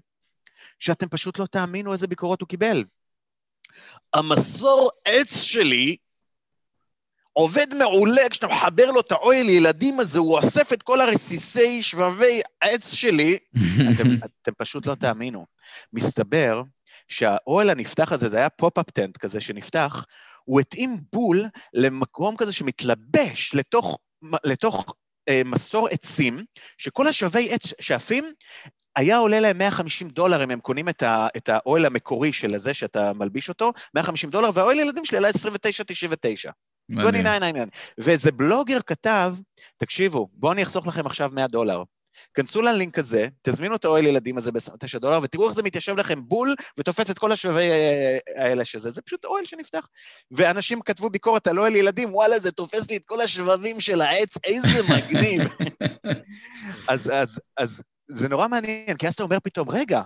שאתם 0.79 1.07
פשוט 1.07 1.39
לא 1.39 1.45
תאמינו 1.45 1.93
איזה 1.93 2.07
ביקורות 2.07 2.41
הוא 2.41 2.49
קיבל. 2.49 2.83
המסור 4.13 4.89
עץ 5.05 5.41
שלי 5.41 5.95
עובד 7.33 7.67
מעולה 7.77 8.29
כשאתה 8.29 8.47
מחבר 8.47 8.91
לו 8.91 8.99
את 8.99 9.11
האוהל 9.11 9.49
ילדים 9.49 9.99
הזה, 9.99 10.19
הוא 10.19 10.37
אוסף 10.37 10.73
את 10.73 10.83
כל 10.83 11.01
הרסיסי 11.01 11.83
שבבי 11.83 12.41
עץ 12.61 12.93
שלי, 12.93 13.37
אתם, 13.95 14.07
אתם 14.41 14.51
פשוט 14.57 14.85
לא 14.85 14.95
תאמינו. 14.95 15.45
מסתבר 15.93 16.61
שהאוהל 17.07 17.69
הנפתח 17.69 18.11
הזה, 18.11 18.29
זה 18.29 18.37
היה 18.37 18.49
pop-up 18.49 18.89
tent 18.89 19.17
כזה 19.17 19.41
שנפתח, 19.41 20.05
הוא 20.45 20.59
התאים 20.59 20.97
בול 21.13 21.43
למקום 21.73 22.35
כזה 22.35 22.53
שמתלבש 22.53 23.51
לתוך, 23.53 23.97
לתוך 24.43 24.95
אה, 25.29 25.41
מסור 25.45 25.87
עצים, 25.87 26.43
שכל 26.77 27.07
השבבי 27.07 27.49
עץ 27.51 27.73
שעפים, 27.81 28.23
היה 28.95 29.17
עולה 29.17 29.39
להם 29.39 29.57
150 29.57 30.09
דולר 30.09 30.43
אם 30.43 30.51
הם 30.51 30.59
קונים 30.59 30.89
את, 30.89 31.03
ה, 31.03 31.27
את 31.37 31.49
האוהל 31.49 31.85
המקורי 31.85 32.33
של 32.33 32.55
הזה 32.55 32.73
שאתה 32.73 33.13
מלביש 33.13 33.49
אותו, 33.49 33.71
150 33.95 34.29
דולר, 34.29 34.49
והאוהל 34.53 34.79
ילדים 34.79 35.05
שלי 35.05 35.17
עלה 35.17 35.29
29.99. 35.29 36.51
מדהים. 36.89 37.69
ואיזה 37.97 38.31
בלוגר 38.31 38.79
כתב, 38.81 39.35
תקשיבו, 39.77 40.27
בואו 40.33 40.51
אני 40.51 40.63
אחסוך 40.63 40.87
לכם 40.87 41.05
עכשיו 41.05 41.29
100 41.33 41.47
דולר. 41.47 41.83
כנסו 42.35 42.61
ללינק 42.61 42.99
הזה, 42.99 43.27
תזמינו 43.41 43.75
את 43.75 43.85
האוהל 43.85 44.05
ילדים 44.05 44.37
הזה 44.37 44.51
ב-29 44.51 44.99
דולר, 44.99 45.19
ותראו 45.23 45.47
איך 45.47 45.55
זה 45.55 45.63
מתיישב 45.63 45.95
לכם 45.95 46.19
בול, 46.27 46.55
ותופס 46.77 47.11
את 47.11 47.19
כל 47.19 47.31
השבבי 47.31 47.71
אה, 47.71 48.17
האלה 48.35 48.65
שזה. 48.65 48.91
זה 48.91 49.01
פשוט 49.01 49.25
אוהל 49.25 49.45
שנפתח. 49.45 49.87
ואנשים 50.31 50.81
כתבו 50.81 51.09
ביקורת 51.09 51.47
על 51.47 51.59
אוהל 51.59 51.75
ילדים, 51.75 52.13
וואלה, 52.13 52.39
זה 52.39 52.51
תופס 52.51 52.89
לי 52.89 52.97
את 52.97 53.05
כל 53.05 53.21
השבבים 53.21 53.81
של 53.81 54.01
העץ, 54.01 54.37
איזה 54.43 54.93
מגניב. 54.93 55.41
אז, 56.89 57.11
אז, 57.13 57.39
אז 57.57 57.83
זה 58.07 58.29
נורא 58.29 58.47
מעניין, 58.47 58.97
כי 58.97 59.07
אז 59.07 59.13
אתה 59.13 59.23
אומר 59.23 59.37
פתאום, 59.43 59.69
רגע, 59.69 60.01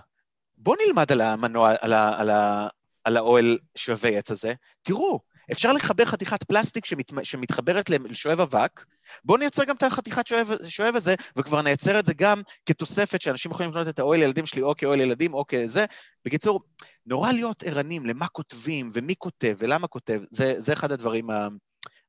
בוא 0.58 0.76
נלמד 0.86 1.12
על 1.12 1.20
המנוע, 1.20 1.74
על, 1.80 1.92
ה, 1.92 2.20
על, 2.20 2.30
ה, 2.30 2.68
על 3.04 3.16
האוהל 3.16 3.58
שבבי 3.74 4.16
עץ 4.16 4.30
הזה, 4.30 4.52
תראו, 4.82 5.20
אפשר 5.52 5.72
לחבר 5.72 6.04
חתיכת 6.04 6.42
פלסטיק 6.42 6.84
שמת, 6.84 7.12
שמתחברת 7.22 7.90
לשואב 7.90 8.40
אבק, 8.40 8.84
בואו 9.24 9.38
נייצר 9.38 9.64
גם 9.64 9.76
את 9.76 9.82
החתיכת 9.82 10.26
שואב, 10.26 10.50
שואב 10.68 10.96
הזה, 10.96 11.14
וכבר 11.36 11.62
נייצר 11.62 11.98
את 11.98 12.06
זה 12.06 12.14
גם 12.14 12.40
כתוספת 12.66 13.20
שאנשים 13.20 13.50
יכולים 13.50 13.70
לקנות 13.70 13.88
את 13.88 13.98
האוהל 13.98 14.22
ילדים 14.22 14.46
שלי 14.46 14.62
או 14.62 14.76
כאוהל 14.76 15.00
ילדים 15.00 15.34
או 15.34 15.44
כזה. 15.48 15.84
בקיצור, 16.24 16.60
נורא 17.06 17.32
להיות 17.32 17.62
ערנים 17.62 18.06
למה 18.06 18.26
כותבים 18.26 18.90
ומי 18.92 19.14
כותב 19.18 19.56
ולמה 19.58 19.86
כותב, 19.86 20.20
זה, 20.30 20.60
זה 20.60 20.72
אחד 20.72 20.92
הדברים 20.92 21.30
ה... 21.30 21.48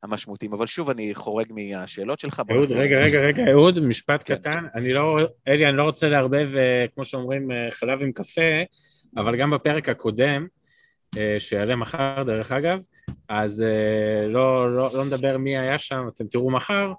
המשמעותיים. 0.04 0.54
אבל 0.54 0.66
שוב, 0.66 0.90
אני 0.90 1.16
חורג 1.16 1.46
מהשאלות 1.50 2.20
שלך. 2.20 2.42
אהוד, 2.52 2.72
רגע, 2.72 2.98
רגע, 2.98 3.20
רגע, 3.20 3.44
אהוד, 3.52 3.80
משפט 3.80 4.24
כן. 4.26 4.36
קטן. 4.36 4.66
אני 4.76 4.94
לא, 4.94 5.20
אלי, 5.48 5.68
אני 5.68 5.78
לא 5.78 5.84
רוצה 5.84 6.08
לערבב, 6.08 6.50
אה, 6.56 6.86
כמו 6.96 7.06
שאומרים, 7.06 7.52
אה, 7.52 7.72
חלב 7.72 8.02
עם 8.02 8.12
קפה, 8.12 8.62
אבל 9.18 9.36
גם 9.36 9.52
בפרק 9.52 9.90
הקודם, 9.90 10.48
אה, 11.18 11.36
שיעלה 11.40 11.76
מחר, 11.76 12.24
דרך 12.26 12.52
אגב, 12.52 12.84
אז 13.34 13.64
לא, 14.30 14.76
לא, 14.76 14.90
לא 14.94 15.06
נדבר 15.06 15.38
מי 15.38 15.58
היה 15.58 15.78
שם, 15.78 16.04
אתם 16.16 16.28
תראו 16.28 16.52
מחר, 16.52 16.92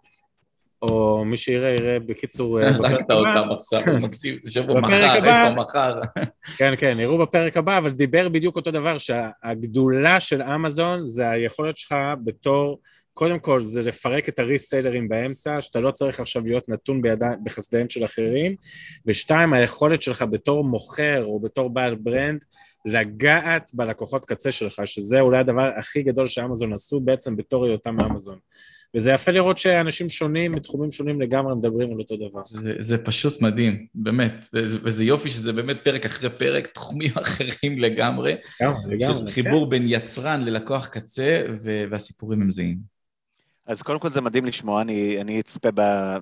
או 0.82 1.24
מי 1.24 1.36
שיראה, 1.36 1.70
יראה 1.70 1.98
בקיצור... 2.06 2.60
הרגת 2.60 3.10
אותם 3.10 3.48
עכשיו, 3.50 4.00
מקשיב, 4.00 4.38
זה 4.42 4.50
שבוע 4.50 4.80
מחר, 4.80 5.14
איפה 5.14 5.54
מחר? 5.54 6.00
כן, 6.58 6.74
כן, 6.76 6.96
יראו 7.00 7.18
בפרק 7.18 7.56
הבא, 7.56 7.78
אבל 7.78 7.90
דיבר 7.90 8.28
בדיוק 8.28 8.56
אותו 8.56 8.70
דבר, 8.70 8.98
שהגדולה 8.98 10.20
של 10.20 10.42
אמזון 10.42 11.06
זה 11.06 11.30
היכולת 11.30 11.76
שלך 11.76 11.94
בתור, 12.24 12.80
קודם 13.12 13.38
כל 13.38 13.60
זה 13.60 13.82
לפרק 13.82 14.28
את 14.28 14.38
הריסטיילרים 14.38 15.08
באמצע, 15.08 15.60
שאתה 15.60 15.80
לא 15.80 15.90
צריך 15.90 16.20
עכשיו 16.20 16.42
להיות 16.42 16.68
נתון 16.68 17.02
בידי, 17.02 17.24
בחסדיהם 17.44 17.88
של 17.88 18.04
אחרים, 18.04 18.56
ושתיים, 19.06 19.52
היכולת 19.52 20.02
שלך 20.02 20.24
בתור 20.30 20.64
מוכר 20.64 21.24
או 21.24 21.40
בתור 21.40 21.70
בעל 21.70 21.94
ברנד, 21.94 22.44
לגעת 22.84 23.70
בלקוחות 23.74 24.24
קצה 24.24 24.52
שלך, 24.52 24.82
שזה 24.84 25.20
אולי 25.20 25.38
הדבר 25.38 25.70
הכי 25.78 26.02
גדול 26.02 26.26
שאמזון 26.26 26.72
עשו 26.72 27.00
בעצם 27.00 27.36
בתור 27.36 27.64
היותם 27.64 28.00
אמזון. 28.00 28.38
וזה 28.96 29.12
יפה 29.12 29.30
לראות 29.30 29.58
שאנשים 29.58 30.08
שונים, 30.08 30.52
מתחומים 30.52 30.90
שונים 30.90 31.20
לגמרי, 31.20 31.54
מדברים 31.54 31.92
על 31.92 31.98
אותו 31.98 32.16
דבר. 32.16 32.42
זה, 32.44 32.74
זה 32.78 32.98
פשוט 32.98 33.42
מדהים, 33.42 33.86
באמת. 33.94 34.48
וזה, 34.54 34.78
וזה 34.82 35.04
יופי 35.04 35.28
שזה 35.28 35.52
באמת 35.52 35.76
פרק 35.84 36.04
אחרי 36.04 36.30
פרק, 36.30 36.66
תחומים 36.66 37.10
אחרים 37.22 37.78
לגמרי. 37.78 38.34
לגמרי, 38.60 38.96
לגמרי. 38.96 39.32
חיבור 39.32 39.64
כן. 39.64 39.70
בין 39.70 39.84
יצרן 39.86 40.44
ללקוח 40.44 40.88
קצה, 40.88 41.42
והסיפורים 41.90 42.42
הם 42.42 42.50
זהים. 42.50 42.91
אז 43.72 43.82
קודם 43.82 43.98
כל 43.98 44.10
זה 44.10 44.20
מדהים 44.20 44.44
לשמוע, 44.44 44.82
אני, 44.82 45.20
אני 45.20 45.40
אצפה 45.40 45.68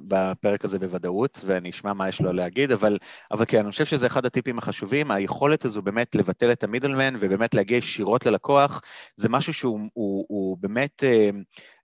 בפרק 0.09 0.65
הזה 0.65 0.79
בוודאות, 0.79 1.41
ואני 1.45 1.71
אשמע 1.71 1.93
מה 1.93 2.09
יש 2.09 2.21
לו 2.21 2.33
להגיד, 2.33 2.73
אבל, 2.73 2.99
אבל 3.31 3.45
כן, 3.49 3.59
אני 3.59 3.71
חושב 3.71 3.85
שזה 3.85 4.07
אחד 4.07 4.27
הטיפים 4.27 4.59
החשובים, 4.59 5.11
היכולת 5.11 5.65
הזו 5.65 5.83
באמת 5.83 6.15
לבטל 6.15 6.53
את 6.53 6.65
המידלמן 6.65 7.15
ובאמת 7.21 7.55
להגיע 7.55 7.77
ישירות 7.77 8.27
ללקוח, 8.27 8.81
זה 9.17 9.29
משהו 9.29 9.55
שהוא 9.55 9.81
הוא, 9.93 10.25
הוא 10.29 10.59
באמת 10.61 11.05
אה, 11.05 11.31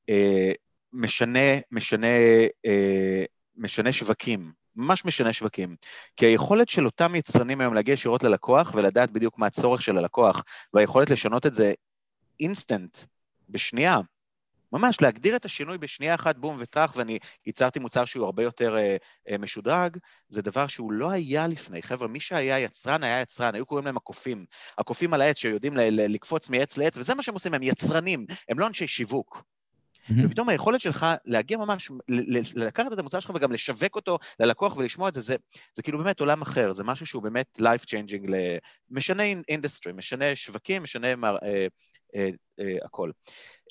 אה, 0.08 0.52
משנה, 0.92 1.58
משנה, 1.70 2.16
אה, 2.66 3.24
משנה 3.56 3.92
שווקים, 3.92 4.52
ממש 4.76 5.04
משנה 5.04 5.32
שווקים. 5.32 5.76
כי 6.16 6.26
היכולת 6.26 6.68
של 6.68 6.86
אותם 6.86 7.14
יצרנים 7.14 7.60
היום 7.60 7.74
להגיע 7.74 7.92
ישירות 7.92 8.22
ללקוח 8.22 8.72
ולדעת 8.74 9.10
בדיוק 9.10 9.38
מה 9.38 9.46
הצורך 9.46 9.82
של 9.82 9.98
הלקוח, 9.98 10.44
והיכולת 10.74 11.10
לשנות 11.10 11.46
את 11.46 11.54
זה 11.54 11.72
אינסטנט, 12.40 12.98
בשנייה, 13.48 14.00
ממש 14.72 15.00
להגדיר 15.00 15.36
את 15.36 15.44
השינוי 15.44 15.78
בשנייה 15.78 16.14
אחת, 16.14 16.36
בום 16.36 16.56
וטראח, 16.60 16.92
ואני 16.96 17.18
ייצרתי 17.46 17.78
מוצר 17.78 18.04
שהוא 18.04 18.24
הרבה 18.24 18.42
יותר 18.42 18.76
אה, 18.76 18.96
אה, 19.30 19.38
משודרג, 19.38 19.96
זה 20.28 20.42
דבר 20.42 20.66
שהוא 20.66 20.92
לא 20.92 21.10
היה 21.10 21.46
לפני. 21.46 21.82
חבר'ה, 21.82 22.08
מי 22.08 22.20
שהיה 22.20 22.58
יצרן, 22.58 23.02
היה 23.02 23.20
יצרן, 23.20 23.54
היו 23.54 23.66
קוראים 23.66 23.86
להם 23.86 23.96
הקופים. 23.96 24.44
הקופים 24.78 25.14
על 25.14 25.22
העץ 25.22 25.36
שיודעים 25.36 25.76
ל- 25.76 25.80
ל- 25.80 26.14
לקפוץ 26.14 26.48
מעץ 26.48 26.76
לעץ, 26.76 26.96
וזה 26.96 27.14
מה 27.14 27.22
שהם 27.22 27.34
עושים, 27.34 27.54
הם 27.54 27.62
יצרנים, 27.62 28.26
הם 28.48 28.58
לא 28.58 28.66
אנשי 28.66 28.86
שיווק. 28.86 29.42
Mm-hmm. 30.06 30.26
ופתאום 30.26 30.48
היכולת 30.48 30.80
שלך 30.80 31.06
להגיע 31.24 31.58
ממש, 31.58 31.90
לקחת 32.54 32.92
את 32.92 32.98
המוצר 32.98 33.20
שלך 33.20 33.32
וגם 33.34 33.52
לשווק 33.52 33.96
אותו 33.96 34.18
ללקוח 34.40 34.76
ולשמוע 34.76 35.08
את 35.08 35.14
זה, 35.14 35.20
זה, 35.20 35.36
זה 35.74 35.82
כאילו 35.82 35.98
באמת 35.98 36.20
עולם 36.20 36.42
אחר, 36.42 36.72
זה 36.72 36.84
משהו 36.84 37.06
שהוא 37.06 37.22
באמת 37.22 37.58
life 37.60 37.84
changing, 37.84 38.32
משנה 38.90 39.22
industry, 39.49 39.92
משנה 39.92 40.36
שווקים, 40.36 40.82
משנה 40.82 41.16
מר, 41.16 41.36
אה, 41.42 41.66
אה, 42.14 42.30
אה, 42.60 42.76
הכל. 42.84 43.10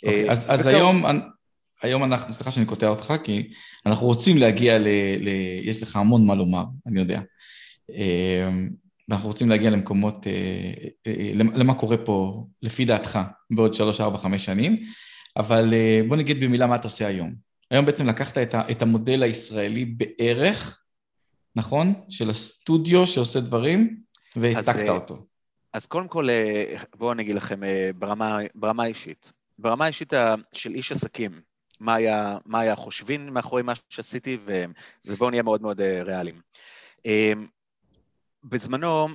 אוקיי, 0.03 0.31
אז, 0.31 0.45
אז 0.47 0.67
היום, 0.67 1.03
היום 1.81 2.03
אנחנו, 2.03 2.33
סליחה 2.33 2.51
שאני 2.51 2.65
קוטע 2.65 2.87
אותך, 2.87 3.13
כי 3.23 3.49
אנחנו 3.85 4.07
רוצים 4.07 4.37
להגיע 4.37 4.79
ל, 4.79 4.87
ל... 5.19 5.29
יש 5.63 5.83
לך 5.83 5.95
המון 5.95 6.25
מה 6.25 6.35
לומר, 6.35 6.63
אני 6.87 6.99
יודע. 6.99 7.21
ואנחנו 9.09 9.27
רוצים 9.27 9.49
להגיע 9.49 9.69
למקומות, 9.69 10.27
למה 11.35 11.75
קורה 11.75 11.97
פה, 11.97 12.45
לפי 12.61 12.85
דעתך, 12.85 13.19
בעוד 13.51 13.73
שלוש, 13.73 14.01
ארבע, 14.01 14.17
חמש 14.17 14.45
שנים. 14.45 14.85
אבל 15.37 15.73
אה, 15.73 16.01
בוא 16.07 16.17
נגיד 16.17 16.39
במילה 16.39 16.67
מה 16.67 16.75
אתה 16.75 16.83
עושה 16.87 17.07
היום. 17.07 17.35
היום 17.71 17.85
בעצם 17.85 18.07
לקחת 18.07 18.37
את, 18.37 18.53
ה, 18.53 18.71
את 18.71 18.81
המודל 18.81 19.23
הישראלי 19.23 19.85
בערך, 19.85 20.79
נכון? 21.55 21.93
של 22.09 22.29
הסטודיו 22.29 23.07
שעושה 23.07 23.39
דברים, 23.39 23.99
והעתקת 24.35 24.75
אה, 24.75 24.89
אותו. 24.89 25.25
אז 25.73 25.87
קודם 25.87 26.07
כל, 26.07 26.29
אה, 26.29 26.75
בואו 26.95 27.11
אני 27.11 27.23
אגיד 27.23 27.35
לכם 27.35 27.59
ברמה, 27.95 28.39
ברמה 28.55 28.83
האישית. 28.83 29.33
ברמה 29.59 29.85
האישית 29.85 30.13
של 30.53 30.73
איש 30.73 30.91
עסקים, 30.91 31.41
מה 31.79 31.95
היה, 31.95 32.37
מה 32.45 32.59
היה 32.59 32.75
חושבים 32.75 33.33
מאחורי 33.33 33.61
מה 33.61 33.73
שעשיתי, 33.89 34.37
ובואו 35.05 35.29
נהיה 35.29 35.43
מאוד 35.43 35.61
מאוד 35.61 35.81
ריאליים. 35.81 36.41
בזמנו, 38.43 39.07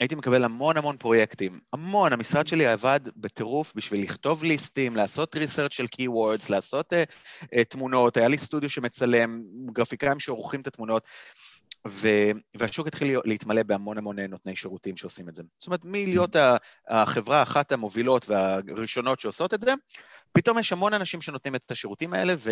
הייתי 0.00 0.14
מקבל 0.14 0.44
המון 0.44 0.76
המון 0.76 0.96
פרויקטים, 0.96 1.60
המון, 1.72 2.12
המשרד 2.12 2.46
שלי 2.46 2.66
עבד 2.66 3.00
בטירוף 3.16 3.72
בשביל 3.76 4.02
לכתוב 4.02 4.44
ליסטים, 4.44 4.96
לעשות 4.96 5.36
ריסרצ' 5.36 5.72
של 5.72 5.84
keywords, 5.84 6.46
לעשות 6.50 6.92
uh, 6.92 6.96
uh, 7.44 7.64
תמונות, 7.68 8.16
היה 8.16 8.28
לי 8.28 8.38
סטודיו 8.38 8.70
שמצלם, 8.70 9.40
גרפיקאים 9.72 10.20
שעורכים 10.20 10.60
את 10.60 10.66
התמונות, 10.66 11.02
ו... 11.04 11.53
והשוק 12.56 12.86
התחיל 12.86 13.18
להתמלא 13.24 13.62
בהמון 13.62 13.98
המון 13.98 14.20
נותני 14.20 14.56
שירותים 14.56 14.96
שעושים 14.96 15.28
את 15.28 15.34
זה. 15.34 15.42
זאת 15.58 15.66
אומרת, 15.66 15.80
מלהיות 15.84 16.36
החברה 16.88 17.42
אחת 17.42 17.72
המובילות 17.72 18.28
והראשונות 18.28 19.20
שעושות 19.20 19.54
את 19.54 19.60
זה, 19.60 19.74
פתאום 20.32 20.58
יש 20.58 20.72
המון 20.72 20.94
אנשים 20.94 21.22
שנותנים 21.22 21.54
את 21.54 21.70
השירותים 21.70 22.14
האלה, 22.14 22.34
ו... 22.38 22.50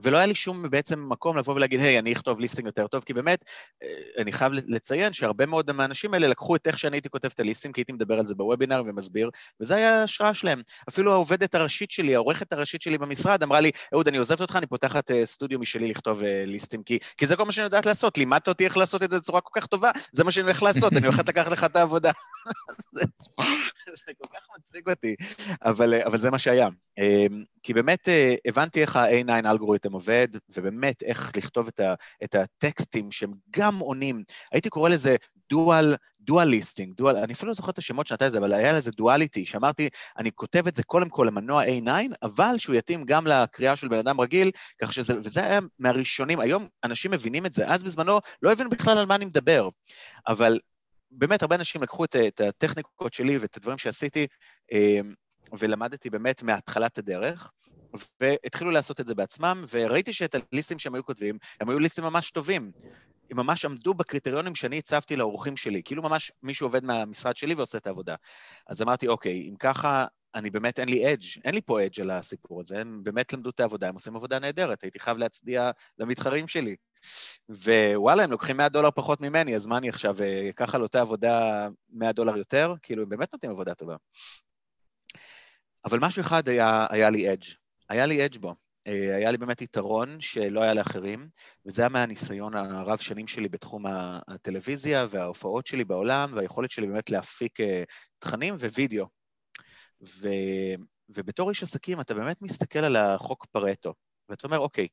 ולא 0.00 0.16
היה 0.16 0.26
לי 0.26 0.34
שום 0.34 0.70
בעצם 0.70 1.08
מקום 1.08 1.38
לבוא 1.38 1.54
ולהגיד, 1.54 1.80
היי, 1.80 1.96
hey, 1.96 1.98
אני 1.98 2.12
אכתוב 2.12 2.40
ליסטינג 2.40 2.66
יותר 2.66 2.86
טוב, 2.86 3.04
כי 3.04 3.14
באמת, 3.14 3.44
אה, 3.82 3.88
אני 4.18 4.32
חייב 4.32 4.52
לציין 4.52 5.12
שהרבה 5.12 5.46
מאוד 5.46 5.72
מהאנשים 5.72 6.14
האלה 6.14 6.28
לקחו 6.28 6.56
את 6.56 6.66
איך 6.66 6.78
שאני 6.78 6.96
הייתי 6.96 7.08
כותב 7.08 7.28
את 7.34 7.40
הליסטינג, 7.40 7.74
כי 7.74 7.80
הייתי 7.80 7.92
מדבר 7.92 8.18
על 8.18 8.26
זה 8.26 8.34
בוובינר 8.34 8.82
ומסביר, 8.86 9.30
וזה 9.60 9.74
היה 9.74 10.00
ההשראה 10.00 10.34
שלהם. 10.34 10.62
אפילו 10.88 11.12
העובדת 11.12 11.54
הראשית 11.54 11.90
שלי, 11.90 12.14
העורכת 12.14 12.52
הראשית 12.52 12.82
שלי 12.82 12.98
במשרד, 12.98 13.42
אמרה 13.42 13.60
לי, 13.60 13.70
אהוד, 13.94 14.08
אני 14.08 14.16
עוזבת 14.16 14.40
אותך, 14.40 14.56
אני 14.56 14.66
פותחת 14.66 15.10
אה, 15.10 15.26
סטודיו 15.26 15.58
משלי 15.58 15.88
לכתוב 15.88 16.22
אה, 16.22 16.44
ליסטים, 16.46 16.82
כי, 16.82 16.98
כי 17.16 17.26
זה 17.26 17.36
כל 17.36 17.44
מה 17.44 17.52
שאני 17.52 17.64
יודעת 17.64 17.86
לעשות, 17.86 18.18
לימדת 18.18 18.48
אותי 18.48 18.64
איך 18.64 18.76
לעשות 18.76 19.02
את 19.02 19.10
זה 19.10 19.18
בצורה 19.18 19.40
כל 19.40 19.60
כך 19.60 19.66
טובה, 19.66 19.90
זה 20.12 20.24
מה 20.24 20.30
שאני 20.30 20.44
הולך 20.44 20.62
לעשות, 20.62 20.92
אני 20.92 21.06
הולכת 21.06 21.28
לקחת 21.28 21.52
לך 21.52 21.64
את 21.64 21.76
העבודה. 21.76 22.12
זה 24.06 24.12
כל 24.22 24.28
כך 24.34 24.46
מצחיק 24.58 24.88
אותי, 24.88 25.14
אבל, 25.64 25.94
אבל 25.94 26.18
זה 26.18 26.30
מה 26.30 26.38
שהיה. 26.38 26.68
כי 27.68 27.74
באמת 27.74 28.08
הבנתי 28.46 28.82
איך 28.82 28.96
ה-A9 28.96 29.50
אלגוריתם 29.50 29.92
עובד, 29.92 30.28
ובאמת 30.56 31.02
איך 31.02 31.32
לכתוב 31.36 31.66
את, 31.66 31.80
ה, 31.80 31.94
את 32.24 32.34
הטקסטים 32.34 33.12
שהם 33.12 33.32
גם 33.50 33.78
עונים. 33.78 34.22
הייתי 34.52 34.68
קורא 34.68 34.88
לזה 34.88 35.16
דואל, 35.50 35.94
דואל 36.20 36.48
ליסטינג, 36.48 36.94
דואל, 36.96 37.16
אני 37.16 37.32
אפילו 37.32 37.48
לא 37.48 37.54
זוכר 37.54 37.70
את 37.70 37.78
השמות 37.78 38.06
שנתתי 38.06 38.24
לזה, 38.24 38.38
אבל 38.38 38.52
היה 38.52 38.72
לזה 38.72 38.90
דואליטי, 38.90 39.46
שאמרתי, 39.46 39.88
אני 40.18 40.30
כותב 40.34 40.66
את 40.66 40.76
זה 40.76 40.82
קודם 40.82 41.08
כל 41.08 41.24
למנוע 41.28 41.64
A9, 41.64 41.88
אבל 42.22 42.54
שהוא 42.58 42.74
יתאים 42.74 43.04
גם 43.04 43.26
לקריאה 43.26 43.76
של 43.76 43.88
בן 43.88 43.98
אדם 43.98 44.20
רגיל, 44.20 44.50
כך 44.82 44.92
שזה, 44.92 45.14
וזה 45.16 45.44
היה 45.44 45.60
מהראשונים, 45.78 46.40
היום 46.40 46.66
אנשים 46.84 47.10
מבינים 47.10 47.46
את 47.46 47.54
זה, 47.54 47.68
אז 47.68 47.84
בזמנו 47.84 48.18
לא 48.42 48.52
הבינו 48.52 48.70
בכלל 48.70 48.98
על 48.98 49.06
מה 49.06 49.14
אני 49.14 49.24
מדבר, 49.24 49.68
אבל 50.28 50.58
באמת 51.10 51.42
הרבה 51.42 51.54
אנשים 51.54 51.82
לקחו 51.82 52.04
את, 52.04 52.16
את 52.16 52.40
הטכניקות 52.40 53.14
שלי 53.14 53.38
ואת 53.38 53.56
הדברים 53.56 53.78
שעשיתי, 53.78 54.26
אה, 54.72 55.00
ולמדתי 55.58 56.10
באמת 56.10 56.42
מהתחלת 56.42 56.98
הדרך, 56.98 57.50
והתחילו 58.20 58.70
לעשות 58.70 59.00
את 59.00 59.06
זה 59.06 59.14
בעצמם, 59.14 59.64
וראיתי 59.70 60.12
שאת 60.12 60.36
הליסטים 60.52 60.78
שהם 60.78 60.94
היו 60.94 61.04
כותבים, 61.04 61.38
הם 61.60 61.70
היו 61.70 61.78
ליסטים 61.78 62.04
ממש 62.04 62.30
טובים. 62.30 62.72
הם 63.30 63.36
ממש 63.36 63.64
עמדו 63.64 63.94
בקריטריונים 63.94 64.54
שאני 64.54 64.78
הצבתי 64.78 65.16
לאורחים 65.16 65.56
שלי, 65.56 65.82
כאילו 65.84 66.02
ממש 66.02 66.32
מישהו 66.42 66.66
עובד 66.66 66.84
מהמשרד 66.84 67.36
שלי 67.36 67.54
ועושה 67.54 67.78
את 67.78 67.86
העבודה. 67.86 68.14
אז 68.68 68.82
אמרתי, 68.82 69.08
אוקיי, 69.08 69.48
אם 69.48 69.54
ככה, 69.56 70.06
אני 70.34 70.50
באמת, 70.50 70.78
אין 70.78 70.88
לי 70.88 71.12
אדג', 71.12 71.24
אין 71.44 71.54
לי 71.54 71.60
פה 71.60 71.84
אדג' 71.84 72.00
על 72.00 72.10
הסיפור 72.10 72.60
הזה, 72.60 72.80
הם 72.80 73.04
באמת 73.04 73.32
למדו 73.32 73.50
את 73.50 73.60
העבודה, 73.60 73.88
הם 73.88 73.94
עושים 73.94 74.16
עבודה 74.16 74.38
נהדרת, 74.38 74.82
הייתי 74.82 75.00
חייב 75.00 75.18
להצדיע 75.18 75.70
למתחרים 75.98 76.48
שלי. 76.48 76.76
ווואלה, 77.48 78.24
הם 78.24 78.30
לוקחים 78.30 78.56
100 78.56 78.68
דולר 78.68 78.90
פחות 78.90 79.20
ממני, 79.20 79.56
אז 79.56 79.66
מה 79.66 79.78
אני 79.78 79.88
עכשיו 79.88 80.16
אקח 80.50 80.74
על 80.74 80.82
אותה 80.82 81.00
עבודה 81.00 81.68
100 81.90 82.12
דולר 82.12 82.36
יותר? 82.36 82.74
כאילו, 82.82 83.02
הם 83.02 83.08
באמת 83.08 83.32
נותנים 83.32 83.52
עבודה 83.52 83.74
טובה. 83.74 83.96
אבל 85.84 85.98
משהו 86.00 86.20
אחד 86.20 86.48
היה, 86.48 86.86
היה 86.90 87.10
לי 87.10 87.32
אדג'. 87.32 87.44
היה 87.88 88.06
לי 88.06 88.24
אדג' 88.24 88.38
בו. 88.38 88.54
אה, 88.86 89.16
היה 89.16 89.30
לי 89.30 89.38
באמת 89.38 89.62
יתרון 89.62 90.20
שלא 90.20 90.62
היה 90.62 90.74
לאחרים, 90.74 91.28
וזה 91.66 91.82
היה 91.82 91.88
מהניסיון 91.88 92.56
הרב 92.56 92.98
שנים 92.98 93.28
שלי 93.28 93.48
בתחום 93.48 93.84
הטלוויזיה 94.28 95.06
וההופעות 95.10 95.66
שלי 95.66 95.84
בעולם, 95.84 96.30
והיכולת 96.34 96.70
שלי 96.70 96.86
באמת 96.86 97.10
להפיק 97.10 97.60
אה, 97.60 97.82
תכנים 98.18 98.54
ווידאו. 98.54 99.06
ו... 100.02 100.28
ובתור 101.08 101.50
איש 101.50 101.62
עסקים 101.62 102.00
אתה 102.00 102.14
באמת 102.14 102.42
מסתכל 102.42 102.78
על 102.78 102.96
החוק 102.96 103.46
פרטו, 103.46 103.94
ואתה 104.28 104.46
אומר, 104.46 104.58
אוקיי, 104.58 104.88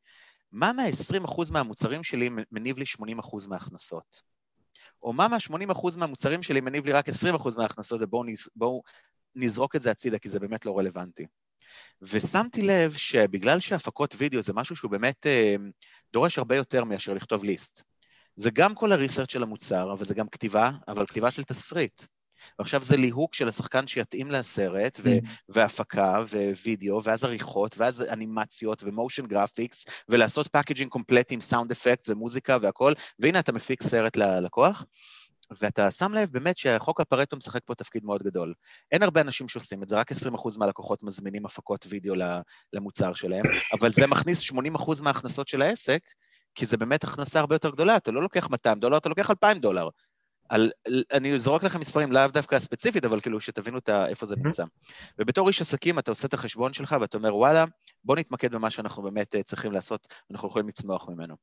מה 0.51 0.71
מה-20% 0.73 1.51
מהמוצרים 1.51 2.03
שלי 2.03 2.29
מניב 2.51 2.77
לי 2.77 2.85
80% 2.99 3.47
מההכנסות? 3.47 4.21
או 5.03 5.13
מה 5.13 5.27
מה-80% 5.27 5.97
מהמוצרים 5.97 6.43
שלי 6.43 6.61
מניב 6.61 6.85
לי 6.85 6.91
רק 6.91 7.09
20% 7.09 7.11
מההכנסות, 7.57 8.01
ובואו 8.01 8.81
נזרוק 9.35 9.75
את 9.75 9.81
זה 9.81 9.91
הצידה, 9.91 10.17
כי 10.17 10.29
זה 10.29 10.39
באמת 10.39 10.65
לא 10.65 10.77
רלוונטי. 10.77 11.25
ושמתי 12.01 12.61
לב 12.61 12.93
שבגלל 12.93 13.59
שהפקות 13.59 14.15
וידאו 14.17 14.41
זה 14.41 14.53
משהו 14.53 14.75
שהוא 14.75 14.91
באמת 14.91 15.27
אה, 15.27 15.55
דורש 16.13 16.37
הרבה 16.37 16.55
יותר 16.55 16.83
מאשר 16.83 17.13
לכתוב 17.13 17.43
list. 17.43 17.83
זה 18.35 18.49
גם 18.51 18.75
כל 18.75 18.91
ה 18.91 18.96
research 18.96 19.31
של 19.31 19.43
המוצר, 19.43 19.93
אבל 19.93 20.05
זה 20.05 20.13
גם 20.15 20.27
כתיבה, 20.27 20.71
אבל 20.87 21.05
כתיבה 21.05 21.31
של 21.31 21.43
תסריט. 21.43 22.01
ועכשיו 22.59 22.81
זה 22.81 22.97
ליהוק 22.97 23.33
של 23.33 23.47
השחקן 23.47 23.87
שיתאים 23.87 24.31
לסרט, 24.31 24.99
ו- 25.03 25.09
mm. 25.09 25.27
והפקה, 25.49 26.17
ווידאו, 26.63 27.03
ואז 27.03 27.23
עריכות, 27.23 27.75
ואז 27.77 28.01
אנימציות, 28.01 28.83
ו 28.83 28.89
motion 28.89 29.25
graphics, 29.25 29.85
ולעשות 30.09 30.47
packaging 30.47 30.91
complete 30.91 31.31
עם 31.31 31.41
sound 31.41 31.71
effect 31.71 32.09
ומוזיקה 32.09 32.57
והכל, 32.61 32.93
והנה 33.19 33.39
אתה 33.39 33.51
מפיק 33.51 33.83
סרט 33.83 34.17
ללקוח. 34.17 34.85
ואתה 35.61 35.91
שם 35.91 36.13
לב 36.13 36.29
באמת 36.31 36.57
שחוק 36.57 37.01
הפרטו 37.01 37.37
משחק 37.37 37.61
פה 37.65 37.75
תפקיד 37.75 38.05
מאוד 38.05 38.23
גדול. 38.23 38.53
אין 38.91 39.03
הרבה 39.03 39.21
אנשים 39.21 39.47
שעושים 39.47 39.83
את 39.83 39.89
זה, 39.89 39.97
רק 39.97 40.11
20% 40.11 40.15
מהלקוחות 40.57 41.03
מזמינים 41.03 41.45
הפקות 41.45 41.85
וידאו 41.89 42.15
למוצר 42.73 43.13
שלהם, 43.13 43.45
אבל 43.79 43.91
זה 43.91 44.07
מכניס 44.07 44.51
80% 44.51 44.55
מההכנסות 45.03 45.47
של 45.47 45.61
העסק, 45.61 46.01
כי 46.55 46.65
זה 46.65 46.77
באמת 46.77 47.03
הכנסה 47.03 47.39
הרבה 47.39 47.55
יותר 47.55 47.69
גדולה, 47.69 47.97
אתה 47.97 48.11
לא 48.11 48.21
לוקח 48.21 48.49
200 48.49 48.79
דולר, 48.79 48.97
אתה 48.97 49.09
לוקח 49.09 49.29
2,000 49.29 49.59
דולר. 49.59 49.89
על, 50.49 50.71
אני 51.13 51.37
זורק 51.37 51.63
לכם 51.63 51.79
מספרים, 51.79 52.11
לאו 52.11 52.27
דווקא 52.27 52.59
ספציפית, 52.59 53.05
אבל 53.05 53.21
כאילו 53.21 53.39
שתבינו 53.39 53.77
את 53.77 53.89
איפה 53.89 54.25
זה 54.25 54.35
נמצא. 54.35 54.63
ובתור 55.19 55.47
איש 55.47 55.61
עסקים 55.61 55.99
אתה 55.99 56.11
עושה 56.11 56.27
את 56.27 56.33
החשבון 56.33 56.73
שלך 56.73 56.95
ואתה 57.01 57.17
אומר, 57.17 57.35
וואלה, 57.35 57.65
בוא 58.03 58.15
נתמקד 58.15 58.55
במה 58.55 58.69
שאנחנו 58.69 59.03
באמת 59.03 59.35
אה, 59.35 59.43
צריכים 59.43 59.71
לעשות, 59.71 60.07
אנחנו 60.31 60.47
יכולים 60.47 60.67
לצמוח 60.67 61.09
ממנו. 61.09 61.35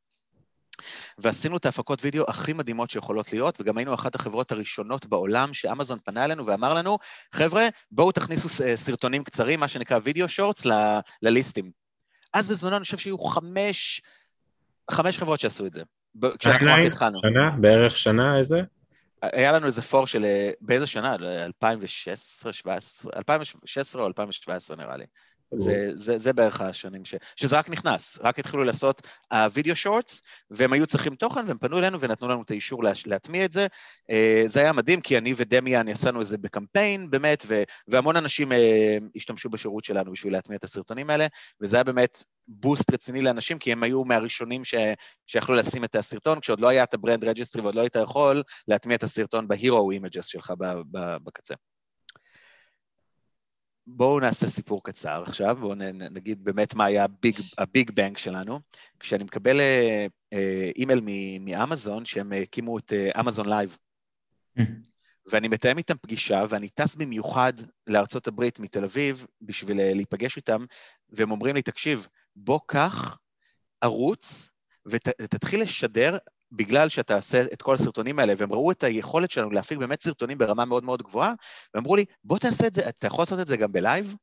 ועשינו 1.18 1.57
את 1.57 1.66
ההפקות 1.66 2.05
וידאו 2.05 2.24
הכי 2.28 2.53
מדהימות 2.53 2.91
שיכולות 2.91 3.33
להיות, 3.33 3.61
וגם 3.61 3.78
היינו 3.78 3.95
אחת 3.95 4.14
החברות 4.14 4.53
הראשונות 4.53 5.07
בעולם 5.07 5.55
שאמזון 5.55 5.99
פנה 6.05 6.24
אלינו 6.24 6.47
ואמר 6.47 6.74
לנו, 6.74 6.99
חבר'ה, 7.33 7.68
בואו 7.91 8.12
תכניסו 8.12 8.49
סרטונים 8.74 9.24
קצרים, 9.24 9.61
מה 9.61 9.68
שנקרא 9.68 9.99
וידאו 10.03 10.28
שורטס, 10.28 10.66
לליסטים. 11.22 11.70
אז 12.33 12.49
בזמנו 12.49 12.76
אני 12.76 12.85
חושב 12.85 12.99
שהיו 12.99 13.18
חמש, 13.18 14.03
חמש 14.91 15.18
חברות 15.18 15.41
שעשו 15.41 15.66
את 15.66 15.72
זה. 15.72 15.83
כשאנחנו 16.39 16.66
רק 16.66 16.87
התחלנו. 16.87 17.18
שנה? 17.18 17.51
בערך 17.61 17.97
שנה 17.97 18.39
איזה? 18.39 18.61
היה 19.22 19.53
לנו 19.53 19.66
איזה 19.66 19.83
פור 19.83 20.07
של, 20.07 20.26
באיזה 20.61 20.87
שנה? 20.87 21.14
2016, 21.14 22.51
2017, 22.51 23.12
2016 23.16 24.03
או 24.03 24.07
2017 24.07 24.76
נראה 24.76 24.97
לי. 24.97 25.05
זה, 25.55 25.90
זה, 25.94 26.18
זה 26.18 26.32
בערך 26.32 26.61
השנים 26.61 27.05
ש, 27.05 27.14
שזה 27.36 27.59
רק 27.59 27.68
נכנס, 27.68 28.18
רק 28.22 28.38
התחילו 28.38 28.64
לעשות 28.64 29.03
הווידאו 29.32 29.72
uh, 29.72 29.76
shorts, 29.76 30.22
והם 30.50 30.72
היו 30.72 30.86
צריכים 30.86 31.14
תוכן, 31.14 31.48
והם 31.48 31.59
פנו 31.59 31.78
אלינו 31.78 32.00
ונתנו 32.00 32.28
לנו 32.28 32.42
את 32.42 32.50
האישור 32.50 32.84
לה, 32.84 32.92
להטמיע 33.07 33.44
את 33.44 33.53
זה. 33.53 33.66
Uh, 33.66 34.48
זה 34.48 34.61
היה 34.61 34.72
מדהים, 34.72 35.00
כי 35.00 35.18
אני 35.18 35.34
ודמיאן 35.36 35.88
עשינו 35.88 36.20
את 36.20 36.26
זה 36.26 36.38
בקמפיין, 36.38 37.11
באמת, 37.11 37.42
ו, 37.46 37.62
והמון 37.88 38.16
אנשים 38.16 38.53
uh, 38.53 38.55
השתמשו 39.16 39.50
בשירות 39.50 39.84
שלנו 39.84 40.12
בשביל 40.12 40.32
להטמיע 40.32 40.57
את 40.57 40.64
הסרטונים 40.64 41.11
האלה, 41.11 41.26
וזה 41.61 41.76
היה 41.76 41.84
באמת 41.84 42.22
boost 42.49 42.93
רציני 42.92 43.22
לאנשים, 43.22 43.59
כי 43.59 43.72
הם 43.72 43.82
היו 43.82 44.05
מהראשונים 44.05 44.64
ש, 44.64 44.74
שיכלו 45.26 45.55
לשים 45.55 45.84
את 45.84 45.96
הסרטון, 45.96 46.40
כשעוד 46.40 46.61
לא 46.61 46.68
היה 46.68 46.84
את 46.84 46.94
ה 46.95 46.99
Brand 46.99 47.24
Registry 47.24 47.62
ועוד 47.62 47.74
לא 47.74 47.80
היית 47.80 47.96
יכול 47.96 48.42
להטמיע 48.68 48.96
את 48.96 49.03
הסרטון 49.03 49.48
ב 49.49 49.57
hero 49.57 49.91
images 49.91 50.26
שלך 50.26 50.53
בקצה. 51.24 51.55
בואו 53.87 54.20
נעשה 54.20 54.47
סיפור 54.47 54.85
קצר 54.85 55.22
עכשיו, 55.26 55.57
בואו 55.61 55.74
נגיד 56.11 56.45
באמת 56.45 56.74
מה 56.74 56.85
היה 56.85 57.05
ה 57.05 57.11
big, 57.11 57.39
ה 57.59 57.66
big 57.66 57.91
bang 57.91 58.18
שלנו. 58.18 58.61
כשאני 59.01 59.24
מקבל 59.24 59.61
אה, 59.61 60.07
אה, 60.33 60.70
אימייל 60.76 61.01
מאמזון, 61.41 62.05
שהם 62.05 62.33
הקימו 62.33 62.78
את 62.78 62.93
Amazon 63.20 63.49
Live. 63.49 63.78
ואני 65.26 65.49
מתאם 65.49 65.78
איתם 65.78 65.97
פגישה, 65.97 66.45
ואני 66.49 66.68
טס 66.68 66.97
במיוחד 66.97 67.53
לארצות 67.87 68.26
הברית 68.26 68.61
מתל 68.61 68.85
אביב 68.85 69.26
בשביל 69.43 69.80
אה, 69.80 69.95
להיפגש 69.95 70.37
איתם, 70.37 70.64
והם 71.11 71.30
אומרים 71.30 71.55
לי, 71.55 71.62
תקשיב, 71.62 72.07
בוא 72.37 72.61
קח 72.66 73.18
ערוץ 73.80 74.49
ותתחיל 74.87 75.62
לשדר 75.62 76.16
בגלל 76.53 76.88
שאתה 76.88 77.16
עושה 77.16 77.42
את 77.53 77.62
כל 77.62 77.74
הסרטונים 77.74 78.18
האלה, 78.18 78.34
והם 78.36 78.53
ראו 78.53 78.70
את 78.70 78.84
היכולת 78.84 79.30
שלנו 79.30 79.50
להפיק 79.50 79.78
באמת 79.78 80.03
סרטונים 80.03 80.38
ברמה 80.38 80.64
מאוד 80.64 80.84
מאוד 80.84 81.03
גבוהה, 81.03 81.32
ואמרו 81.74 81.96
לי, 81.96 82.05
בוא 82.24 82.38
תעשה 82.38 82.66
את 82.66 82.74
זה, 82.74 82.88
אתה 82.88 83.07
יכול 83.07 83.22
לעשות 83.22 83.40
את 83.40 83.46
זה 83.46 83.57
גם 83.57 83.72
ב 83.72 83.80
live? 83.80 84.14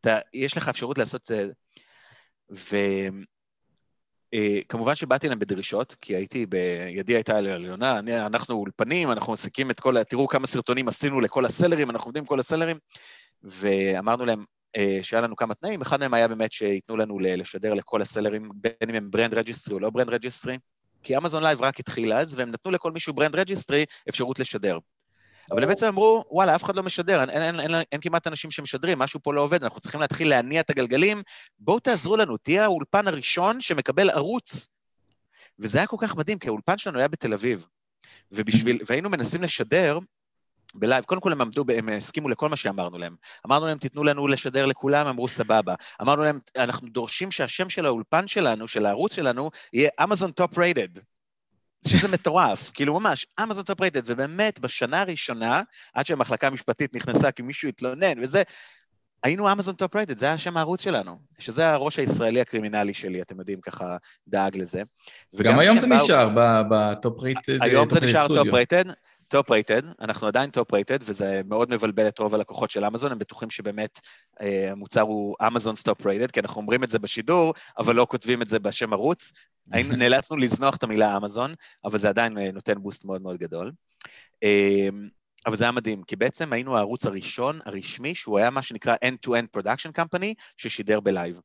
אתה, 0.00 0.18
יש 0.34 0.56
לך 0.56 0.68
אפשרות 0.68 0.98
לעשות... 0.98 1.30
וכמובן 4.32 4.90
אה, 4.90 4.96
שבאתי 4.96 5.28
להם 5.28 5.38
בדרישות, 5.38 5.96
כי 6.00 6.16
הייתי, 6.16 6.46
בידי 6.46 7.14
הייתה 7.14 7.38
עליונה, 7.38 7.98
אנחנו 7.98 8.54
אולפנים, 8.54 9.12
אנחנו 9.12 9.32
מפיקים 9.32 9.70
את 9.70 9.80
כל, 9.80 10.04
תראו 10.04 10.28
כמה 10.28 10.46
סרטונים 10.46 10.88
עשינו 10.88 11.20
לכל 11.20 11.44
ה 11.44 11.49
seller 11.49 11.76
ים, 11.76 11.90
אנחנו 11.90 12.06
עובדים 12.06 12.22
עם 12.22 12.26
כל 12.26 12.40
ה 12.40 12.44
seller 12.44 12.65
ים, 12.65 12.76
ואמרנו 13.42 14.24
להם, 14.24 14.44
אה, 14.76 14.98
שהיה 15.02 15.20
לנו 15.20 15.36
כמה 15.36 15.54
תנאים, 15.54 15.82
אחד 15.82 16.00
מהם 16.00 16.14
היה 16.14 16.28
באמת 16.28 16.52
שייתנו 16.52 16.96
לנו 16.96 17.18
לשדר 17.18 17.74
לכל 17.74 18.02
ה 18.02 18.07
seller 18.07 18.34
ים, 18.34 18.48
בין 18.54 18.88
אם 18.88 18.94
הם 18.94 19.10
Brand 19.10 19.34
Registry 19.34 19.74
או 19.74 19.80
לא 19.80 19.90
Brand 19.90 20.10
Registry, 20.10 20.58
כי 21.02 21.16
Amazon 21.16 21.42
Live 21.42 21.62
רק 21.62 21.80
התחיל 21.80 22.12
אז, 22.12 22.34
והם 22.34 22.50
נתנו 22.50 22.70
לכל 22.70 22.92
מי 22.92 22.98
שהוא 22.98 23.14
Brand 23.14 23.36
Registry 23.36 23.84
אפשרות 24.08 24.38
לשדר. 24.38 24.78
אבל 25.50 25.62
הם 25.62 25.68
בעצם 25.68 25.86
אמרו, 25.86 26.24
וואלה, 26.30 26.54
אף 26.54 26.64
אחד 26.64 26.76
לא 26.76 26.82
משדר, 26.82 27.20
אין, 27.20 27.30
אין, 27.30 27.42
אין, 27.42 27.60
אין, 27.60 27.82
אין 27.92 28.00
כמעט 28.00 28.26
אנשים 28.26 28.50
שמשדרים, 28.50 28.98
משהו 28.98 29.20
פה 29.22 29.34
לא 29.34 29.40
עובד, 29.40 29.62
אנחנו 29.62 29.80
צריכים 29.80 30.00
להתחיל 30.00 30.28
להניע 30.28 30.60
את 30.60 30.70
הגלגלים, 30.70 31.22
בואו 31.58 31.80
תעזרו 31.80 32.16
לנו, 32.16 32.36
תהיה 32.36 32.64
האולפן 32.64 33.08
הראשון 33.08 33.60
שמקבל 33.60 34.10
ערוץ. 34.10 34.68
וזה 35.58 35.78
היה 35.78 35.86
כל 35.86 35.96
כך 36.00 36.16
מדהים, 36.16 36.38
כי 36.38 36.48
האולפן 36.48 36.78
שלנו 36.78 36.98
היה 36.98 37.08
בתל 37.08 37.32
אביב, 37.32 37.66
ובשביל, 38.32 38.78
והיינו 38.86 39.10
מנסים 39.10 39.42
לשדר 39.42 39.98
ב 40.74 40.79
live, 40.79 41.04
קודם 41.04 41.20
כל 41.20 41.32
הם 41.32 41.40
עמדו, 41.40 41.64
הם 41.78 41.88
הסכימו 41.88 42.28
לכל 42.28 42.48
מה 42.48 42.56
שאמרנו 42.56 42.98
להם. 42.98 43.16
אמרנו 43.46 43.66
להם, 43.66 43.78
תיתנו 43.78 44.04
לנו 44.04 44.28
לשדר 44.28 44.66
לכולם, 44.66 45.06
אמרו 45.06 45.28
סבבה. 45.28 45.74
אמרנו 46.02 46.22
להם, 46.22 46.38
אנחנו 46.56 46.88
דורשים 46.88 47.30
שהשם 47.30 47.70
של 47.70 47.86
האולפן 47.86 48.28
שלנו, 48.28 48.68
של 48.68 48.86
הערוץ 48.86 49.14
שלנו, 49.14 49.50
יהיה 49.72 49.90
Amazon 50.02 50.30
Top 50.30 50.58
Rated. 50.58 50.88
שזה 51.86 52.08
מטורף, 52.08 52.70
כאילו 52.74 53.00
ממש, 53.00 53.26
Amazon 53.42 53.64
Top 53.64 53.80
Rated, 53.80 54.02
ובאמת, 54.06 54.60
בשנה 54.60 55.00
הראשונה, 55.00 55.62
עד 55.94 56.06
שהמחלקה 56.06 56.46
המשפטית 56.46 56.94
נכנסה 56.94 57.32
כי 57.32 57.42
מישהו 57.42 57.68
התלונן, 57.68 58.20
וזה, 58.22 58.42
היינו 59.22 59.52
Amazon 59.52 59.74
Top 59.74 59.96
Rated, 59.96 60.18
זה 60.18 60.26
היה 60.26 60.38
שם 60.38 60.56
הערוץ 60.56 60.82
שלנו, 60.82 61.18
שזה 61.38 61.70
הראש 61.70 61.98
הישראלי 61.98 62.40
הקרימינלי 62.40 62.94
שלי, 62.94 63.22
אתם 63.22 63.38
יודעים, 63.38 63.60
ככה 63.60 63.96
דאג 64.28 64.56
לזה. 64.56 64.82
גם 65.42 65.58
היום 65.58 65.78
זה 65.78 65.86
נשאר 65.86 66.28
ב 66.70 66.83
Top 66.83 67.20
Rated. 67.20 67.58
היום 67.62 67.90
זה 67.90 68.00
נשאר 68.00 68.28
Top 68.28 68.48
Rated. 68.52 68.84
Top 69.32 69.50
Rated, 69.50 69.82
אנחנו 70.00 70.26
עדיין 70.26 70.50
Top 70.50 70.72
Rated, 70.74 70.98
וזה 71.02 71.40
מאוד 71.48 71.70
מבלבל 71.70 72.08
את 72.08 72.18
רוב 72.18 72.34
הלקוחות 72.34 72.70
של 72.70 72.84
אמזון, 72.84 73.12
הם 73.12 73.18
בטוחים 73.18 73.50
שבאמת 73.50 74.00
אה, 74.40 74.72
המוצר 74.72 75.00
הוא 75.00 75.36
Amazon's 75.46 75.74
Top 75.74 76.06
Rated, 76.06 76.30
כי 76.30 76.40
אנחנו 76.40 76.60
אומרים 76.60 76.84
את 76.84 76.90
זה 76.90 76.98
בשידור, 76.98 77.54
אבל 77.78 77.94
לא 77.94 78.06
כותבים 78.10 78.42
את 78.42 78.48
זה 78.48 78.58
בשם 78.58 78.92
ערוץ. 78.92 79.32
היינו, 79.72 79.96
נאלצנו 79.96 80.36
לזנוח 80.36 80.76
את 80.76 80.82
המילה 80.82 81.16
אמזון, 81.16 81.54
אבל 81.84 81.98
זה 81.98 82.08
עדיין 82.08 82.38
אה, 82.38 82.52
נותן 82.52 82.82
בוסט 82.82 83.04
מאוד 83.04 83.22
מאוד 83.22 83.36
גדול. 83.36 83.72
אה, 84.42 84.88
אבל 85.46 85.56
זה 85.56 85.64
היה 85.64 85.72
מדהים, 85.72 86.02
כי 86.02 86.16
בעצם 86.16 86.52
היינו 86.52 86.76
הערוץ 86.76 87.06
הראשון, 87.06 87.58
הרשמי, 87.64 88.14
שהוא 88.14 88.38
היה 88.38 88.50
מה 88.50 88.62
שנקרא 88.62 88.94
End-to-End 89.04 89.58
Production 89.58 90.00
Company, 90.00 90.34
ששידר 90.56 91.00
בלייב. 91.00 91.40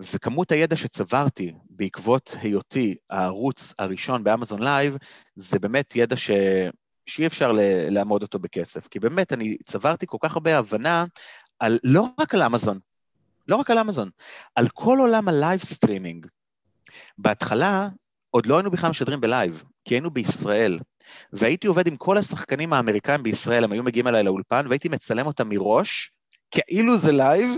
וכמות 0.00 0.52
הידע 0.52 0.76
שצברתי 0.76 1.54
בעקבות 1.70 2.36
היותי 2.40 2.96
הערוץ 3.10 3.74
הראשון 3.78 4.24
באמזון 4.24 4.62
לייב, 4.62 4.96
זה 5.34 5.58
באמת 5.58 5.96
ידע 5.96 6.16
ש... 6.16 6.30
שאי 7.06 7.26
אפשר 7.26 7.52
לאמוד 7.90 8.22
אותו 8.22 8.38
בכסף. 8.38 8.88
כי 8.88 8.98
באמת, 8.98 9.32
אני 9.32 9.56
צברתי 9.64 10.06
כל 10.08 10.16
כך 10.20 10.34
הרבה 10.34 10.58
הבנה 10.58 11.04
על, 11.58 11.78
לא 11.84 12.08
רק 12.20 12.34
על 12.34 12.42
אמזון, 12.42 12.78
לא 13.48 13.56
רק 13.56 13.70
על 13.70 13.78
אמזון, 13.78 14.10
על 14.54 14.68
כל 14.68 14.98
עולם 14.98 15.28
ה 15.28 15.34
live 15.34 15.60
streaming. 15.60 16.26
בהתחלה, 17.18 17.88
עוד 18.30 18.46
לא 18.46 18.56
היינו 18.56 18.70
בכלל 18.70 18.90
משדרים 18.90 19.20
ב 19.20 19.27
live, 19.27 19.64
כי 19.84 19.94
היינו 19.94 20.10
בישראל. 20.10 20.78
והייתי 21.32 21.66
עובד 21.66 21.86
עם 21.86 21.96
כל 21.96 22.18
השחקנים 22.18 22.72
האמריקאים 22.72 23.22
בישראל, 23.22 23.64
הם 23.64 23.72
היו 23.72 23.82
מגיעים 23.82 24.08
אליי 24.08 24.22
לאולפן, 24.22 24.66
והייתי 24.68 24.88
מצלם 24.88 25.26
אותם 25.26 25.48
מראש, 25.48 26.12
כאילו 26.50 26.96
זה 26.96 27.12
live, 27.12 27.50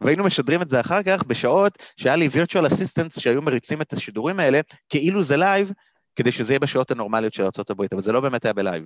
והיינו 0.00 0.24
משדרים 0.24 0.62
את 0.62 0.68
זה 0.68 0.80
אחר 0.80 1.02
כך 1.02 1.22
בשעות 1.24 1.82
שהיה 1.96 2.16
לי 2.16 2.28
virtual 2.28 2.66
assistants 2.66 3.20
שהיו 3.20 3.42
מריצים 3.42 3.80
את 3.80 3.92
השידורים 3.92 4.40
האלה, 4.40 4.60
כאילו 4.88 5.22
זה 5.22 5.36
live, 5.36 5.72
כדי 6.16 6.32
שזה 6.32 6.52
יהיה 6.52 6.60
בשעות 6.60 6.90
הנורמליות 6.90 7.32
של 7.32 7.42
ארה"ב, 7.42 7.82
אבל 7.92 8.00
זה 8.00 8.12
לא 8.12 8.20
באמת 8.20 8.44
היה 8.44 8.52
ב 8.52 8.57
live. 8.57 8.84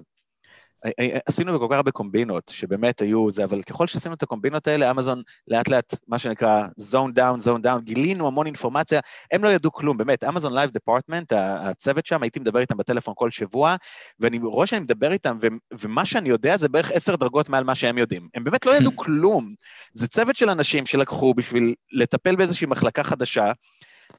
עשינו 1.26 1.55
בכל 1.55 1.66
כך 1.70 1.76
הרבה 1.76 1.91
קומבינות, 1.91 2.51
שבאמת 2.55 3.01
היו 3.01 3.31
זה, 3.31 3.45
אבל 3.45 3.62
ככל 3.62 3.87
שעשינו 3.87 4.14
את 4.14 4.22
הקומבינות 4.22 4.68
האלה, 4.68 4.91
אמזון 4.91 5.22
לאט 5.49 5.68
לאט, 5.68 5.95
מה 6.09 6.18
שנקרא 6.18 6.64
zone 6.81 7.12
down, 7.16 7.47
zone 7.47 7.64
down, 7.64 7.81
גילינו 7.81 8.26
המון 8.26 8.47
אינפורמציה, 8.47 9.01
הם 9.33 9.45
לא 9.45 9.49
ידעו 9.49 9.72
כלום, 9.72 9.97
באמת, 9.97 10.24
אמזון 10.24 10.55
לייב 10.55 10.70
department, 10.70 11.33
הצוות 11.37 12.07
שם, 12.07 12.22
הייתי 12.22 12.41
מדבר 12.41 12.61
איתם 12.61 12.76
בטלפון 12.76 13.14
כל 13.16 13.31
שבוע, 13.31 13.76
ואני 14.20 14.39
רואה 14.39 14.66
שאני 14.66 14.81
מדבר 14.81 15.12
איתם, 15.12 15.39
ו, 15.43 15.47
ומה 15.81 16.05
שאני 16.05 16.29
יודע 16.29 16.57
זה 16.57 16.68
בערך 16.68 16.91
עשר 16.91 17.16
דרגות 17.16 17.49
מעל 17.49 17.64
מה 17.64 17.74
שהם 17.74 17.99
יודעים. 17.99 18.29
הם 18.35 18.45
באמת 18.45 18.66
לא 18.66 18.76
ידעו 18.76 18.97
כלום. 19.05 19.55
זה 19.93 20.09
צוות 20.09 20.37
של 20.37 20.51
אנשים 20.51 20.87
שלקחו 20.87 21.35
בשביל 21.35 21.74
לטפל 21.93 22.37
באיזושהי 22.37 22.66
מחלקה 22.66 23.03
חדשה, 23.03 23.53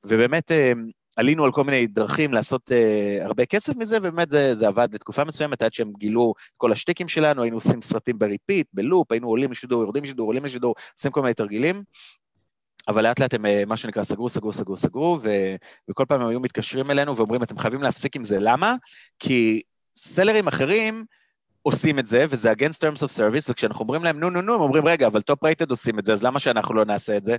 ובאמת, 0.03 0.51
אה, 0.51 0.71
עלינו 1.19 1.43
על 1.43 1.51
כל 1.51 1.63
מיני 1.63 1.87
דרכים 1.87 2.33
לעשות 2.33 2.71
uh, 2.71 3.25
הרבה 3.25 3.45
כסף 3.45 3.75
מזה, 3.75 3.97
ובאמת 3.97 4.31
זה, 4.31 4.55
זה 4.55 4.67
עבד 4.67 4.87
לתקופה 4.93 5.23
מסוימת, 5.23 5.61
עד 5.61 5.73
שהם 5.73 5.91
גילו 5.97 6.33
כל 6.57 6.71
השטיקים 6.71 7.07
שלנו, 7.07 7.41
היינו 7.41 7.57
עושים 7.57 7.81
סרטים 7.81 8.19
ב 8.19 8.25
repeat, 8.25 8.67
בלופ, 8.73 9.11
היינו 9.11 9.27
עולים 9.27 9.51
לשידור, 9.51 9.81
יורדים 9.81 10.03
לשידור, 10.03 10.27
עולים 10.27 10.45
לשידור, 10.45 10.75
עושים 10.97 11.11
כל 11.11 11.21
מיני 11.21 11.33
תרגילים. 11.33 11.83
אבל 12.87 13.03
לאט 13.03 13.19
לאט 13.19 13.33
הם, 13.33 13.45
אה, 13.45 13.63
מה 13.67 13.77
שנקרא, 13.77 14.03
סגרו, 14.03 14.29
סגרו, 14.29 14.53
סגרו, 14.53 14.77
סגרו, 14.77 15.19
ו, 15.21 15.29
וכל 15.89 16.05
פעם 16.07 16.21
הם 16.21 16.27
היו 16.27 16.39
מתקשרים 16.39 16.91
אלינו 16.91 17.17
ואומרים, 17.17 17.43
אתם 17.43 17.57
חייבים 17.57 17.81
להפסיק 17.83 18.15
עם 18.15 18.23
זה, 18.23 18.37
למה? 18.39 18.75
כי 19.19 19.61
sellerים 19.95 20.47
אחרים 20.47 21.05
עושים 21.61 21.99
את 21.99 22.07
זה, 22.07 22.25
וזה 22.29 22.51
against 22.51 22.79
terms 22.81 22.99
of 22.99 23.17
service, 23.17 23.51
וכשאנחנו 23.51 23.79
אומרים 23.79 24.03
להם 24.03 24.19
נו 24.19 24.29
נו 24.29 24.41
נו, 24.41 24.53
הם 24.53 24.61
אומרים, 24.61 24.87
רגע, 24.87 25.07
אבל 25.07 25.21
top 25.21 25.43
rated 25.43 25.71
עושים 25.71 25.99
את 25.99 26.05
זה, 26.05 26.13
אז 26.13 26.23
למה 26.23 26.39
שאנחנו 26.39 26.73
לא 26.73 26.85
נעשה 26.85 27.17
את 27.17 27.25
זה? 27.25 27.37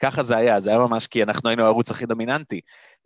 ככה 0.00 0.22
זה 0.22 0.36
היה, 0.36 0.60
זה 0.60 0.70
היה 0.70 0.78
ממש 0.78 1.06
כי 1.06 1.22
אנחנו 1.22 1.48
היינו 1.48 1.62
הערוץ 1.62 1.90
הכי 1.90 2.06
דומיננטי. 2.06 2.60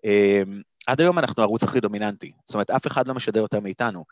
אמ, 0.05 0.62
עד 0.86 1.00
היום 1.00 1.18
אנחנו 1.18 1.42
הערוץ 1.42 1.62
הכי 1.62 1.80
דומיננטי, 1.80 2.32
זאת 2.46 2.55
אומרת, 2.55 2.70
אף 2.70 2.86
אחד 2.86 3.09
לא 3.09 3.14
משדר 3.14 3.40
יותר 3.40 3.61
מאיתנו. 3.61 4.05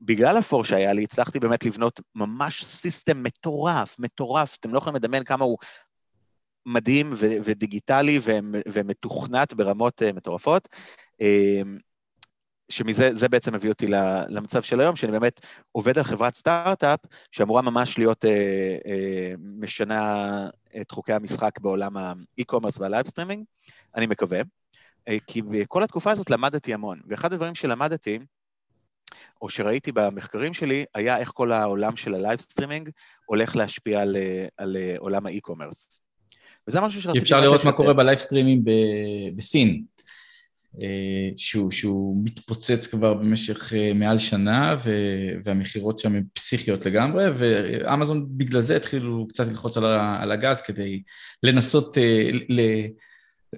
בגלל 0.00 0.36
הפור 0.36 0.64
שהיה 0.64 0.92
לי, 0.92 1.02
הצלחתי 1.04 1.40
באמת 1.40 1.64
לבנות 1.64 2.00
ממש 2.14 2.64
system 2.64 3.22
מטורף, 3.22 3.98
מטורף, 3.98 4.56
אתם 4.60 4.72
לא 4.72 4.78
יכולים 4.78 4.96
לדמיין 4.96 5.24
כמה 5.24 5.44
הוא 5.44 5.58
מדהים 6.66 7.12
ו- 7.12 7.36
ודיגיטלי 7.44 8.18
ו- 8.22 8.38
ומתוכנת 8.68 9.54
ברמות 9.54 10.02
uh, 10.02 10.16
מטורפות, 10.16 10.68
uh, 11.22 11.66
שמזה 12.68 13.28
בעצם 13.28 13.54
הביא 13.54 13.70
אותי 13.70 13.86
למצב 14.28 14.62
של 14.62 14.80
היום, 14.80 14.96
שאני 14.96 15.12
באמת 15.12 15.40
עובד 15.72 15.98
על 15.98 16.04
חברת 16.04 16.34
סטארט-אפ 16.34 17.00
שאמורה 17.30 17.62
ממש 17.62 17.98
להיות 17.98 18.24
uh, 18.24 18.28
uh, 18.28 19.38
משנה 19.38 20.48
את 20.80 20.90
חוקי 20.90 21.12
המשחק 21.12 21.60
בעולם 21.60 21.96
ה 21.96 22.03
e-commerce 22.03 22.78
וה 22.78 22.87
live 22.87 23.06
streaming, 23.06 23.44
אני 23.96 24.06
מקווה. 24.06 24.40
אה, 25.08 25.16
כי 25.26 25.42
בכל 25.42 25.82
התקופה 25.82 26.10
הזאת 26.10 26.30
למדתי 26.30 26.74
המון, 26.74 27.00
ואחד 27.08 27.32
הדברים 27.32 27.54
שלמדתי, 27.54 28.18
או 29.42 29.48
שראיתי 29.48 29.92
במחקרים 29.92 30.54
שלי, 30.54 30.84
היה 30.94 31.18
איך 31.18 31.30
כל 31.34 31.52
העולם 31.52 31.96
של 31.96 32.14
ה 32.14 32.19
live 32.19 32.40
streaming 32.40 32.90
הולך 33.24 33.56
להשפיע 33.56 34.00
על, 34.00 34.16
אה, 34.16 34.46
על 34.56 34.76
אה, 34.76 34.94
עולם 34.98 35.26
ה 35.26 35.32
e-commerce. 35.32 36.00
וזה 36.68 36.80
משהו 36.80 37.02
שרציתי... 37.02 37.22
אפשר 37.22 37.40
לראות 37.40 37.64
מה 37.64 37.72
קורה 37.72 37.94
ב 37.94 37.99
live 37.99 38.18
streaming 38.18 38.70
בסין, 39.36 39.84
שהוא, 41.36 41.70
שהוא 41.70 42.24
מתפוצץ 42.24 42.86
כבר 42.86 43.14
במשך 43.14 43.72
מעל 43.94 44.18
שנה, 44.18 44.76
והמכירות 45.44 45.98
שם 45.98 46.14
הן 46.14 46.24
פסיכיות 46.32 46.86
לגמרי, 46.86 47.24
ואמזון 47.36 48.26
בגלל 48.30 48.60
זה 48.60 48.76
התחילו 48.76 49.26
קצת 49.28 49.46
ללחוץ 49.46 49.76
על 50.20 50.32
הגז 50.32 50.60
כדי 50.60 51.02
לנסות 51.42 51.96
ל... 52.48 52.60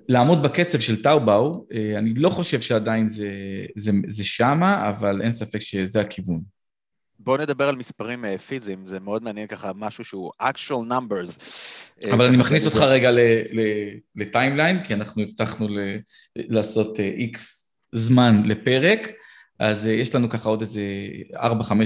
לעמוד 0.08 0.42
בקצב 0.42 0.80
של 0.80 1.02
טאובאו, 1.02 1.66
אה, 1.72 1.98
אני 1.98 2.14
לא 2.14 2.28
חושב 2.28 2.60
שעדיין 2.60 3.08
זה, 3.08 3.30
זה, 3.76 3.92
זה 4.08 4.24
שמה, 4.24 4.88
אבל 4.88 5.22
אין 5.22 5.32
ספק 5.32 5.58
שזה 5.58 6.00
הכיוון. 6.00 6.40
בואו 7.18 7.36
נדבר 7.36 7.68
על 7.68 7.76
מספרים 7.76 8.24
אה, 8.24 8.38
פיזיים, 8.38 8.86
זה 8.86 9.00
מאוד 9.00 9.22
מעניין 9.22 9.46
ככה, 9.46 9.72
משהו 9.74 10.04
שהוא 10.04 10.30
actual 10.42 10.90
numbers. 10.90 11.40
אה, 12.04 12.14
אבל 12.14 12.24
אני 12.24 12.36
מכניס 12.36 12.66
אותך 12.66 12.76
רגע 12.76 13.10
לטיימליין, 14.16 14.84
כי 14.84 14.94
אנחנו 14.94 15.22
הבטחנו 15.22 15.68
לעשות 16.36 17.00
איקס 17.00 17.74
זמן 17.92 18.42
לפרק, 18.44 19.08
אז 19.58 19.86
יש 19.86 20.14
לנו 20.14 20.28
ככה 20.28 20.48
עוד 20.48 20.60
איזה 20.60 20.80
4-5 21.34 21.40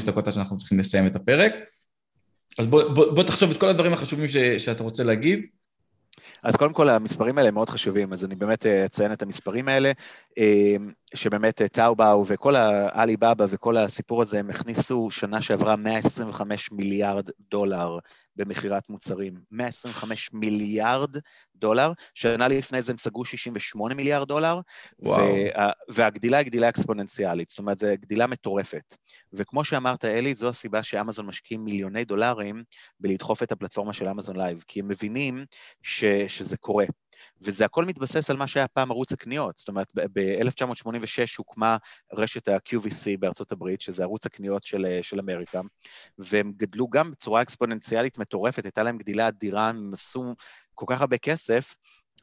דקות 0.06 0.26
עד 0.26 0.32
שאנחנו 0.32 0.58
צריכים 0.58 0.78
לסיים 0.78 1.06
את 1.06 1.16
הפרק. 1.16 1.54
אז 2.58 2.66
בוא, 2.66 2.94
בוא, 2.94 3.14
בוא 3.14 3.22
תחשוב 3.22 3.50
את 3.50 3.56
כל 3.56 3.68
הדברים 3.68 3.92
החשובים 3.92 4.28
ש, 4.28 4.36
שאתה 4.36 4.82
רוצה 4.82 5.04
להגיד, 5.04 5.46
אז 6.42 6.56
קודם 6.56 6.72
כל 6.72 6.88
המספרים 6.88 7.38
האלה 7.38 7.50
מאוד 7.50 7.70
חשובים, 7.70 8.12
אז 8.12 8.24
אני 8.24 8.34
באמת 8.34 8.66
אה, 8.66 8.84
אציין 8.84 9.12
את 9.12 9.22
המספרים 9.22 9.68
האלה, 9.68 9.92
אה, 10.38 10.76
שבאמת 11.14 11.62
אה, 11.62 11.68
טאובאו 11.68 12.24
וכל 12.26 12.56
האלי 12.56 13.16
בבא 13.16 13.46
וכל 13.48 13.76
הסיפור 13.76 14.22
הזה, 14.22 14.38
הם 14.38 14.50
הכניסו 14.50 15.10
שנה 15.10 15.42
שעברה 15.42 15.76
125 15.76 16.72
מיליארד 16.72 17.28
דולר 17.50 17.98
במכירת 18.36 18.90
מוצרים. 18.90 19.34
125 19.50 20.30
מיליארד 20.32 21.16
דולר, 21.56 21.92
שנה 22.14 22.48
לפני 22.48 22.82
זה 22.82 22.92
הם 22.92 22.98
סגרו 22.98 23.24
68 23.24 23.94
מיליארד 23.94 24.28
דולר, 24.28 24.60
וואו. 24.98 25.24
וה, 25.56 25.70
והגדילה 25.88 26.38
היא 26.38 26.46
גדילה 26.46 26.68
אקספוננציאלית, 26.68 27.48
זאת 27.50 27.58
אומרת, 27.58 27.78
זו 27.78 27.86
גדילה 28.00 28.26
מטורפת. 28.26 28.96
וכמו 29.32 29.64
שאמרת, 29.64 30.04
אלי, 30.04 30.34
זו 30.34 30.48
הסיבה 30.48 30.82
שאמזון 30.82 31.26
משקיעים 31.26 31.64
מיליוני 31.64 32.04
דולרים 32.04 32.62
בלדחוף 33.00 33.42
את 33.42 33.52
הפלטפורמה 33.52 33.92
של 33.92 34.08
אמזון 34.08 34.36
לייב, 34.36 34.64
כי 34.68 34.80
הם 34.80 34.88
מבינים 34.88 35.44
ש, 35.82 36.04
שזה 36.04 36.56
קורה. 36.56 36.84
וזה 37.44 37.64
הכל 37.64 37.84
מתבסס 37.84 38.30
על 38.30 38.36
מה 38.36 38.46
שהיה 38.46 38.68
פעם 38.68 38.90
ערוץ 38.90 39.12
הקניות. 39.12 39.58
זאת 39.58 39.68
אומרת, 39.68 39.92
ב-1986 39.94 41.34
הוקמה 41.38 41.76
רשת 42.12 42.48
ה-QVC 42.48 43.18
בארצות 43.18 43.52
הברית, 43.52 43.80
שזה 43.80 44.02
ערוץ 44.02 44.26
הקניות 44.26 44.64
של, 44.64 44.98
של 45.02 45.20
אמריקה, 45.20 45.60
והם 46.18 46.52
גדלו 46.56 46.88
גם 46.88 47.10
בצורה 47.10 47.42
אקספוננציאלית 47.42 48.18
מטורפת, 48.18 48.64
הייתה 48.64 48.82
להם 48.82 48.98
גדילה 48.98 49.28
אדירה, 49.28 49.68
הם 49.68 49.92
עשו 49.92 50.34
כל 50.74 50.86
כך 50.88 51.00
הרבה 51.00 51.18
כסף, 51.18 51.74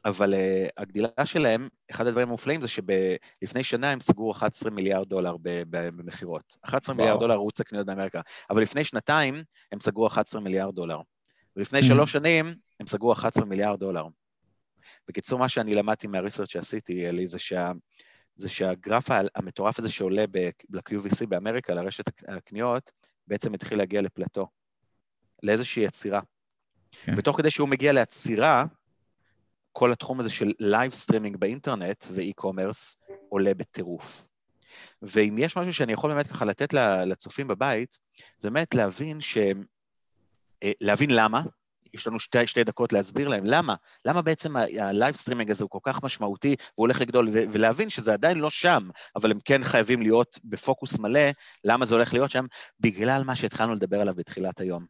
אבל 0.04 0.34
uh, 0.34 0.68
הגדילה 0.76 1.08
שלהם, 1.24 1.68
אחד 1.90 2.06
הדברים 2.06 2.28
המופלאים 2.28 2.60
זה 2.60 2.68
שלפני 2.68 3.64
שנה 3.64 3.90
הם 3.90 4.00
סגרו 4.00 4.32
11 4.32 4.70
מיליארד 4.70 5.08
דולר 5.08 5.36
במכירות. 5.42 6.56
11 6.64 6.94
וואו. 6.94 6.96
מיליארד 6.96 7.20
דולר 7.20 7.34
ערוץ 7.34 7.60
הקניות 7.60 7.86
באמריקה. 7.86 8.20
אבל 8.50 8.62
לפני 8.62 8.84
שנתיים 8.84 9.42
הם 9.72 9.80
סגרו 9.80 10.06
11 10.06 10.40
מיליארד 10.40 10.74
דולר. 10.74 11.00
ולפני 11.56 11.78
mm-hmm. 11.78 11.84
שלוש 11.84 12.12
שנים 12.12 12.54
הם 12.80 12.86
סגרו 12.86 13.12
11 13.12 13.44
מיליארד 13.44 13.80
דולר. 13.80 14.04
בקיצור, 15.08 15.38
מה 15.38 15.48
שאני 15.48 15.74
למדתי 15.74 16.06
מה 16.06 16.15
research 16.15 16.50
שעשיתי, 16.50 17.08
אלי, 17.08 17.26
זה, 17.26 17.38
שה, 17.38 17.72
זה 18.34 18.48
שהגרף 18.48 19.08
המטורף 19.34 19.78
הזה 19.78 19.90
שעולה 19.90 20.24
ל-QVC 20.70 21.26
באמריקה, 21.28 21.74
לרשת 21.74 22.04
הקניות, 22.28 22.90
בעצם 23.26 23.54
התחיל 23.54 23.78
להגיע 23.78 24.02
לפלטו, 24.02 24.46
לאיזושהי 25.42 25.82
עצירה. 25.82 26.20
כן. 26.90 27.14
ותוך 27.16 27.36
כדי 27.36 27.50
שהוא 27.50 27.68
מגיע 27.68 27.92
לעצירה, 27.92 28.64
כל 29.72 29.92
התחום 29.92 30.20
הזה 30.20 30.30
של 30.30 30.52
live 30.58 30.94
streaming 30.94 31.36
באינטרנט 31.36 32.04
ו 32.12 32.20
e-commerce 32.20 32.96
עולה 33.28 33.54
בטירוף. 33.54 34.24
ואם 35.02 35.36
יש 35.38 35.56
משהו 35.56 35.72
שאני 35.72 35.92
יכול 35.92 36.12
באמת 36.12 36.26
ככה 36.26 36.44
לתת 36.44 36.72
לצופים 37.06 37.48
בבית, 37.48 37.98
זה 38.38 38.50
באמת 38.50 38.74
להבין 38.74 39.20
ש... 39.20 39.38
אה, 40.62 40.72
להבין 40.80 41.10
למה, 41.10 41.42
יש 41.94 42.06
לנו 42.06 42.20
שתי, 42.20 42.46
שתי 42.46 42.64
דקות 42.64 42.92
להסביר 42.92 43.28
להם 43.28 43.44
למה, 43.44 43.74
למה 44.04 44.22
בעצם 44.22 44.56
ה 44.56 44.68
live 44.68 45.14
streaming 45.14 45.50
הזה 45.50 45.64
הוא 45.64 45.70
כל 45.70 45.78
כך 45.82 46.02
משמעותי 46.02 46.48
והוא 46.48 46.84
הולך 46.84 47.00
לגדול, 47.00 47.28
ו- 47.32 47.44
ולהבין 47.52 47.90
שזה 47.90 48.12
עדיין 48.12 48.38
לא 48.38 48.50
שם, 48.50 48.88
אבל 49.16 49.30
הם 49.30 49.38
כן 49.44 49.64
חייבים 49.64 50.02
להיות 50.02 50.38
בפוקוס 50.44 50.98
מלא, 50.98 51.30
למה 51.64 51.86
זה 51.86 51.94
הולך 51.94 52.12
להיות 52.12 52.30
שם? 52.30 52.44
בגלל 52.80 53.22
מה 53.24 53.36
שהתחלנו 53.36 53.74
לדבר 53.74 54.00
עליו 54.00 54.14
בתחילת 54.14 54.60
היום. 54.60 54.86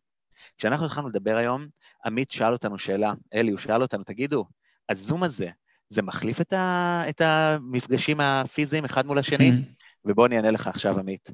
כשאנחנו 0.59 0.87
התחלנו 0.87 1.09
לדבר 1.09 1.37
היום, 1.37 1.67
עמית 2.07 2.31
שאל 2.31 2.53
אותנו 2.53 2.79
שאלה, 2.79 3.13
אלי, 3.35 3.51
הוא 3.51 3.59
שאל 3.59 3.83
אותנו, 3.83 4.05
תגידו, 4.05 4.45
הזום 4.89 5.23
הזה, 5.23 5.49
זה 5.89 6.03
מחליף 6.03 6.41
את, 6.41 6.53
ה, 6.53 7.03
את 7.09 7.21
המפגשים 7.21 8.21
הפיזיים 8.21 8.85
אחד 8.85 9.07
מול 9.07 9.19
השני? 9.19 9.51
ובוא 10.05 10.27
אני 10.27 10.37
אענה 10.37 10.51
לך 10.51 10.67
עכשיו, 10.67 10.99
עמית. 10.99 11.31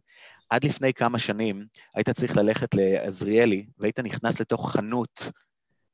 עד 0.51 0.65
לפני 0.65 0.95
כמה 0.95 1.19
שנים 1.19 1.67
היית 1.95 2.11
צריך 2.11 2.37
ללכת 2.37 2.75
לעזריאלי, 2.75 3.67
והיית 3.79 4.01
נכנס 4.01 4.41
לתוך 4.41 4.73
חנות 4.73 5.31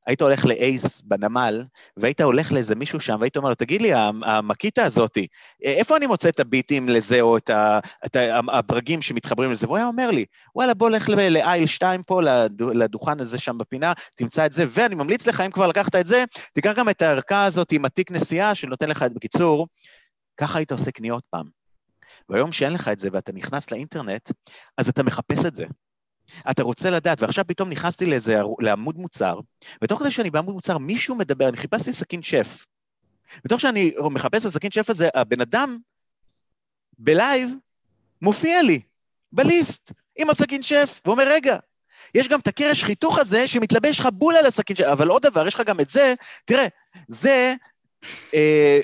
היית 0.06 0.22
הולך 0.22 0.44
לאייס 0.44 1.00
בנמל, 1.00 1.64
והיית 1.96 2.20
הולך 2.20 2.52
לאיזה 2.52 2.74
מישהו 2.74 3.00
שם, 3.00 3.16
והיית 3.20 3.36
אומר 3.36 3.48
לו, 3.48 3.54
תגיד 3.54 3.82
לי, 3.82 3.90
המקיטה 4.24 4.84
הזאתי, 4.84 5.26
איפה 5.62 5.96
אני 5.96 6.06
מוצא 6.06 6.28
את 6.28 6.40
הביטים 6.40 6.88
לזה, 6.88 7.20
או 7.20 7.36
את, 7.36 7.50
ה, 7.50 7.78
את 8.06 8.16
הברגים 8.52 9.02
שמתחברים 9.02 9.52
לזה? 9.52 9.66
והוא 9.66 9.76
היה 9.76 9.86
אומר 9.86 10.10
לי, 10.10 10.24
וואלה, 10.54 10.74
בוא 10.74 10.90
לך 10.90 11.08
לאייל 11.08 11.66
2 11.66 12.02
פה, 12.02 12.20
לדוכן 12.58 13.20
הזה 13.20 13.38
שם 13.38 13.58
בפינה, 13.58 13.92
תמצא 14.16 14.46
את 14.46 14.52
זה, 14.52 14.64
ואני 14.68 14.94
ממליץ 14.94 15.26
לך, 15.26 15.40
אם 15.40 15.50
כבר 15.50 15.66
לקחת 15.66 15.94
את 15.94 16.06
זה, 16.06 16.24
תיקח 16.52 16.72
גם 16.76 16.88
את 16.88 17.02
הערכה 17.02 17.44
הזאת 17.44 17.72
עם 17.72 17.84
התיק 17.84 18.10
נסיעה, 18.10 18.54
שנותן 18.54 18.88
לך 18.88 19.02
את 19.02 19.14
בקיצור. 19.14 19.66
ככה 20.36 20.58
היית 20.58 20.72
עושה 20.72 20.90
קניות 20.90 21.26
פעם. 21.26 21.44
והיום 22.28 22.52
שאין 22.52 22.72
לך 22.72 22.88
את 22.88 22.98
זה 22.98 23.08
ואתה 23.12 23.32
נכנס 23.32 23.70
לאינטרנט, 23.70 24.32
אז 24.78 24.88
אתה 24.88 25.02
מחפש 25.02 25.46
את 25.46 25.56
זה. 25.56 25.66
אתה 26.50 26.62
רוצה 26.62 26.90
לדעת, 26.90 27.22
ועכשיו 27.22 27.44
פתאום 27.46 27.70
נכנסתי 27.70 28.06
לאיזה, 28.06 28.40
לעמוד 28.60 28.96
מוצר, 28.96 29.40
ותוך 29.84 30.00
כדי 30.00 30.10
שאני 30.10 30.30
בעמוד 30.30 30.54
מוצר, 30.54 30.78
מישהו 30.78 31.14
מדבר, 31.14 31.48
אני 31.48 31.56
חיפשתי 31.56 31.92
סכין 31.92 32.22
שף. 32.22 32.66
ותוך 33.44 33.60
שאני 33.60 33.92
מחפש 34.10 34.40
את 34.40 34.46
הסכין 34.46 34.70
שף 34.70 34.90
הזה, 34.90 35.08
הבן 35.14 35.40
אדם 35.40 35.78
בלייב 36.98 37.50
מופיע 38.22 38.62
לי, 38.62 38.80
בליסט. 39.32 39.92
עם 40.18 40.30
הסכין 40.30 40.62
שף, 40.62 41.00
והוא 41.04 41.12
אומר, 41.12 41.24
רגע, 41.28 41.56
יש 42.14 42.28
גם 42.28 42.40
את 42.40 42.46
הקרש 42.46 42.84
חיתוך 42.84 43.18
הזה 43.18 43.48
שמתלבש 43.48 44.00
לך 44.00 44.08
בול 44.12 44.36
על 44.36 44.46
הסכין 44.46 44.76
שף, 44.76 44.84
אבל 44.84 45.08
עוד 45.08 45.22
דבר, 45.22 45.46
יש 45.46 45.54
לך 45.54 45.62
גם 45.66 45.80
את 45.80 45.90
זה, 45.90 46.14
תראה, 46.44 46.66
זה... 47.08 47.54
אה, 48.34 48.78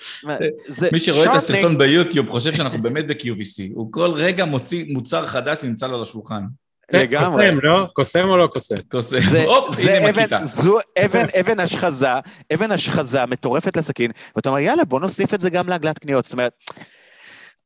מי 0.92 0.98
שרואה 0.98 1.24
את 1.24 1.36
הסרטון 1.42 1.78
ביוטיוב 1.78 2.30
חושב 2.30 2.52
שאנחנו 2.52 2.82
באמת 2.82 3.06
ב-QVC, 3.06 3.72
הוא 3.74 3.92
כל 3.92 4.10
רגע 4.14 4.44
מוציא 4.44 4.84
מוצר 4.88 5.26
חדש 5.26 5.60
שנמצא 5.60 5.86
לו 5.86 5.96
על 5.96 6.02
השולחן. 6.02 6.42
לגמרי. 6.92 7.28
קוסם, 7.28 7.58
לא? 7.62 7.86
קוסם 7.92 8.28
או 8.28 8.36
לא 8.36 8.46
קוסם? 8.46 8.74
קוסם. 8.90 9.16
הופ, 9.46 9.78
הנה 9.78 10.10
מקיטה. 10.12 10.44
זו 10.44 10.78
אבן, 11.04 11.26
אבן 11.40 11.60
השחזה, 11.60 12.08
אבן 12.54 12.72
השחזה 12.72 13.26
מטורפת 13.26 13.76
לסכין, 13.76 14.10
ואתה 14.36 14.48
אומר, 14.48 14.60
יאללה, 14.60 14.84
בוא 14.84 15.00
נוסיף 15.00 15.34
את 15.34 15.40
זה 15.40 15.50
גם 15.50 15.68
לעגלת 15.68 15.98
קניות. 15.98 16.24
זאת 16.24 16.32
אומרת, 16.32 16.52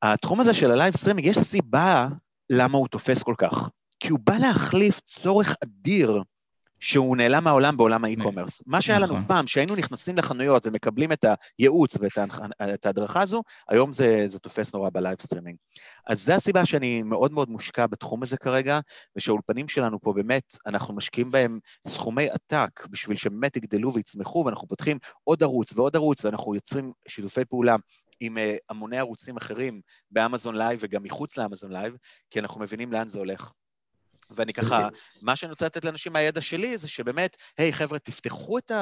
התחום 0.02 0.40
הזה 0.40 0.54
של 0.54 0.70
ה 0.70 0.75
live 0.75 0.96
streaming, 0.96 1.26
יש 1.26 1.38
סיבה 1.38 2.08
למה 2.50 2.78
הוא 2.78 2.88
תופס 2.88 3.22
כל 3.22 3.34
כך. 3.38 3.68
כי 4.00 4.08
הוא 4.08 4.18
בא 4.24 4.34
להחליף 4.38 5.00
צורך 5.00 5.56
אדיר 5.64 6.22
שהוא 6.82 7.16
נעלם 7.16 7.44
מהעולם 7.44 7.76
בעולם 7.76 8.04
ה 8.04 8.09
e-commerce. 8.09 8.62
מה 8.66 8.80
שהיה 8.80 8.98
לנו 8.98 9.12
נכון. 9.12 9.24
פעם, 9.28 9.46
שהיינו 9.46 9.76
נכנסים 9.76 10.16
לחנויות 10.16 10.66
ומקבלים 10.66 11.12
את 11.12 11.24
הייעוץ 11.58 11.96
ואת 12.00 12.86
ההדרכה 12.86 13.22
הזו, 13.22 13.42
היום 13.68 13.92
זה, 13.92 14.22
זה 14.26 14.38
תופס 14.38 14.74
נורא 14.74 14.90
ב 14.92 14.98
live 14.98 15.20
streaming. 15.20 15.56
אז 16.06 16.26
זו 16.26 16.32
הסיבה 16.32 16.66
שאני 16.66 17.02
מאוד 17.02 17.32
מאוד 17.32 17.48
מושקע 17.48 17.86
בתחום 17.86 18.22
הזה 18.22 18.36
כרגע, 18.36 18.80
ושהאולפנים 19.16 19.68
שלנו 19.68 20.00
פה 20.00 20.12
באמת, 20.12 20.56
אנחנו 20.66 20.94
משקיעים 20.94 21.30
בהם 21.30 21.58
סכומי 21.86 22.28
עתק 22.30 22.86
בשביל 22.90 23.16
שבאמת 23.16 23.56
יגדלו 23.56 23.94
ויצמחו, 23.94 24.42
ואנחנו 24.46 24.68
פותחים 24.68 24.98
עוד 25.24 25.42
ערוץ 25.42 25.72
ועוד 25.76 25.96
ערוץ, 25.96 26.24
ואנחנו 26.24 26.54
יוצרים 26.54 26.92
שיתופי 27.08 27.44
פעולה 27.44 27.76
עם 28.20 28.36
uh, 28.36 28.40
המוני 28.68 28.98
ערוצים 28.98 29.36
אחרים 29.36 29.80
באמזון 30.10 30.56
לייב 30.56 30.78
וגם 30.82 31.02
מחוץ 31.02 31.38
לאמזון 31.38 31.72
לייב, 31.72 31.96
כי 32.30 32.40
אנחנו 32.40 32.60
מבינים 32.60 32.92
לאן 32.92 33.08
זה 33.08 33.18
הולך. 33.18 33.52
ואני 34.36 34.52
ככה, 34.52 34.88
מה 35.22 35.36
שאני 35.36 35.50
רוצה 35.50 35.66
לתת 35.66 35.84
לאנשים 35.84 36.12
מהידע 36.12 36.40
שלי 36.40 36.76
זה 36.76 36.88
שבאמת, 36.88 37.36
היי 37.58 37.70
hey, 37.70 37.74
חבר'ה, 37.74 37.98
תפתחו 37.98 38.58
את 38.58 38.72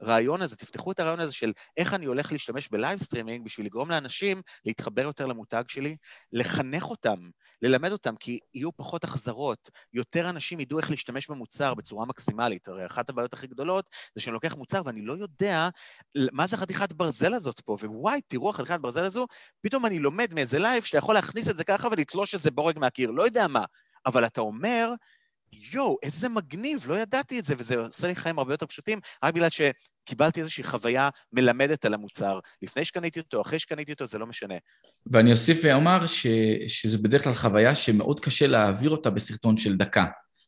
הרעיון 0.00 0.42
הזה, 0.42 0.56
תפתחו 0.56 0.92
את 0.92 1.00
הרעיון 1.00 1.20
הזה 1.20 1.32
של 1.34 1.52
איך 1.76 1.94
אני 1.94 2.04
הולך 2.06 2.32
להשתמש 2.32 2.68
ב 2.68 2.74
live 2.74 2.98
streaming 2.98 3.44
בשביל 3.44 3.66
לגרום 3.66 3.90
לאנשים 3.90 4.40
להתחבר 4.64 5.02
יותר 5.02 5.26
למותג 5.26 5.64
שלי, 5.68 5.96
לחנך 6.32 6.84
אותם, 6.84 7.16
ללמד 7.62 7.92
אותם, 7.92 8.16
כי 8.16 8.38
יהיו 8.54 8.72
פחות 8.76 9.04
החזרות, 9.04 9.70
יותר 9.92 10.30
אנשים 10.30 10.60
ידעו 10.60 10.78
איך 10.78 10.90
להשתמש 10.90 11.30
במוצר 11.30 11.74
בצורה 11.74 12.06
מקסימלית. 12.06 12.68
הרי 12.68 12.86
אחת 12.86 13.08
הבעיות 13.08 13.32
הכי 13.32 13.46
גדולות 13.46 13.90
זה 14.14 14.20
שאני 14.20 14.34
לוקח 14.34 14.54
מוצר 14.54 14.82
ואני 14.84 15.02
לא 15.02 15.12
יודע 15.12 15.68
מה 16.32 16.46
זה 16.46 16.56
חתיכת 16.56 16.92
ברזל 16.92 17.34
הזאת 17.34 17.60
פה, 17.60 17.76
ווואי, 17.82 18.20
תראו 18.28 18.50
החתיכת 18.50 18.80
ברזל 18.80 19.04
הזו, 19.04 19.26
פתאום 19.62 19.86
אני 19.86 19.98
לומד 19.98 20.34
מאיזה 20.34 20.58
לייב 20.58 20.84
שאתה 20.84 20.98
יכול 20.98 21.14
להכניס 21.14 21.48
את 21.48 21.56
זה 21.56 21.64
ככה 21.64 21.88
ולתלוש 21.88 22.34
את 22.34 22.42
זה 22.42 22.50
בורג 22.50 22.78
מהקיר, 22.78 23.10
לא 23.10 23.22
יודע 23.22 23.46
מה. 23.46 23.64
אבל 24.08 24.26
אתה 24.26 24.40
אומר, 24.40 24.88
יואו, 25.72 25.96
איזה 26.02 26.28
מגניב, 26.28 26.84
לא 26.88 26.94
ידעתי 26.94 27.38
את 27.38 27.44
זה, 27.44 27.54
וזה 27.58 27.76
עושה 27.76 28.06
לי 28.06 28.16
חיים 28.16 28.38
הרבה 28.38 28.52
יותר 28.52 28.66
פשוטים, 28.66 28.98
רק 29.24 29.34
בגלל 29.34 29.48
שקיבלתי 29.50 30.40
איזושהי 30.40 30.64
חוויה 30.64 31.08
מלמדת 31.32 31.84
על 31.84 31.94
המוצר. 31.94 32.38
לפני 32.62 32.84
שקניתי 32.84 33.20
אותו, 33.20 33.40
אחרי 33.40 33.58
שקניתי 33.58 33.92
אותו, 33.92 34.06
זה 34.06 34.18
לא 34.18 34.26
משנה. 34.26 34.54
ואני 35.12 35.32
אוסיף 35.32 35.60
ואומר 35.62 36.06
ש, 36.06 36.26
שזה 36.68 36.98
בדרך 36.98 37.24
כלל 37.24 37.34
חוויה 37.34 37.74
שמאוד 37.74 38.20
קשה 38.20 38.46
להעביר 38.46 38.90
אותה 38.90 39.10
בסרטון 39.10 39.56
של 39.56 39.76
דקה. 39.76 40.06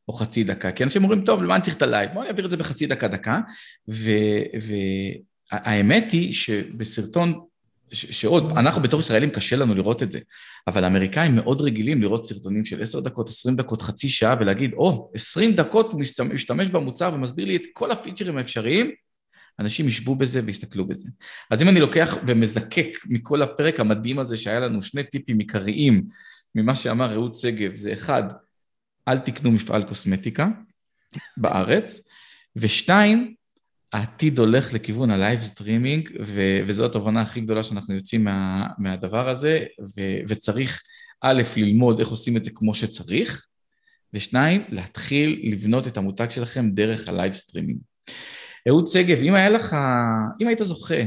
או 0.09 0.15
חצי 0.15 0.45
דקה, 0.45 0.73
כי 0.73 0.85
אנשים 0.85 1.03
אומרים, 1.03 1.25
טוב, 1.25 1.43
למה 1.43 1.55
אני 1.55 1.63
צריך 1.63 1.77
את 1.77 1.83
הלייב? 1.83 2.11
בואו 2.13 2.25
נעביר 2.25 2.45
את 2.45 2.51
זה 2.51 2.57
בחצי 2.57 2.87
דקה, 2.87 3.09
דקה. 3.09 3.41
והאמת 5.53 6.13
היא 6.13 6.33
שבסרטון 6.33 7.41
שעוד, 7.93 8.53
אנחנו 8.57 8.83
בתור 8.83 9.01
ישראלים 9.01 9.31
קשה 9.31 9.57
לנו 9.57 9.75
לראות 9.75 10.03
את 10.03 10.13
זה, 10.13 10.19
אבל 10.67 10.85
האמריקאים 10.85 11.37
מאוד 11.37 11.61
רגילים 11.61 12.03
לראות 12.03 12.27
סרטונים 12.27 12.65
של 12.65 12.83
עשר 12.83 13.01
דקות, 13.01 13.29
עשרים 13.29 13.57
דקות, 13.57 13.83
חצי 13.83 14.09
שעה, 14.09 14.37
ולהגיד, 14.41 14.75
או, 14.75 15.11
עשרים 15.15 15.53
דקות 15.53 15.93
הוא 15.93 16.01
משתמש 16.33 16.69
במוצר 16.69 17.11
ומסביר 17.15 17.47
לי 17.47 17.57
את 17.57 17.63
כל 17.73 17.91
הפיצ'רים 17.91 18.37
האפשריים, 18.39 18.91
אנשים 19.59 19.87
ישבו 19.87 20.15
בזה 20.15 20.41
ויסתכלו 20.47 20.89
בזה. 20.89 21.11
אז 21.51 21.63
אם 21.63 21.69
אני 21.69 21.81
לוקח 21.81 22.17
ומזקק 22.27 22.99
מכל 23.07 23.43
הפרק 23.43 23.81
המדהים 23.81 24.19
הזה 24.19 24.37
שהיה 24.37 24.61
לנו 24.61 24.83
שני 24.83 25.05
טיפים 25.05 25.39
עיקריים 25.39 26.03
ממה 26.55 26.77
שאמר 26.77 27.13
אהוד 27.13 27.35
שגב, 27.35 27.77
זה 27.77 27.93
אחד, 27.93 28.23
אל 29.09 29.19
תקנו 29.19 29.51
מפעל 29.51 29.83
קוסמטיקה 29.83 30.49
בארץ, 31.37 32.01
ושתיים, 32.57 33.35
העתיד 33.93 34.39
הולך 34.39 34.73
לכיוון 34.73 35.11
ה 35.11 35.17
live 35.17 35.41
streaming, 35.41 36.11
ו- 36.23 36.61
וזו 36.67 36.85
התובנה 36.87 37.23
הכי 37.23 37.41
גדולה 37.41 37.63
שאנחנו 37.63 37.95
יוצאים 37.95 38.25
מה- 38.25 38.67
מהדבר 38.79 39.29
הזה, 39.29 39.65
ו- 39.81 40.21
וצריך 40.29 40.83
א', 41.21 41.43
ללמוד 41.57 41.99
איך 42.01 42.09
עושים 42.09 42.37
את 42.37 42.45
זה 42.45 42.51
כמו 42.55 42.75
שצריך, 42.75 43.47
ושתיים, 44.15 44.65
להתחיל 44.69 45.41
לבנות 45.53 45.87
את 45.87 45.97
המותג 45.97 46.31
שלכם 46.31 46.71
דרך 46.71 47.09
ה 47.09 47.14
live 47.14 47.33
streaming. 47.33 47.81
אהוד 48.69 48.87
שגב, 48.87 49.19
אם 49.19 49.35
היה 49.35 49.51
לך, 49.51 49.77
אם 50.41 50.49
היית 50.49 50.59
זוכה 50.59 51.03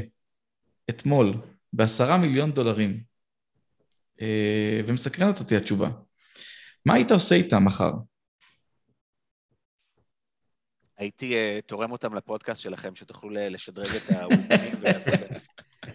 אתמול 0.90 1.34
בעשרה 1.74 2.18
מיליון 2.18 2.52
דולרים, 2.52 3.04
אה, 4.22 4.82
ומסקרנת 4.88 5.40
אותי 5.40 5.56
התשובה, 5.56 5.90
מה 6.86 6.94
היית 6.94 7.12
עושה 7.12 7.36
איתם 7.36 7.66
מחר? 7.66 7.92
הייתי 11.04 11.34
uh, 11.34 11.62
תורם 11.62 11.92
אותם 11.92 12.16
לפודקאסט 12.16 12.62
שלכם, 12.62 12.96
שתוכלו 12.96 13.30
לשדרג 13.34 13.90
את 13.96 14.12
האולפנים 14.12 14.76
ולעשות... 14.80 15.14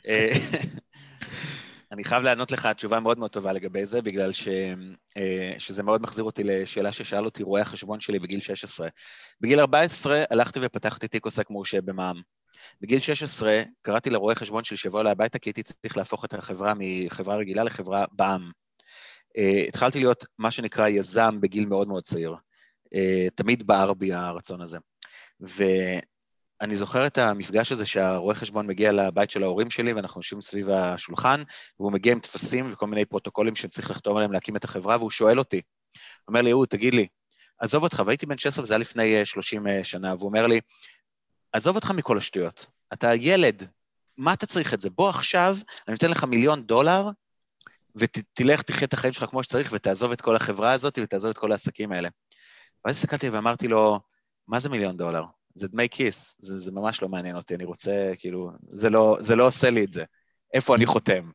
אה, 0.08 0.32
אני 1.92 2.04
חייב 2.04 2.22
לענות 2.22 2.52
לך 2.52 2.66
תשובה 2.66 3.00
מאוד 3.00 3.18
מאוד 3.18 3.30
טובה 3.30 3.52
לגבי 3.52 3.84
זה, 3.84 4.02
בגלל 4.02 4.32
ש, 4.32 4.48
uh, 4.48 5.20
שזה 5.58 5.82
מאוד 5.82 6.02
מחזיר 6.02 6.24
אותי 6.24 6.44
לשאלה 6.44 6.92
ששאל 6.92 7.24
אותי 7.24 7.42
רואה 7.42 7.62
החשבון 7.62 8.00
שלי 8.00 8.18
בגיל 8.18 8.40
16. 8.40 8.88
בגיל 9.40 9.60
14 9.60 10.22
הלכתי 10.30 10.58
ופתחתי 10.62 11.08
תיק 11.08 11.24
עוסק 11.24 11.50
מורשה 11.50 11.80
במע"מ. 11.80 12.20
בגיל 12.80 13.00
16 13.00 13.62
קראתי 13.82 14.10
לרואה 14.10 14.34
חשבון 14.34 14.64
שלי 14.64 14.76
שיבוא 14.76 15.00
אליי 15.00 15.12
הביתה, 15.12 15.38
כי 15.38 15.48
הייתי 15.48 15.62
צריך 15.62 15.96
להפוך 15.96 16.24
את 16.24 16.34
החברה 16.34 16.72
מחברה 16.78 17.36
רגילה 17.36 17.64
לחברה 17.64 18.04
בע"מ. 18.12 18.50
התחלתי 19.68 19.98
להיות 19.98 20.24
מה 20.38 20.50
שנקרא 20.50 20.88
יזם 20.88 21.40
בגיל 21.40 21.66
מאוד 21.66 21.88
מאוד 21.88 22.02
צעיר. 22.02 22.34
תמיד 23.34 23.66
בער 23.66 23.94
בי 23.94 24.12
הרצון 24.12 24.60
הזה. 24.60 24.78
ואני 25.40 26.76
זוכר 26.76 27.06
את 27.06 27.18
המפגש 27.18 27.72
הזה 27.72 27.86
שהרואה 27.86 28.34
חשבון 28.34 28.66
מגיע 28.66 28.92
לבית 28.92 29.30
של 29.30 29.42
ההורים 29.42 29.70
שלי 29.70 29.92
ואנחנו 29.92 30.18
יושבים 30.18 30.42
סביב 30.42 30.70
השולחן, 30.70 31.42
והוא 31.80 31.92
מגיע 31.92 32.12
עם 32.12 32.20
טפסים 32.20 32.72
וכל 32.72 32.86
מיני 32.86 33.04
פרוטוקולים 33.04 33.56
שצריך 33.56 33.90
לחתום 33.90 34.16
עליהם 34.16 34.32
להקים 34.32 34.56
את 34.56 34.64
החברה, 34.64 34.96
והוא 34.96 35.10
שואל 35.10 35.38
אותי, 35.38 35.60
אומר 36.28 36.42
לי, 36.42 36.50
אהוד, 36.50 36.68
תגיד 36.68 36.94
לי, 36.94 37.06
עזוב 37.58 37.82
אותך, 37.82 38.02
והייתי 38.06 38.26
בן 38.26 38.38
16 38.38 38.62
וזה 38.62 38.74
היה 38.74 38.78
לפני 38.78 39.26
30 39.26 39.66
אה, 39.66 39.78
אה, 39.78 39.84
שנה, 39.84 40.14
והוא 40.14 40.28
אומר 40.28 40.46
לי, 40.46 40.60
עזוב 41.52 41.76
אותך 41.76 41.90
מכל 41.90 42.18
השטויות, 42.18 42.66
אתה 42.92 43.14
ילד, 43.14 43.68
מה 44.16 44.32
אתה 44.32 44.46
צריך 44.46 44.74
את 44.74 44.80
זה? 44.80 44.90
בוא 44.90 45.10
עכשיו, 45.10 45.56
אני 45.88 45.92
נותן 45.92 46.10
לך 46.10 46.24
מיליון 46.24 46.62
דולר, 46.62 47.08
ותלך, 47.96 48.62
תחיה 48.62 48.84
את 48.86 48.92
החיים 48.92 49.12
שלך 49.12 49.24
כמו 49.30 49.42
שצריך, 49.42 49.72
ותעזוב 49.72 50.12
את 50.12 50.20
כל 50.20 50.36
החברה 50.36 50.72
הזאת, 50.72 50.98
ותעזוב 51.02 51.30
את 51.30 51.38
כל 51.38 51.52
העסקים 51.52 51.92
האלה. 51.92 52.08
ואז 52.84 52.96
הסתכלתי 52.96 53.28
ואמרתי 53.28 53.68
לו, 53.68 54.00
מה 54.48 54.60
זה 54.60 54.68
מיליון 54.68 54.96
דולר? 54.96 55.24
זה 55.54 55.68
דמי 55.68 55.88
כיס, 55.88 56.36
זה, 56.38 56.58
זה 56.58 56.72
ממש 56.72 57.02
לא 57.02 57.08
מעניין 57.08 57.36
אותי, 57.36 57.54
אני 57.54 57.64
רוצה, 57.64 58.12
כאילו, 58.18 58.50
זה 58.62 58.90
לא, 58.90 59.16
זה 59.20 59.36
לא 59.36 59.46
עושה 59.46 59.70
לי 59.70 59.84
את 59.84 59.92
זה. 59.92 60.04
איפה 60.54 60.76
אני 60.76 60.86
חותם? 60.86 61.30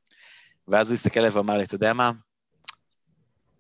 ואז 0.68 0.92
הוא 0.92 0.96
הסתכל 0.96 1.20
עליי 1.20 1.32
ואמר 1.32 1.58
לי, 1.58 1.64
אתה 1.64 1.76
יודע 1.76 1.94
מה? 1.94 2.12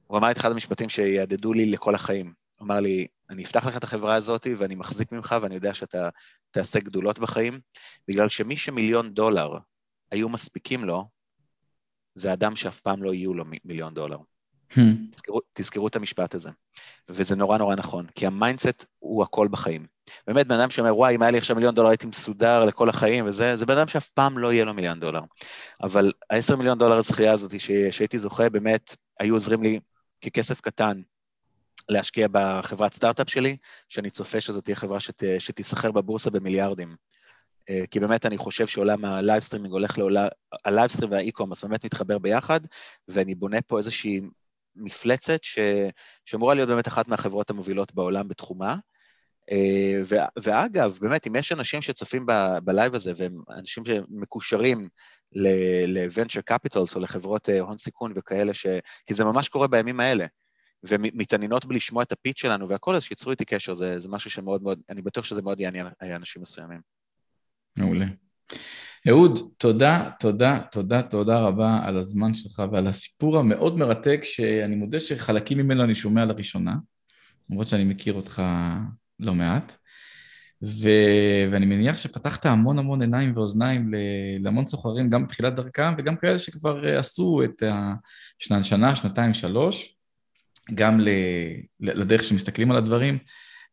הוא 0.08 0.18
אמר 0.18 0.32
את 0.32 0.38
אחד 0.38 0.52
המשפטים 0.52 0.90
שיהדהדו 0.90 1.54
לי 1.54 1.66
לכל 1.66 1.96
החיים. 1.96 2.34
הוא 2.56 2.66
אמר 2.66 2.80
לי, 2.80 3.08
אני 3.30 3.44
אפתח 3.44 3.66
לך 3.66 3.78
את 3.78 3.84
החברה 3.84 4.16
הזאת 4.16 4.48
ואני 4.58 4.76
מחזיק 4.76 5.12
ממך 5.12 5.36
ואני 5.42 5.56
יודע 5.56 5.74
שאתה 5.74 6.10
תעשה 6.52 6.80
גדולות 6.80 7.20
בחיים, 7.20 7.60
בגלל 8.08 8.30
שמי 8.30 8.58
שמיליון 8.58 9.14
דולר 9.14 9.58
היו 10.12 10.30
מספיקים 10.30 10.86
לו, 10.86 11.08
זה 12.16 12.34
אדם 12.34 12.56
שאף 12.56 12.80
פעם 12.80 13.04
לא 13.04 13.14
יהיו 13.14 13.34
לו 13.34 13.46
מיליון 13.66 13.94
דולר. 13.94 14.18
Hmm. 14.76 15.12
תזכרו, 15.12 15.40
תזכרו 15.54 15.88
את 15.88 15.96
המשפט 15.96 16.36
הזה. 16.36 16.50
וזה 17.10 17.36
נורא 17.36 17.58
נורא 17.58 17.76
נכון, 17.76 18.06
כי 18.16 18.28
ה 18.28 18.35
mindset 18.35 18.86
הוא 19.00 19.24
הכל 19.24 19.48
בחיים. 19.48 19.86
באמת, 20.28 20.48
בן 20.48 20.60
אדם 20.60 20.70
שאומר, 20.70 20.98
וואי, 20.98 21.16
אם 21.16 21.22
היה 21.22 21.32
לי 21.32 21.38
עכשיו 21.38 21.56
מיליון 21.56 21.76
דולר 21.76 21.90
הייתי 21.90 22.08
מסודר 22.08 22.66
לכל 22.66 22.90
החיים 22.90 23.26
וזה, 23.26 23.56
זה 23.56 23.66
בן 23.66 23.78
אדם 23.78 23.88
שאף 23.88 24.10
פעם 24.10 24.38
לא 24.38 24.54
יהיה 24.54 24.66
לו 24.66 24.74
מיליון 24.74 25.00
דולר. 25.00 25.22
אבל 25.84 26.12
ה-10 26.30 26.56
מיליון 26.56 26.78
דולר 26.78 26.98
הזכייה 26.98 27.32
הזאת. 27.32 27.54
שהייתי 27.92 28.20
זוכה, 28.20 28.50
באמת, 28.50 28.96
היו 29.20 29.36
עוזרים 29.36 29.64
לי 29.64 29.80
ככסף 30.26 30.62
קטן 30.62 31.02
להשקיע 31.90 32.28
בחברת 32.32 32.94
סטארט-אפ 32.94 33.30
שלי, 33.30 33.58
שאני 33.90 34.10
צופה 34.10 34.42
שזאת 34.42 34.64
תהיה 34.64 34.76
חברה 34.76 35.00
שת... 35.00 35.24
שתיסחר 35.40 35.92
בבורסה 35.92 36.30
במיליארדים. 36.30 36.96
אה, 37.70 37.84
כי 37.92 38.00
באמת 38.00 38.26
אני 38.26 38.38
חושב 38.38 38.68
שעולם 38.68 39.06
ה 39.06 39.11
live 39.11 39.30
streaming 39.30 39.74
הולך 39.74 39.98
לעולם, 39.98 40.28
ה 40.66 40.70
livestream 40.70 41.12
וה 41.12 41.20
e-commerce 41.20 41.64
באמת 41.64 41.86
מתחבר 41.86 42.18
ביחד, 42.18 42.60
ואני 43.08 43.36
בונה 43.36 43.62
פה 43.62 43.78
איזושהי 43.78 44.22
מפלצת 44.76 45.44
ש... 45.44 45.60
שאמורה 46.26 46.54
להיות 46.54 46.70
באמת 46.70 46.88
אחת 46.88 47.08
מהחברות 47.08 47.50
המובילות 47.50 47.94
בעולם 47.94 48.28
בתחומה. 48.28 48.76
אה, 49.52 50.02
ו... 50.04 50.16
ואגב, 50.40 50.98
באמת, 51.02 51.28
אם 51.28 51.36
יש 51.36 51.52
אנשים 51.52 51.82
שצופים 51.82 52.26
ב... 52.26 52.58
בלייב 52.64 52.96
הזה, 52.96 53.14
והם 53.16 53.42
אנשים 53.50 53.84
שמקושרים 53.86 54.90
ל-venture 55.32 56.54
capitals 56.54 56.96
או 56.96 57.00
לחברות 57.00 57.50
אה, 57.50 57.60
הון 57.60 57.78
סיכון 57.78 58.14
וכאלה, 58.16 58.54
ש... 58.54 58.66
כי 59.06 59.14
זה 59.14 59.24
ממש 59.24 59.50
קורה 59.50 59.68
בימים 59.68 60.00
האלה. 60.00 60.26
ומתעניינות 60.84 61.66
בלשמוע 61.66 62.04
את 62.04 62.12
הפיץ 62.12 62.40
שלנו 62.40 62.70
והכל, 62.70 62.96
אז 62.96 63.04
שיצרו 63.04 63.32
איתי 63.32 63.46
קשר, 63.46 63.74
זה, 63.74 64.00
זה 64.00 64.10
משהו 64.10 64.32
שמאוד 64.32 64.64
מאוד, 64.64 64.82
אני 64.90 65.02
בטוח 65.02 65.26
שזה 65.26 65.42
מאוד 65.42 65.60
יעניין 65.60 65.88
אנשים 66.02 66.42
מסוימים. 66.42 66.82
מעולה. 67.76 68.06
אהוד, 69.10 69.40
תודה, 69.58 70.10
תודה, 70.20 70.60
תודה, 70.72 71.02
תודה 71.02 71.40
רבה 71.40 71.80
על 71.84 71.98
הזמן 71.98 72.34
שלך 72.34 72.64
ועל 72.72 72.88
הסיפור 72.88 73.38
המאוד 73.38 73.78
מרתק, 73.78 74.20
שאני 74.24 74.76
מודה 74.76 75.00
שחלקים 75.00 75.58
ממנו 75.58 75.84
אני 75.84 75.96
שומע 75.96 76.26
לראשונה, 76.26 76.76
למרות 77.50 77.68
שאני 77.68 77.84
מכיר 77.84 78.14
אותך 78.14 78.42
לא 79.20 79.34
מעט. 79.34 79.78
ו... 80.64 80.90
ואני 81.52 81.66
מניח 81.66 81.98
שפתחת 81.98 82.46
המון 82.46 82.80
המון 82.80 83.02
עיניים 83.02 83.34
ואוזניים 83.36 83.92
להמון 84.40 84.66
סוחרים, 84.66 85.10
גם 85.10 85.24
בתחילת 85.24 85.56
דרכם 85.56 85.94
וגם 85.98 86.16
כאלה 86.16 86.38
שכבר 86.38 86.88
אה, 86.88 87.00
עשו 87.00 87.42
את 87.44 87.64
השנה, 88.52 88.96
שנתיים, 88.96 89.34
שלוש, 89.34 89.98
גם 90.74 91.00
ל... 91.00 91.10
לדרך 91.80 92.24
שמסתכלים 92.24 92.72
על 92.72 92.78
הדברים 92.78 93.18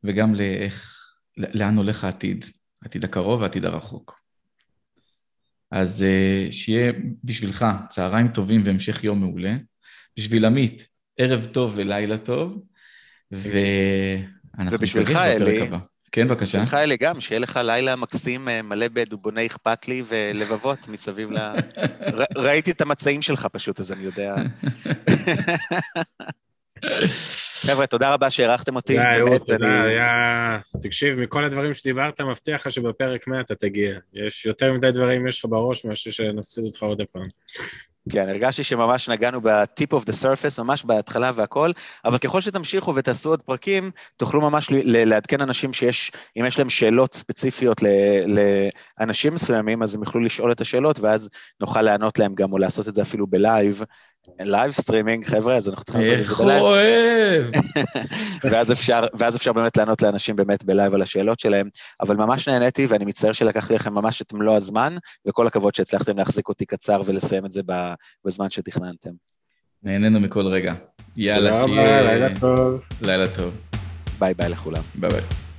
וגם 0.05 0.35
לאיך, 0.35 0.97
לאן 1.37 1.77
הולך 1.77 2.05
העתיד, 2.05 2.45
העתיד 2.83 3.05
הקרוב 3.05 3.41
והעתיד 3.41 3.65
הרחוק. 3.65 4.21
אז 5.71 6.03
אה, 6.03 6.53
שיהיה 6.53 6.93
בשבילך 7.25 7.67
צהריים 7.89 8.29
טובים 8.29 8.61
והמשך 8.65 9.05
יום 9.05 9.21
מעולה. 9.21 9.57
בשביל 10.17 10.45
עמית, 10.45 10.87
ערב 11.17 11.45
טוב 11.45 11.73
ולילה 11.77 12.19
טוב, 12.19 12.63
ואנחנו 13.33 14.71
ניפגש 14.71 14.97
בפרק 14.97 15.69
הבא. 15.69 15.79
כן, 16.13 16.29
בבקשה. 16.29 16.59
בשבילך, 16.59 16.75
אלי, 16.75 16.97
גם, 16.97 17.21
שיהיה 17.21 17.39
לך 17.39 17.61
לילה 17.65 17.97
מקסים 17.97 18.49
אה, 18.49 18.63
מלא 18.63 18.89
בדובוני 18.93 19.47
אכפת 19.47 19.89
לי 19.89 20.03
ולבבות 20.09 20.89
מסביב 20.89 21.31
ל... 21.31 21.39
ראיתי 22.47 22.71
את 22.71 22.81
המצעים 22.81 23.23
שלך 23.23 23.47
פשוט, 23.47 23.81
אז 23.81 23.93
אני 23.93 24.03
יודע. 24.03 24.35
חבר'ה, 27.67 27.87
תודה 27.87 28.15
רבה 28.15 28.31
שהערכתם 28.31 28.77
אותי. 28.77 28.97
תודה, 28.97 29.19
אהוד, 29.19 29.43
תודה, 29.47 29.83
היה... 29.83 30.59
תקשיב, 30.83 31.19
מכל 31.19 31.45
הדברים 31.45 31.75
שדיברת, 31.75 32.21
מבטיח 32.21 32.67
לך 32.67 32.73
שבפרק 32.73 33.27
100 33.27 33.41
אתה 33.41 33.55
תגיע. 33.55 33.99
יש 34.15 34.47
יותר 34.47 34.73
מדי 34.73 34.91
דברים 34.93 35.27
יש 35.27 35.39
לך 35.39 35.45
בראש 35.45 35.85
מאשר 35.85 36.11
שנפסיד 36.11 36.65
אותך 36.65 36.83
עוד 36.83 37.03
פעם. 37.13 37.25
כן, 38.11 38.29
הרגשתי 38.29 38.63
שממש 38.63 39.09
נגענו 39.09 39.41
ב-tip 39.41 39.97
of 39.97 40.03
the 40.03 40.13
surface, 40.23 40.63
ממש 40.63 40.85
בהתחלה 40.85 41.33
והכל, 41.35 41.71
אבל 42.05 42.19
ככל 42.19 42.41
שתמשיכו 42.41 42.95
ותעשו 42.95 43.31
עוד 43.31 43.43
פרקים, 43.43 43.91
תוכלו 44.17 44.41
ממש 44.41 44.69
לעדכן 44.85 45.41
אנשים 45.41 45.73
שיש, 45.73 46.13
אם 46.37 46.45
יש 46.45 46.59
להם 46.59 46.71
שאלות 46.71 47.15
ספציפיות 47.15 47.81
לאנשים 48.99 49.35
מסוימים, 49.35 49.83
אז 49.83 49.95
הם 49.95 50.03
יוכלו 50.03 50.21
לשאול 50.21 50.53
את 50.53 50.61
השאלות, 50.61 51.01
ואז 51.01 51.31
נוכל 51.61 51.83
לענות 51.83 52.19
להם 52.19 52.35
גם, 52.35 52.53
או 52.53 52.59
לעשות 52.59 52.89
את 52.89 52.95
זה 52.95 53.03
אפילו 53.03 53.27
בלייב. 53.27 53.83
live 54.41 54.73
streaming, 54.73 55.25
חבר'ה, 55.25 55.57
אז 55.57 55.69
אנחנו 55.69 55.85
צריכים 55.85 56.01
לעשות 56.01 56.21
את 56.21 56.27
זה 56.27 56.45
בלייב. 56.45 56.57
איך 56.57 56.63
אוהב! 56.63 57.47
ואז 58.51 58.73
אפשר, 58.73 59.07
ואז 59.19 59.37
אפשר 59.37 59.53
באמת 59.53 59.77
לענות 59.77 60.03
לאנשים 60.03 60.37
באמת 60.37 60.65
בלייב 60.65 60.95
על 60.95 61.03
השאלות 61.03 61.41
שלהם, 61.41 61.69
אבל 62.01 62.17
ממש 62.17 62.49
נהניתי, 62.49 62.87
ואני 62.87 63.05
מצטער 63.05 63.33
שלקחתי 63.33 63.75
לכם 63.75 63.95
ממש 63.95 64.23
את 64.23 64.33
מלוא 64.33 64.57
הזמן, 64.57 64.97
וכל 65.29 65.47
הכבוד 65.47 65.75
שהצלחתם 65.75 66.17
להחזיק 66.17 66.49
אותי 66.49 66.67
קצר 66.67 67.03
ולסיים 67.07 67.47
את 67.47 67.53
זה 67.53 67.63
בזמן 68.25 68.51
שתכננתם. 68.51 69.11
נהנינו 69.83 70.21
מכל 70.21 70.47
רגע. 70.47 70.75
יאללה, 71.17 71.67
שיהיה... 71.67 72.03
לילה 72.03 72.29
טוב. 72.41 72.89
לילה 73.03 73.27
טוב. 73.37 73.55
ביי 74.19 74.35
ביי 74.35 74.49
לכולם. 74.49 74.83
ביי 74.95 75.11
ביי. 75.11 75.50